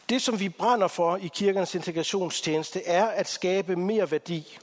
Det, 0.10 0.22
som 0.22 0.40
vi 0.40 0.50
brænder 0.50 0.88
for 0.88 1.18
i 1.18 1.28
kirkernes 1.28 1.76
integrationstjeneste, 1.76 2.86
er 2.86 3.06
at 3.06 3.28
skabe 3.28 3.76
mere 3.76 4.12
værdi 4.12 4.58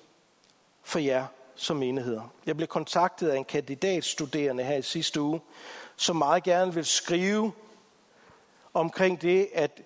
for 0.82 0.98
jer 0.98 1.26
som 1.54 1.76
menigheder. 1.76 2.32
Jeg 2.46 2.56
blev 2.56 2.68
kontaktet 2.68 3.28
af 3.28 3.36
en 3.36 3.44
kandidatstuderende 3.44 4.64
her 4.64 4.76
i 4.76 4.82
sidste 4.82 5.20
uge, 5.20 5.40
som 5.96 6.16
meget 6.16 6.42
gerne 6.42 6.74
vil 6.74 6.84
skrive 6.84 7.52
omkring 8.74 9.22
det 9.22 9.48
at 9.54 9.82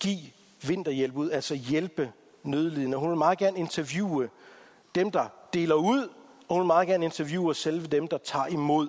give 0.00 0.20
vinterhjælp 0.66 1.16
ud, 1.16 1.30
altså 1.30 1.54
hjælpe 1.54 2.12
nødlidende. 2.42 2.96
Hun 2.96 3.08
vil 3.08 3.18
meget 3.18 3.38
gerne 3.38 3.58
interviewe 3.58 4.30
dem, 4.94 5.10
der 5.10 5.26
deler 5.52 5.74
ud, 5.74 6.08
og 6.48 6.54
hun 6.54 6.58
vil 6.58 6.66
meget 6.66 6.88
gerne 6.88 7.04
interviewe 7.04 7.54
selve 7.54 7.86
dem, 7.86 8.08
der 8.08 8.18
tager 8.18 8.46
imod. 8.46 8.88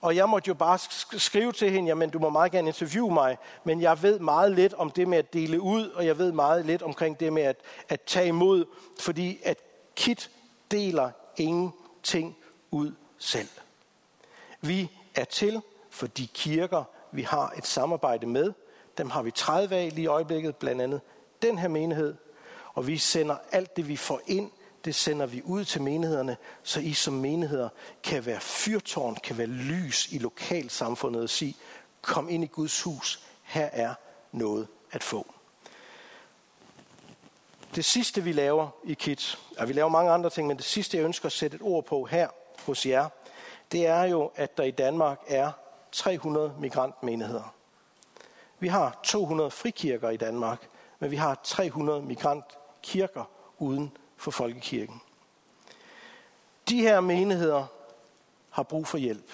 Og 0.00 0.16
jeg 0.16 0.28
måtte 0.28 0.48
jo 0.48 0.54
bare 0.54 0.78
skrive 1.18 1.52
til 1.52 1.70
hende, 1.70 1.88
jamen 1.88 2.10
du 2.10 2.18
må 2.18 2.30
meget 2.30 2.52
gerne 2.52 2.68
interviewe 2.68 3.14
mig, 3.14 3.38
men 3.64 3.80
jeg 3.80 4.02
ved 4.02 4.18
meget 4.18 4.52
lidt 4.52 4.74
om 4.74 4.90
det 4.90 5.08
med 5.08 5.18
at 5.18 5.32
dele 5.32 5.60
ud, 5.60 5.88
og 5.88 6.06
jeg 6.06 6.18
ved 6.18 6.32
meget 6.32 6.66
lidt 6.66 6.82
omkring 6.82 7.20
det 7.20 7.32
med 7.32 7.42
at, 7.42 7.56
at 7.88 8.00
tage 8.00 8.28
imod, 8.28 8.64
fordi 9.00 9.40
at 9.44 9.58
KIT 9.96 10.30
deler 10.70 11.10
ingenting 11.36 12.36
ud 12.70 12.92
selv. 13.18 13.48
Vi 14.60 14.90
er 15.14 15.24
til 15.24 15.62
for 15.90 16.06
de 16.06 16.26
kirker, 16.26 16.84
vi 17.12 17.22
har 17.22 17.52
et 17.58 17.66
samarbejde 17.66 18.26
med. 18.26 18.52
Dem 18.98 19.10
har 19.10 19.22
vi 19.22 19.30
30 19.30 19.76
af 19.76 19.90
lige 19.94 20.04
i 20.04 20.06
øjeblikket, 20.06 20.56
blandt 20.56 20.82
andet 20.82 21.00
den 21.42 21.58
her 21.58 21.68
menighed. 21.68 22.14
Og 22.74 22.86
vi 22.86 22.98
sender 22.98 23.36
alt 23.52 23.76
det, 23.76 23.88
vi 23.88 23.96
får 23.96 24.20
ind, 24.26 24.50
det 24.84 24.94
sender 24.94 25.26
vi 25.26 25.42
ud 25.44 25.64
til 25.64 25.82
menighederne, 25.82 26.36
så 26.62 26.80
I 26.80 26.92
som 26.92 27.14
menigheder 27.14 27.68
kan 28.02 28.26
være 28.26 28.40
fyrtårn, 28.40 29.14
kan 29.14 29.38
være 29.38 29.46
lys 29.46 30.12
i 30.12 30.18
lokalsamfundet 30.18 31.22
og 31.22 31.30
sige, 31.30 31.56
kom 32.02 32.28
ind 32.28 32.44
i 32.44 32.46
Guds 32.46 32.82
hus, 32.82 33.24
her 33.42 33.68
er 33.72 33.94
noget 34.32 34.68
at 34.92 35.02
få. 35.02 35.26
Det 37.74 37.84
sidste, 37.84 38.22
vi 38.22 38.32
laver 38.32 38.68
i 38.84 38.94
KIT, 38.94 39.38
og 39.58 39.68
vi 39.68 39.72
laver 39.72 39.88
mange 39.88 40.12
andre 40.12 40.30
ting, 40.30 40.46
men 40.46 40.56
det 40.56 40.64
sidste, 40.64 40.96
jeg 40.96 41.04
ønsker 41.04 41.26
at 41.26 41.32
sætte 41.32 41.54
et 41.54 41.62
ord 41.62 41.84
på 41.84 42.04
her 42.04 42.28
hos 42.66 42.86
jer, 42.86 43.08
det 43.72 43.86
er 43.86 44.02
jo, 44.02 44.30
at 44.36 44.56
der 44.56 44.64
i 44.64 44.70
Danmark 44.70 45.20
er 45.26 45.52
300 45.92 46.54
migrantmenigheder. 46.58 47.54
Vi 48.58 48.68
har 48.68 49.00
200 49.04 49.50
frikirker 49.50 50.10
i 50.10 50.16
Danmark, 50.16 50.68
men 50.98 51.10
vi 51.10 51.16
har 51.16 51.40
300 51.44 52.02
migrantkirker 52.02 53.24
uden 53.58 53.96
for 54.20 54.30
folkekirken. 54.30 55.00
De 56.68 56.80
her 56.80 57.00
menigheder 57.00 57.66
har 58.50 58.62
brug 58.62 58.86
for 58.86 58.98
hjælp. 58.98 59.32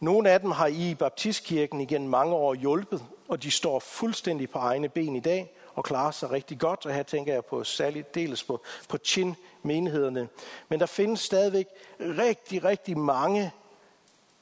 Nogle 0.00 0.30
af 0.30 0.40
dem 0.40 0.50
har 0.50 0.66
I 0.66 0.94
baptistkirken 0.94 1.80
igen 1.80 2.08
mange 2.08 2.34
år 2.34 2.54
hjulpet, 2.54 3.04
og 3.28 3.42
de 3.42 3.50
står 3.50 3.78
fuldstændig 3.78 4.50
på 4.50 4.58
egne 4.58 4.88
ben 4.88 5.16
i 5.16 5.20
dag, 5.20 5.52
og 5.74 5.84
klarer 5.84 6.10
sig 6.10 6.30
rigtig 6.30 6.58
godt, 6.58 6.86
og 6.86 6.94
her 6.94 7.02
tænker 7.02 7.32
jeg 7.32 7.44
på 7.44 7.64
særligt 7.64 8.14
dels 8.14 8.44
på, 8.44 8.62
på 8.88 8.98
Chin-menighederne. 9.04 10.28
Men 10.68 10.80
der 10.80 10.86
findes 10.86 11.20
stadigvæk 11.20 11.66
rigtig, 12.00 12.64
rigtig 12.64 12.98
mange 12.98 13.52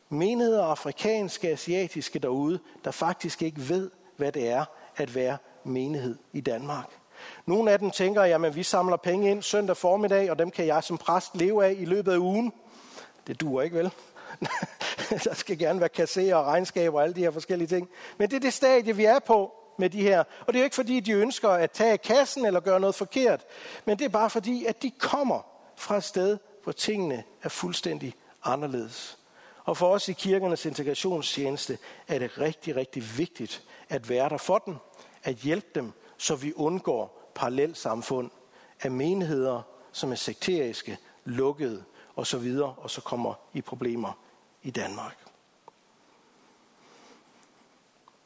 menigheder, 0.09 0.65
afrikanske, 0.65 1.49
asiatiske 1.49 2.19
derude, 2.19 2.59
der 2.85 2.91
faktisk 2.91 3.43
ikke 3.43 3.69
ved, 3.69 3.91
hvad 4.17 4.33
det 4.33 4.49
er 4.49 4.65
at 4.97 5.15
være 5.15 5.39
menighed 5.65 6.19
i 6.33 6.41
Danmark. 6.41 7.00
Nogle 7.47 7.73
af 7.73 7.79
dem 7.79 7.91
tænker, 7.91 8.25
jamen 8.25 8.55
vi 8.55 8.63
samler 8.63 8.97
penge 8.97 9.31
ind 9.31 9.43
søndag 9.43 9.77
formiddag, 9.77 10.31
og 10.31 10.39
dem 10.39 10.51
kan 10.51 10.67
jeg 10.67 10.85
som 10.85 10.99
præst 10.99 11.37
leve 11.37 11.65
af 11.65 11.75
i 11.79 11.85
løbet 11.85 12.13
af 12.13 12.17
ugen. 12.17 12.53
Det 13.27 13.41
duer 13.41 13.63
ikke 13.63 13.77
vel? 13.77 13.91
der 15.25 15.35
skal 15.35 15.59
gerne 15.59 15.81
være 15.81 15.89
kasser 15.89 16.35
og 16.35 16.47
regnskaber 16.47 16.99
og 16.99 17.03
alle 17.03 17.15
de 17.15 17.21
her 17.21 17.31
forskellige 17.31 17.69
ting. 17.69 17.89
Men 18.19 18.31
det 18.31 18.37
er 18.37 18.41
det 18.41 18.53
stadie, 18.53 18.97
vi 18.97 19.05
er 19.05 19.19
på 19.19 19.53
med 19.79 19.91
de 19.91 20.03
her. 20.03 20.19
Og 20.19 20.47
det 20.47 20.55
er 20.55 20.59
jo 20.59 20.65
ikke 20.65 20.77
fordi, 20.77 21.01
de 21.01 21.13
ønsker 21.13 21.49
at 21.49 21.71
tage 21.71 21.99
kassen 21.99 22.47
eller 22.47 22.61
gøre 22.61 22.81
noget 22.81 22.95
forkert, 22.95 23.45
men 23.85 23.99
det 23.99 24.05
er 24.05 24.09
bare 24.09 24.31
fordi, 24.31 24.65
at 24.65 24.83
de 24.83 24.91
kommer 24.91 25.47
fra 25.77 25.97
et 25.97 26.05
sted, 26.05 26.39
hvor 26.63 26.73
tingene 26.73 27.25
er 27.43 27.49
fuldstændig 27.49 28.15
anderledes. 28.45 29.19
Og 29.65 29.77
for 29.77 29.89
os 29.89 30.09
i 30.09 30.13
kirkernes 30.13 30.67
integrationstjeneste 30.67 31.79
er 32.09 32.19
det 32.19 32.39
rigtig, 32.39 32.77
rigtig 32.77 33.03
vigtigt 33.19 33.63
at 33.89 34.09
være 34.09 34.29
der 34.29 34.37
for 34.37 34.59
dem, 34.59 34.77
at 35.23 35.35
hjælpe 35.35 35.67
dem, 35.75 35.93
så 36.21 36.37
vi 36.37 36.53
undgår 36.53 37.31
parallelsamfund 37.35 38.31
af 38.81 38.91
menigheder, 38.91 39.63
som 39.93 40.13
er 40.13 40.17
sekteriske, 40.17 40.99
lukkede 41.25 41.85
og 42.17 42.27
så 42.27 42.39
videre, 42.39 42.75
og 42.79 42.91
så 42.91 43.01
kommer 43.01 43.35
i 43.53 43.61
problemer 43.61 44.13
i 44.63 44.71
Danmark. 44.71 45.17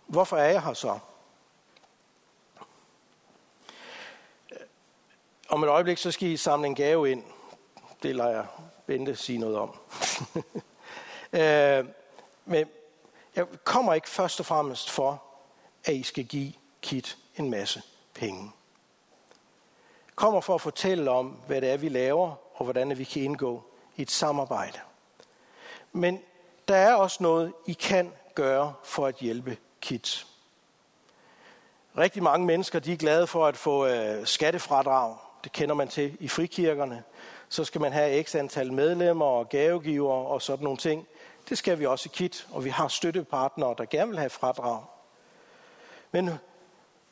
Hvorfor 0.07 0.37
er 0.37 0.51
jeg 0.51 0.63
her 0.63 0.73
så? 0.73 0.99
Om 5.49 5.63
et 5.63 5.69
øjeblik, 5.69 5.99
så 5.99 6.11
skal 6.11 6.29
I 6.29 6.37
samle 6.37 6.67
en 6.67 6.75
gave 6.75 7.11
ind. 7.11 7.25
Det 8.03 8.17
lader 8.17 8.31
jeg 8.31 8.47
Bente 8.87 9.17
sige 9.17 9.39
noget 9.39 9.57
om. 9.57 9.77
øh, 11.41 11.85
men 12.45 12.67
jeg 13.37 13.47
kommer 13.65 13.95
ikke 13.95 14.09
først 14.09 14.41
og 14.41 14.47
fremmest 14.47 14.91
for, 14.91 15.25
at 15.85 15.95
I 15.95 16.03
skal 16.03 16.25
give 16.25 16.53
Kit 16.83 17.19
en 17.37 17.51
masse 17.51 17.83
penge. 18.15 18.51
Kommer 20.15 20.41
for 20.41 20.55
at 20.55 20.61
fortælle 20.61 21.11
om, 21.11 21.27
hvad 21.47 21.61
det 21.61 21.71
er, 21.71 21.77
vi 21.77 21.89
laver, 21.89 22.35
og 22.55 22.65
hvordan 22.65 22.99
vi 22.99 23.05
kan 23.05 23.23
indgå 23.23 23.63
i 23.97 24.03
et 24.03 24.11
samarbejde. 24.11 24.79
Men 25.93 26.21
der 26.69 26.77
er 26.77 26.95
også 26.95 27.23
noget, 27.23 27.53
I 27.67 27.73
kan 27.73 28.13
gøre 28.35 28.75
for 28.85 29.07
at 29.07 29.15
hjælpe 29.15 29.57
kids. 29.81 30.27
Rigtig 31.99 32.23
mange 32.23 32.47
mennesker 32.47 32.79
de 32.79 32.93
er 32.93 32.97
glade 32.97 33.27
for 33.27 33.47
at 33.47 33.57
få 33.57 33.87
øh, 33.87 34.27
skattefradrag 34.27 35.17
det 35.45 35.53
kender 35.53 35.75
man 35.75 35.89
til 35.89 36.17
i 36.21 36.29
frikirkerne. 36.29 37.03
Så 37.49 37.65
skal 37.65 37.81
man 37.81 37.93
have 37.93 38.23
x 38.23 38.35
antal 38.35 38.73
medlemmer 38.73 39.27
og 39.27 39.49
gavegiver 39.49 40.13
og 40.13 40.43
sådan 40.43 40.65
nogle 40.65 40.79
ting. 40.79 41.07
Det 41.49 41.59
skal 41.59 41.79
vi 41.79 41.87
også 41.87 42.09
i 42.13 42.15
KIT, 42.15 42.47
og 42.53 42.65
vi 42.65 42.71
har 42.71 42.89
støttepartnere, 42.89 43.75
der 43.79 43.85
gerne 43.85 44.11
vil 44.11 44.19
have 44.19 44.31
fradrag. 44.31 44.83
Men 46.13 46.31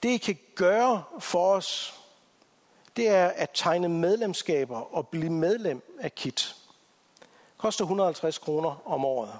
det 0.02 0.08
I 0.08 0.16
kan 0.16 0.38
gøre 0.54 1.02
for 1.18 1.54
os, 1.54 2.00
det 2.96 3.08
er 3.08 3.26
at 3.26 3.50
tegne 3.54 3.88
medlemskaber 3.88 4.94
og 4.94 5.08
blive 5.08 5.30
medlem 5.30 5.96
af 6.00 6.14
KIT. 6.14 6.56
Det 7.20 7.58
koster 7.58 7.84
150 7.84 8.38
kroner 8.38 8.82
om 8.84 9.04
året. 9.04 9.32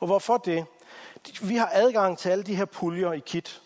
Og 0.00 0.06
hvorfor 0.06 0.36
det? 0.36 0.66
Vi 1.42 1.56
har 1.56 1.70
adgang 1.72 2.18
til 2.18 2.28
alle 2.28 2.44
de 2.44 2.56
her 2.56 2.64
puljer 2.64 3.12
i 3.12 3.18
KIT, 3.18 3.62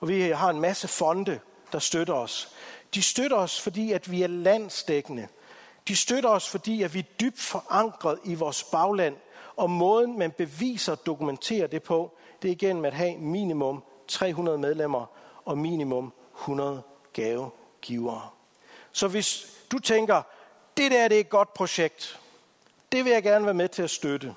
og 0.00 0.08
vi 0.08 0.20
har 0.20 0.50
en 0.50 0.60
masse 0.60 0.88
fonde, 0.88 1.40
der 1.72 1.78
støtter 1.78 2.14
os. 2.14 2.48
De 2.94 3.02
støtter 3.02 3.36
os, 3.36 3.60
fordi 3.60 3.92
at 3.92 4.10
vi 4.10 4.22
er 4.22 4.26
landsdækkende. 4.26 5.28
De 5.88 5.96
støtter 5.96 6.30
os, 6.30 6.48
fordi 6.48 6.82
at 6.82 6.94
vi 6.94 6.98
er 6.98 7.16
dybt 7.20 7.40
forankret 7.40 8.18
i 8.24 8.34
vores 8.34 8.64
bagland. 8.64 9.16
Og 9.56 9.70
måden, 9.70 10.18
man 10.18 10.30
beviser 10.30 10.92
og 10.92 11.06
dokumenterer 11.06 11.66
det 11.66 11.82
på, 11.82 12.16
det 12.42 12.48
er 12.48 12.52
igen 12.52 12.80
med 12.80 12.90
at 12.90 12.96
have 12.96 13.16
minimum 13.16 13.82
300 14.08 14.58
medlemmer 14.58 15.06
og 15.46 15.58
minimum 15.58 16.12
100 16.34 16.82
gavegivere. 17.12 18.28
Så 18.92 19.08
hvis 19.08 19.56
du 19.72 19.78
tænker, 19.78 20.22
det 20.76 20.90
der 20.90 21.08
det 21.08 21.16
er 21.16 21.20
et 21.20 21.28
godt 21.28 21.54
projekt. 21.54 22.20
Det 22.92 23.04
vil 23.04 23.12
jeg 23.12 23.22
gerne 23.22 23.44
være 23.44 23.54
med 23.54 23.68
til 23.68 23.82
at 23.82 23.90
støtte. 23.90 24.34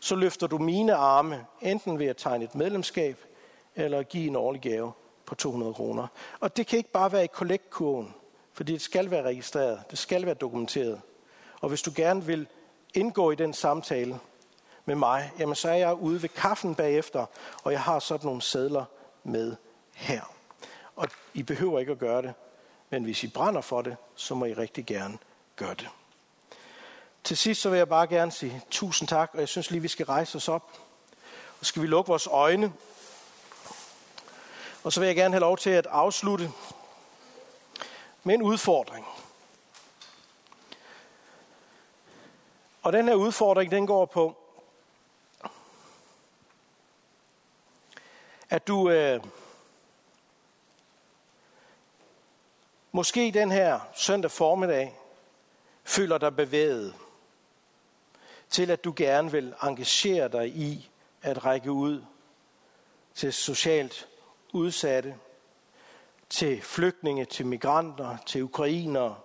Så 0.00 0.14
løfter 0.14 0.46
du 0.46 0.58
mine 0.58 0.94
arme, 0.94 1.46
enten 1.60 1.98
ved 1.98 2.06
at 2.06 2.16
tegne 2.16 2.44
et 2.44 2.54
medlemskab, 2.54 3.18
eller 3.76 4.02
give 4.02 4.26
en 4.26 4.36
årlig 4.36 4.60
gave 4.60 4.92
på 5.26 5.34
200 5.34 5.74
kroner. 5.74 6.06
Og 6.40 6.56
det 6.56 6.66
kan 6.66 6.76
ikke 6.76 6.90
bare 6.90 7.12
være 7.12 7.24
i 7.24 7.28
kollektkurven, 7.32 8.14
fordi 8.52 8.72
det 8.72 8.82
skal 8.82 9.10
være 9.10 9.22
registreret, 9.22 9.82
det 9.90 9.98
skal 9.98 10.26
være 10.26 10.34
dokumenteret. 10.34 11.00
Og 11.60 11.68
hvis 11.68 11.82
du 11.82 11.92
gerne 11.96 12.24
vil 12.24 12.46
indgå 12.94 13.30
i 13.30 13.34
den 13.34 13.54
samtale 13.54 14.18
med 14.84 14.94
mig, 14.94 15.32
jamen 15.38 15.54
så 15.54 15.68
er 15.68 15.74
jeg 15.74 15.94
ude 15.94 16.22
ved 16.22 16.28
kaffen 16.28 16.74
bagefter, 16.74 17.26
og 17.62 17.72
jeg 17.72 17.82
har 17.82 17.98
sådan 17.98 18.26
nogle 18.26 18.42
sædler 18.42 18.84
med 19.24 19.56
her. 19.94 20.39
Og 21.00 21.08
I 21.34 21.42
behøver 21.42 21.80
ikke 21.80 21.92
at 21.92 21.98
gøre 21.98 22.22
det, 22.22 22.34
men 22.90 23.04
hvis 23.04 23.24
I 23.24 23.28
brænder 23.28 23.60
for 23.60 23.82
det, 23.82 23.96
så 24.14 24.34
må 24.34 24.44
I 24.44 24.54
rigtig 24.54 24.86
gerne 24.86 25.18
gøre 25.56 25.74
det. 25.74 25.88
Til 27.24 27.36
sidst 27.36 27.60
så 27.60 27.70
vil 27.70 27.76
jeg 27.76 27.88
bare 27.88 28.06
gerne 28.06 28.32
sige 28.32 28.62
tusind 28.70 29.08
tak, 29.08 29.30
og 29.32 29.40
jeg 29.40 29.48
synes 29.48 29.70
lige, 29.70 29.82
vi 29.82 29.88
skal 29.88 30.06
rejse 30.06 30.36
os 30.36 30.48
op. 30.48 30.78
Og 31.60 31.66
skal 31.66 31.82
vi 31.82 31.86
lukke 31.86 32.08
vores 32.08 32.26
øjne. 32.26 32.72
Og 34.84 34.92
så 34.92 35.00
vil 35.00 35.06
jeg 35.06 35.16
gerne 35.16 35.34
have 35.34 35.40
lov 35.40 35.58
til 35.58 35.70
at 35.70 35.86
afslutte 35.86 36.50
med 38.24 38.34
en 38.34 38.42
udfordring. 38.42 39.06
Og 42.82 42.92
den 42.92 43.08
her 43.08 43.14
udfordring, 43.14 43.70
den 43.70 43.86
går 43.86 44.06
på, 44.06 44.36
at 48.50 48.66
du 48.66 48.90
øh, 48.90 49.20
måske 52.92 53.30
den 53.34 53.50
her 53.50 53.80
søndag 53.94 54.30
formiddag 54.30 54.98
føler 55.84 56.18
dig 56.18 56.36
bevæget 56.36 56.94
til, 58.48 58.70
at 58.70 58.84
du 58.84 58.92
gerne 58.96 59.32
vil 59.32 59.54
engagere 59.62 60.28
dig 60.28 60.48
i 60.48 60.90
at 61.22 61.44
række 61.44 61.72
ud 61.72 62.04
til 63.14 63.32
socialt 63.32 64.08
udsatte, 64.52 65.14
til 66.28 66.62
flygtninge, 66.62 67.24
til 67.24 67.46
migranter, 67.46 68.16
til 68.26 68.42
ukrainere, 68.42 69.16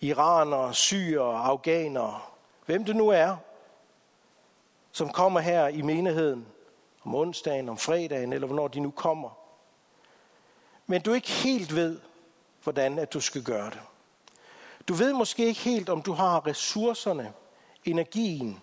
iranere, 0.00 0.74
syrere, 0.74 1.38
afghanere, 1.38 2.20
hvem 2.66 2.84
det 2.84 2.96
nu 2.96 3.08
er, 3.08 3.36
som 4.92 5.12
kommer 5.12 5.40
her 5.40 5.68
i 5.68 5.82
menigheden 5.82 6.46
om 7.04 7.14
onsdagen, 7.14 7.68
om 7.68 7.78
fredagen, 7.78 8.32
eller 8.32 8.46
hvornår 8.46 8.68
de 8.68 8.80
nu 8.80 8.90
kommer. 8.90 9.30
Men 10.86 11.02
du 11.02 11.12
ikke 11.12 11.30
helt 11.30 11.74
ved, 11.74 12.00
hvordan 12.62 12.98
at 12.98 13.12
du 13.12 13.20
skal 13.20 13.42
gøre 13.42 13.70
det. 13.70 13.80
Du 14.88 14.94
ved 14.94 15.12
måske 15.12 15.46
ikke 15.46 15.60
helt, 15.60 15.88
om 15.88 16.02
du 16.02 16.12
har 16.12 16.46
ressourcerne, 16.46 17.32
energien. 17.84 18.60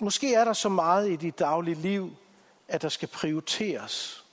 Måske 0.00 0.34
er 0.34 0.44
der 0.44 0.52
så 0.52 0.68
meget 0.68 1.10
i 1.10 1.16
dit 1.16 1.38
daglige 1.38 1.74
liv, 1.74 2.16
at 2.68 2.82
der 2.82 2.88
skal 2.88 3.08
prioriteres. 3.08 4.24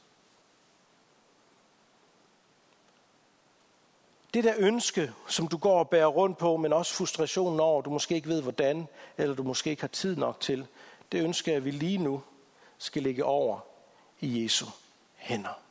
Det 4.34 4.43
der 4.43 4.54
ønske, 4.58 5.12
som 5.28 5.47
du 5.47 5.58
går 5.58 5.80
og 5.80 5.89
bærer 5.89 6.08
rundt 6.08 6.38
på, 6.38 6.58
men 6.58 6.74
også 6.74 6.93
frustrationen 6.93 7.60
over, 7.60 7.82
du 7.82 7.89
måske 7.89 8.16
ikke 8.16 8.30
ved 8.30 8.41
hvordan, 8.41 8.88
eller 9.18 9.36
du 9.36 9.43
måske 9.43 9.70
ikke 9.70 9.84
har 9.84 9.88
tid 9.88 10.16
nok 10.16 10.39
til, 10.39 10.68
det 11.12 11.24
ønsker 11.24 11.51
jeg, 11.51 11.66
vi 11.66 11.72
lige 11.72 11.97
nu 11.97 12.22
skal 12.78 13.04
ligge 13.04 13.26
over 13.26 13.60
i 14.20 14.43
Jesu 14.43 14.66
hænder. 15.16 15.62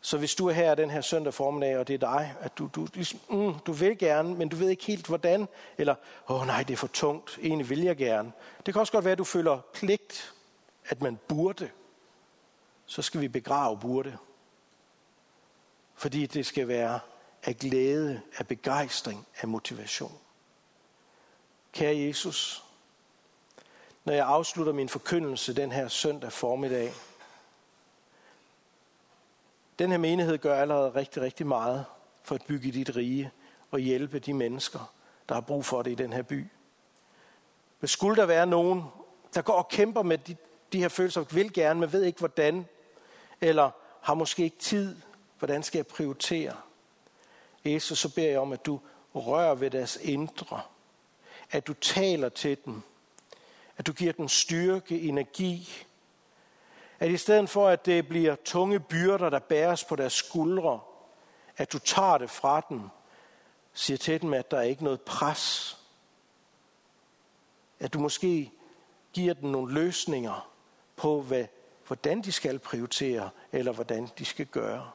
Så 0.00 0.18
hvis 0.18 0.34
du 0.34 0.48
er 0.48 0.52
her 0.52 0.74
den 0.74 0.90
her 0.90 1.00
søndag 1.00 1.34
formiddag, 1.34 1.78
og 1.78 1.88
det 1.88 1.94
er 1.94 1.98
dig, 1.98 2.34
at 2.40 2.58
du, 2.58 2.70
du, 2.74 2.86
ligesom, 2.94 3.20
mm, 3.28 3.54
du 3.66 3.72
vil 3.72 3.98
gerne, 3.98 4.34
men 4.34 4.48
du 4.48 4.56
ved 4.56 4.68
ikke 4.68 4.84
helt 4.84 5.06
hvordan, 5.06 5.48
eller, 5.78 5.94
åh 6.28 6.40
oh, 6.40 6.46
nej, 6.46 6.62
det 6.62 6.72
er 6.72 6.76
for 6.76 6.86
tungt, 6.86 7.38
egentlig 7.42 7.70
vil 7.70 7.80
jeg 7.80 7.96
gerne. 7.96 8.32
Det 8.66 8.74
kan 8.74 8.80
også 8.80 8.92
godt 8.92 9.04
være, 9.04 9.12
at 9.12 9.18
du 9.18 9.24
føler 9.24 9.60
pligt, 9.72 10.34
at 10.88 11.02
man 11.02 11.18
burde. 11.28 11.70
Så 12.86 13.02
skal 13.02 13.20
vi 13.20 13.28
begrave 13.28 13.78
burde. 13.78 14.18
Fordi 15.94 16.26
det 16.26 16.46
skal 16.46 16.68
være 16.68 17.00
af 17.42 17.56
glæde, 17.56 18.20
af 18.38 18.46
begejstring, 18.46 19.26
af 19.40 19.48
motivation. 19.48 20.18
Kære 21.72 21.98
Jesus, 21.98 22.64
når 24.04 24.12
jeg 24.12 24.26
afslutter 24.26 24.72
min 24.72 24.88
forkyndelse 24.88 25.54
den 25.54 25.72
her 25.72 25.88
søndag 25.88 26.32
formiddag, 26.32 26.92
den 29.80 29.90
her 29.90 29.98
menighed 29.98 30.38
gør 30.38 30.60
allerede 30.60 30.94
rigtig, 30.94 31.22
rigtig 31.22 31.46
meget 31.46 31.84
for 32.22 32.34
at 32.34 32.44
bygge 32.48 32.72
dit 32.72 32.96
rige 32.96 33.30
og 33.70 33.78
hjælpe 33.78 34.18
de 34.18 34.34
mennesker, 34.34 34.92
der 35.28 35.34
har 35.34 35.40
brug 35.40 35.64
for 35.64 35.82
det 35.82 35.90
i 35.90 35.94
den 35.94 36.12
her 36.12 36.22
by. 36.22 36.46
Men 37.80 37.88
skulle 37.88 38.16
der 38.16 38.26
være 38.26 38.46
nogen, 38.46 38.82
der 39.34 39.42
går 39.42 39.52
og 39.52 39.68
kæmper 39.68 40.02
med 40.02 40.18
de, 40.18 40.36
de 40.72 40.78
her 40.78 40.88
følelser, 40.88 41.20
vil 41.20 41.52
gerne, 41.52 41.80
men 41.80 41.92
ved 41.92 42.02
ikke 42.02 42.18
hvordan, 42.18 42.66
eller 43.40 43.70
har 44.00 44.14
måske 44.14 44.44
ikke 44.44 44.58
tid, 44.58 44.96
hvordan 45.38 45.62
skal 45.62 45.78
jeg 45.78 45.86
prioritere? 45.86 46.56
Jesus, 47.64 47.98
så 47.98 48.14
beder 48.14 48.30
jeg 48.30 48.40
om, 48.40 48.52
at 48.52 48.66
du 48.66 48.80
rører 49.14 49.54
ved 49.54 49.70
deres 49.70 49.98
indre, 50.02 50.60
at 51.50 51.66
du 51.66 51.74
taler 51.74 52.28
til 52.28 52.58
dem, 52.64 52.82
at 53.76 53.86
du 53.86 53.92
giver 53.92 54.12
dem 54.12 54.28
styrke, 54.28 55.00
energi, 55.00 55.84
at 57.00 57.10
i 57.10 57.16
stedet 57.16 57.48
for, 57.48 57.68
at 57.68 57.86
det 57.86 58.08
bliver 58.08 58.36
tunge 58.44 58.80
byrder, 58.80 59.30
der 59.30 59.38
bæres 59.38 59.84
på 59.84 59.96
deres 59.96 60.12
skuldre, 60.12 60.80
at 61.56 61.72
du 61.72 61.78
tager 61.78 62.18
det 62.18 62.30
fra 62.30 62.60
dem, 62.68 62.80
siger 63.72 63.98
til 63.98 64.22
dem, 64.22 64.34
at 64.34 64.50
der 64.50 64.56
er 64.56 64.62
ikke 64.62 64.84
noget 64.84 65.00
pres. 65.00 65.76
At 67.80 67.92
du 67.92 67.98
måske 67.98 68.52
giver 69.12 69.34
dem 69.34 69.50
nogle 69.50 69.74
løsninger 69.74 70.50
på, 70.96 71.20
hvad, 71.20 71.44
hvordan 71.86 72.22
de 72.22 72.32
skal 72.32 72.58
prioritere, 72.58 73.30
eller 73.52 73.72
hvordan 73.72 74.08
de 74.18 74.24
skal 74.24 74.46
gøre. 74.46 74.90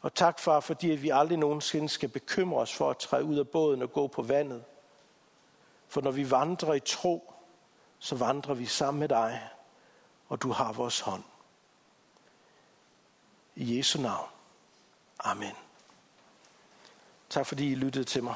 Og 0.00 0.14
tak, 0.14 0.38
far, 0.38 0.60
fordi 0.60 0.92
at 0.92 1.02
vi 1.02 1.10
aldrig 1.10 1.38
nogensinde 1.38 1.88
skal 1.88 2.08
bekymre 2.08 2.60
os 2.60 2.74
for 2.74 2.90
at 2.90 2.98
træde 2.98 3.24
ud 3.24 3.38
af 3.38 3.48
båden 3.48 3.82
og 3.82 3.92
gå 3.92 4.06
på 4.06 4.22
vandet. 4.22 4.64
For 5.88 6.00
når 6.00 6.10
vi 6.10 6.30
vandrer 6.30 6.74
i 6.74 6.80
tro, 6.80 7.32
så 7.98 8.16
vandrer 8.16 8.54
vi 8.54 8.66
sammen 8.66 9.00
med 9.00 9.08
dig 9.08 9.48
og 10.28 10.42
du 10.42 10.52
har 10.52 10.72
vores 10.72 11.00
hånd. 11.00 11.22
I 13.56 13.78
Jesu 13.78 14.00
navn. 14.00 14.28
Amen. 15.18 15.54
Tak 17.30 17.46
fordi 17.46 17.72
I 17.72 17.74
lyttede 17.74 18.04
til 18.04 18.24
mig. 18.24 18.34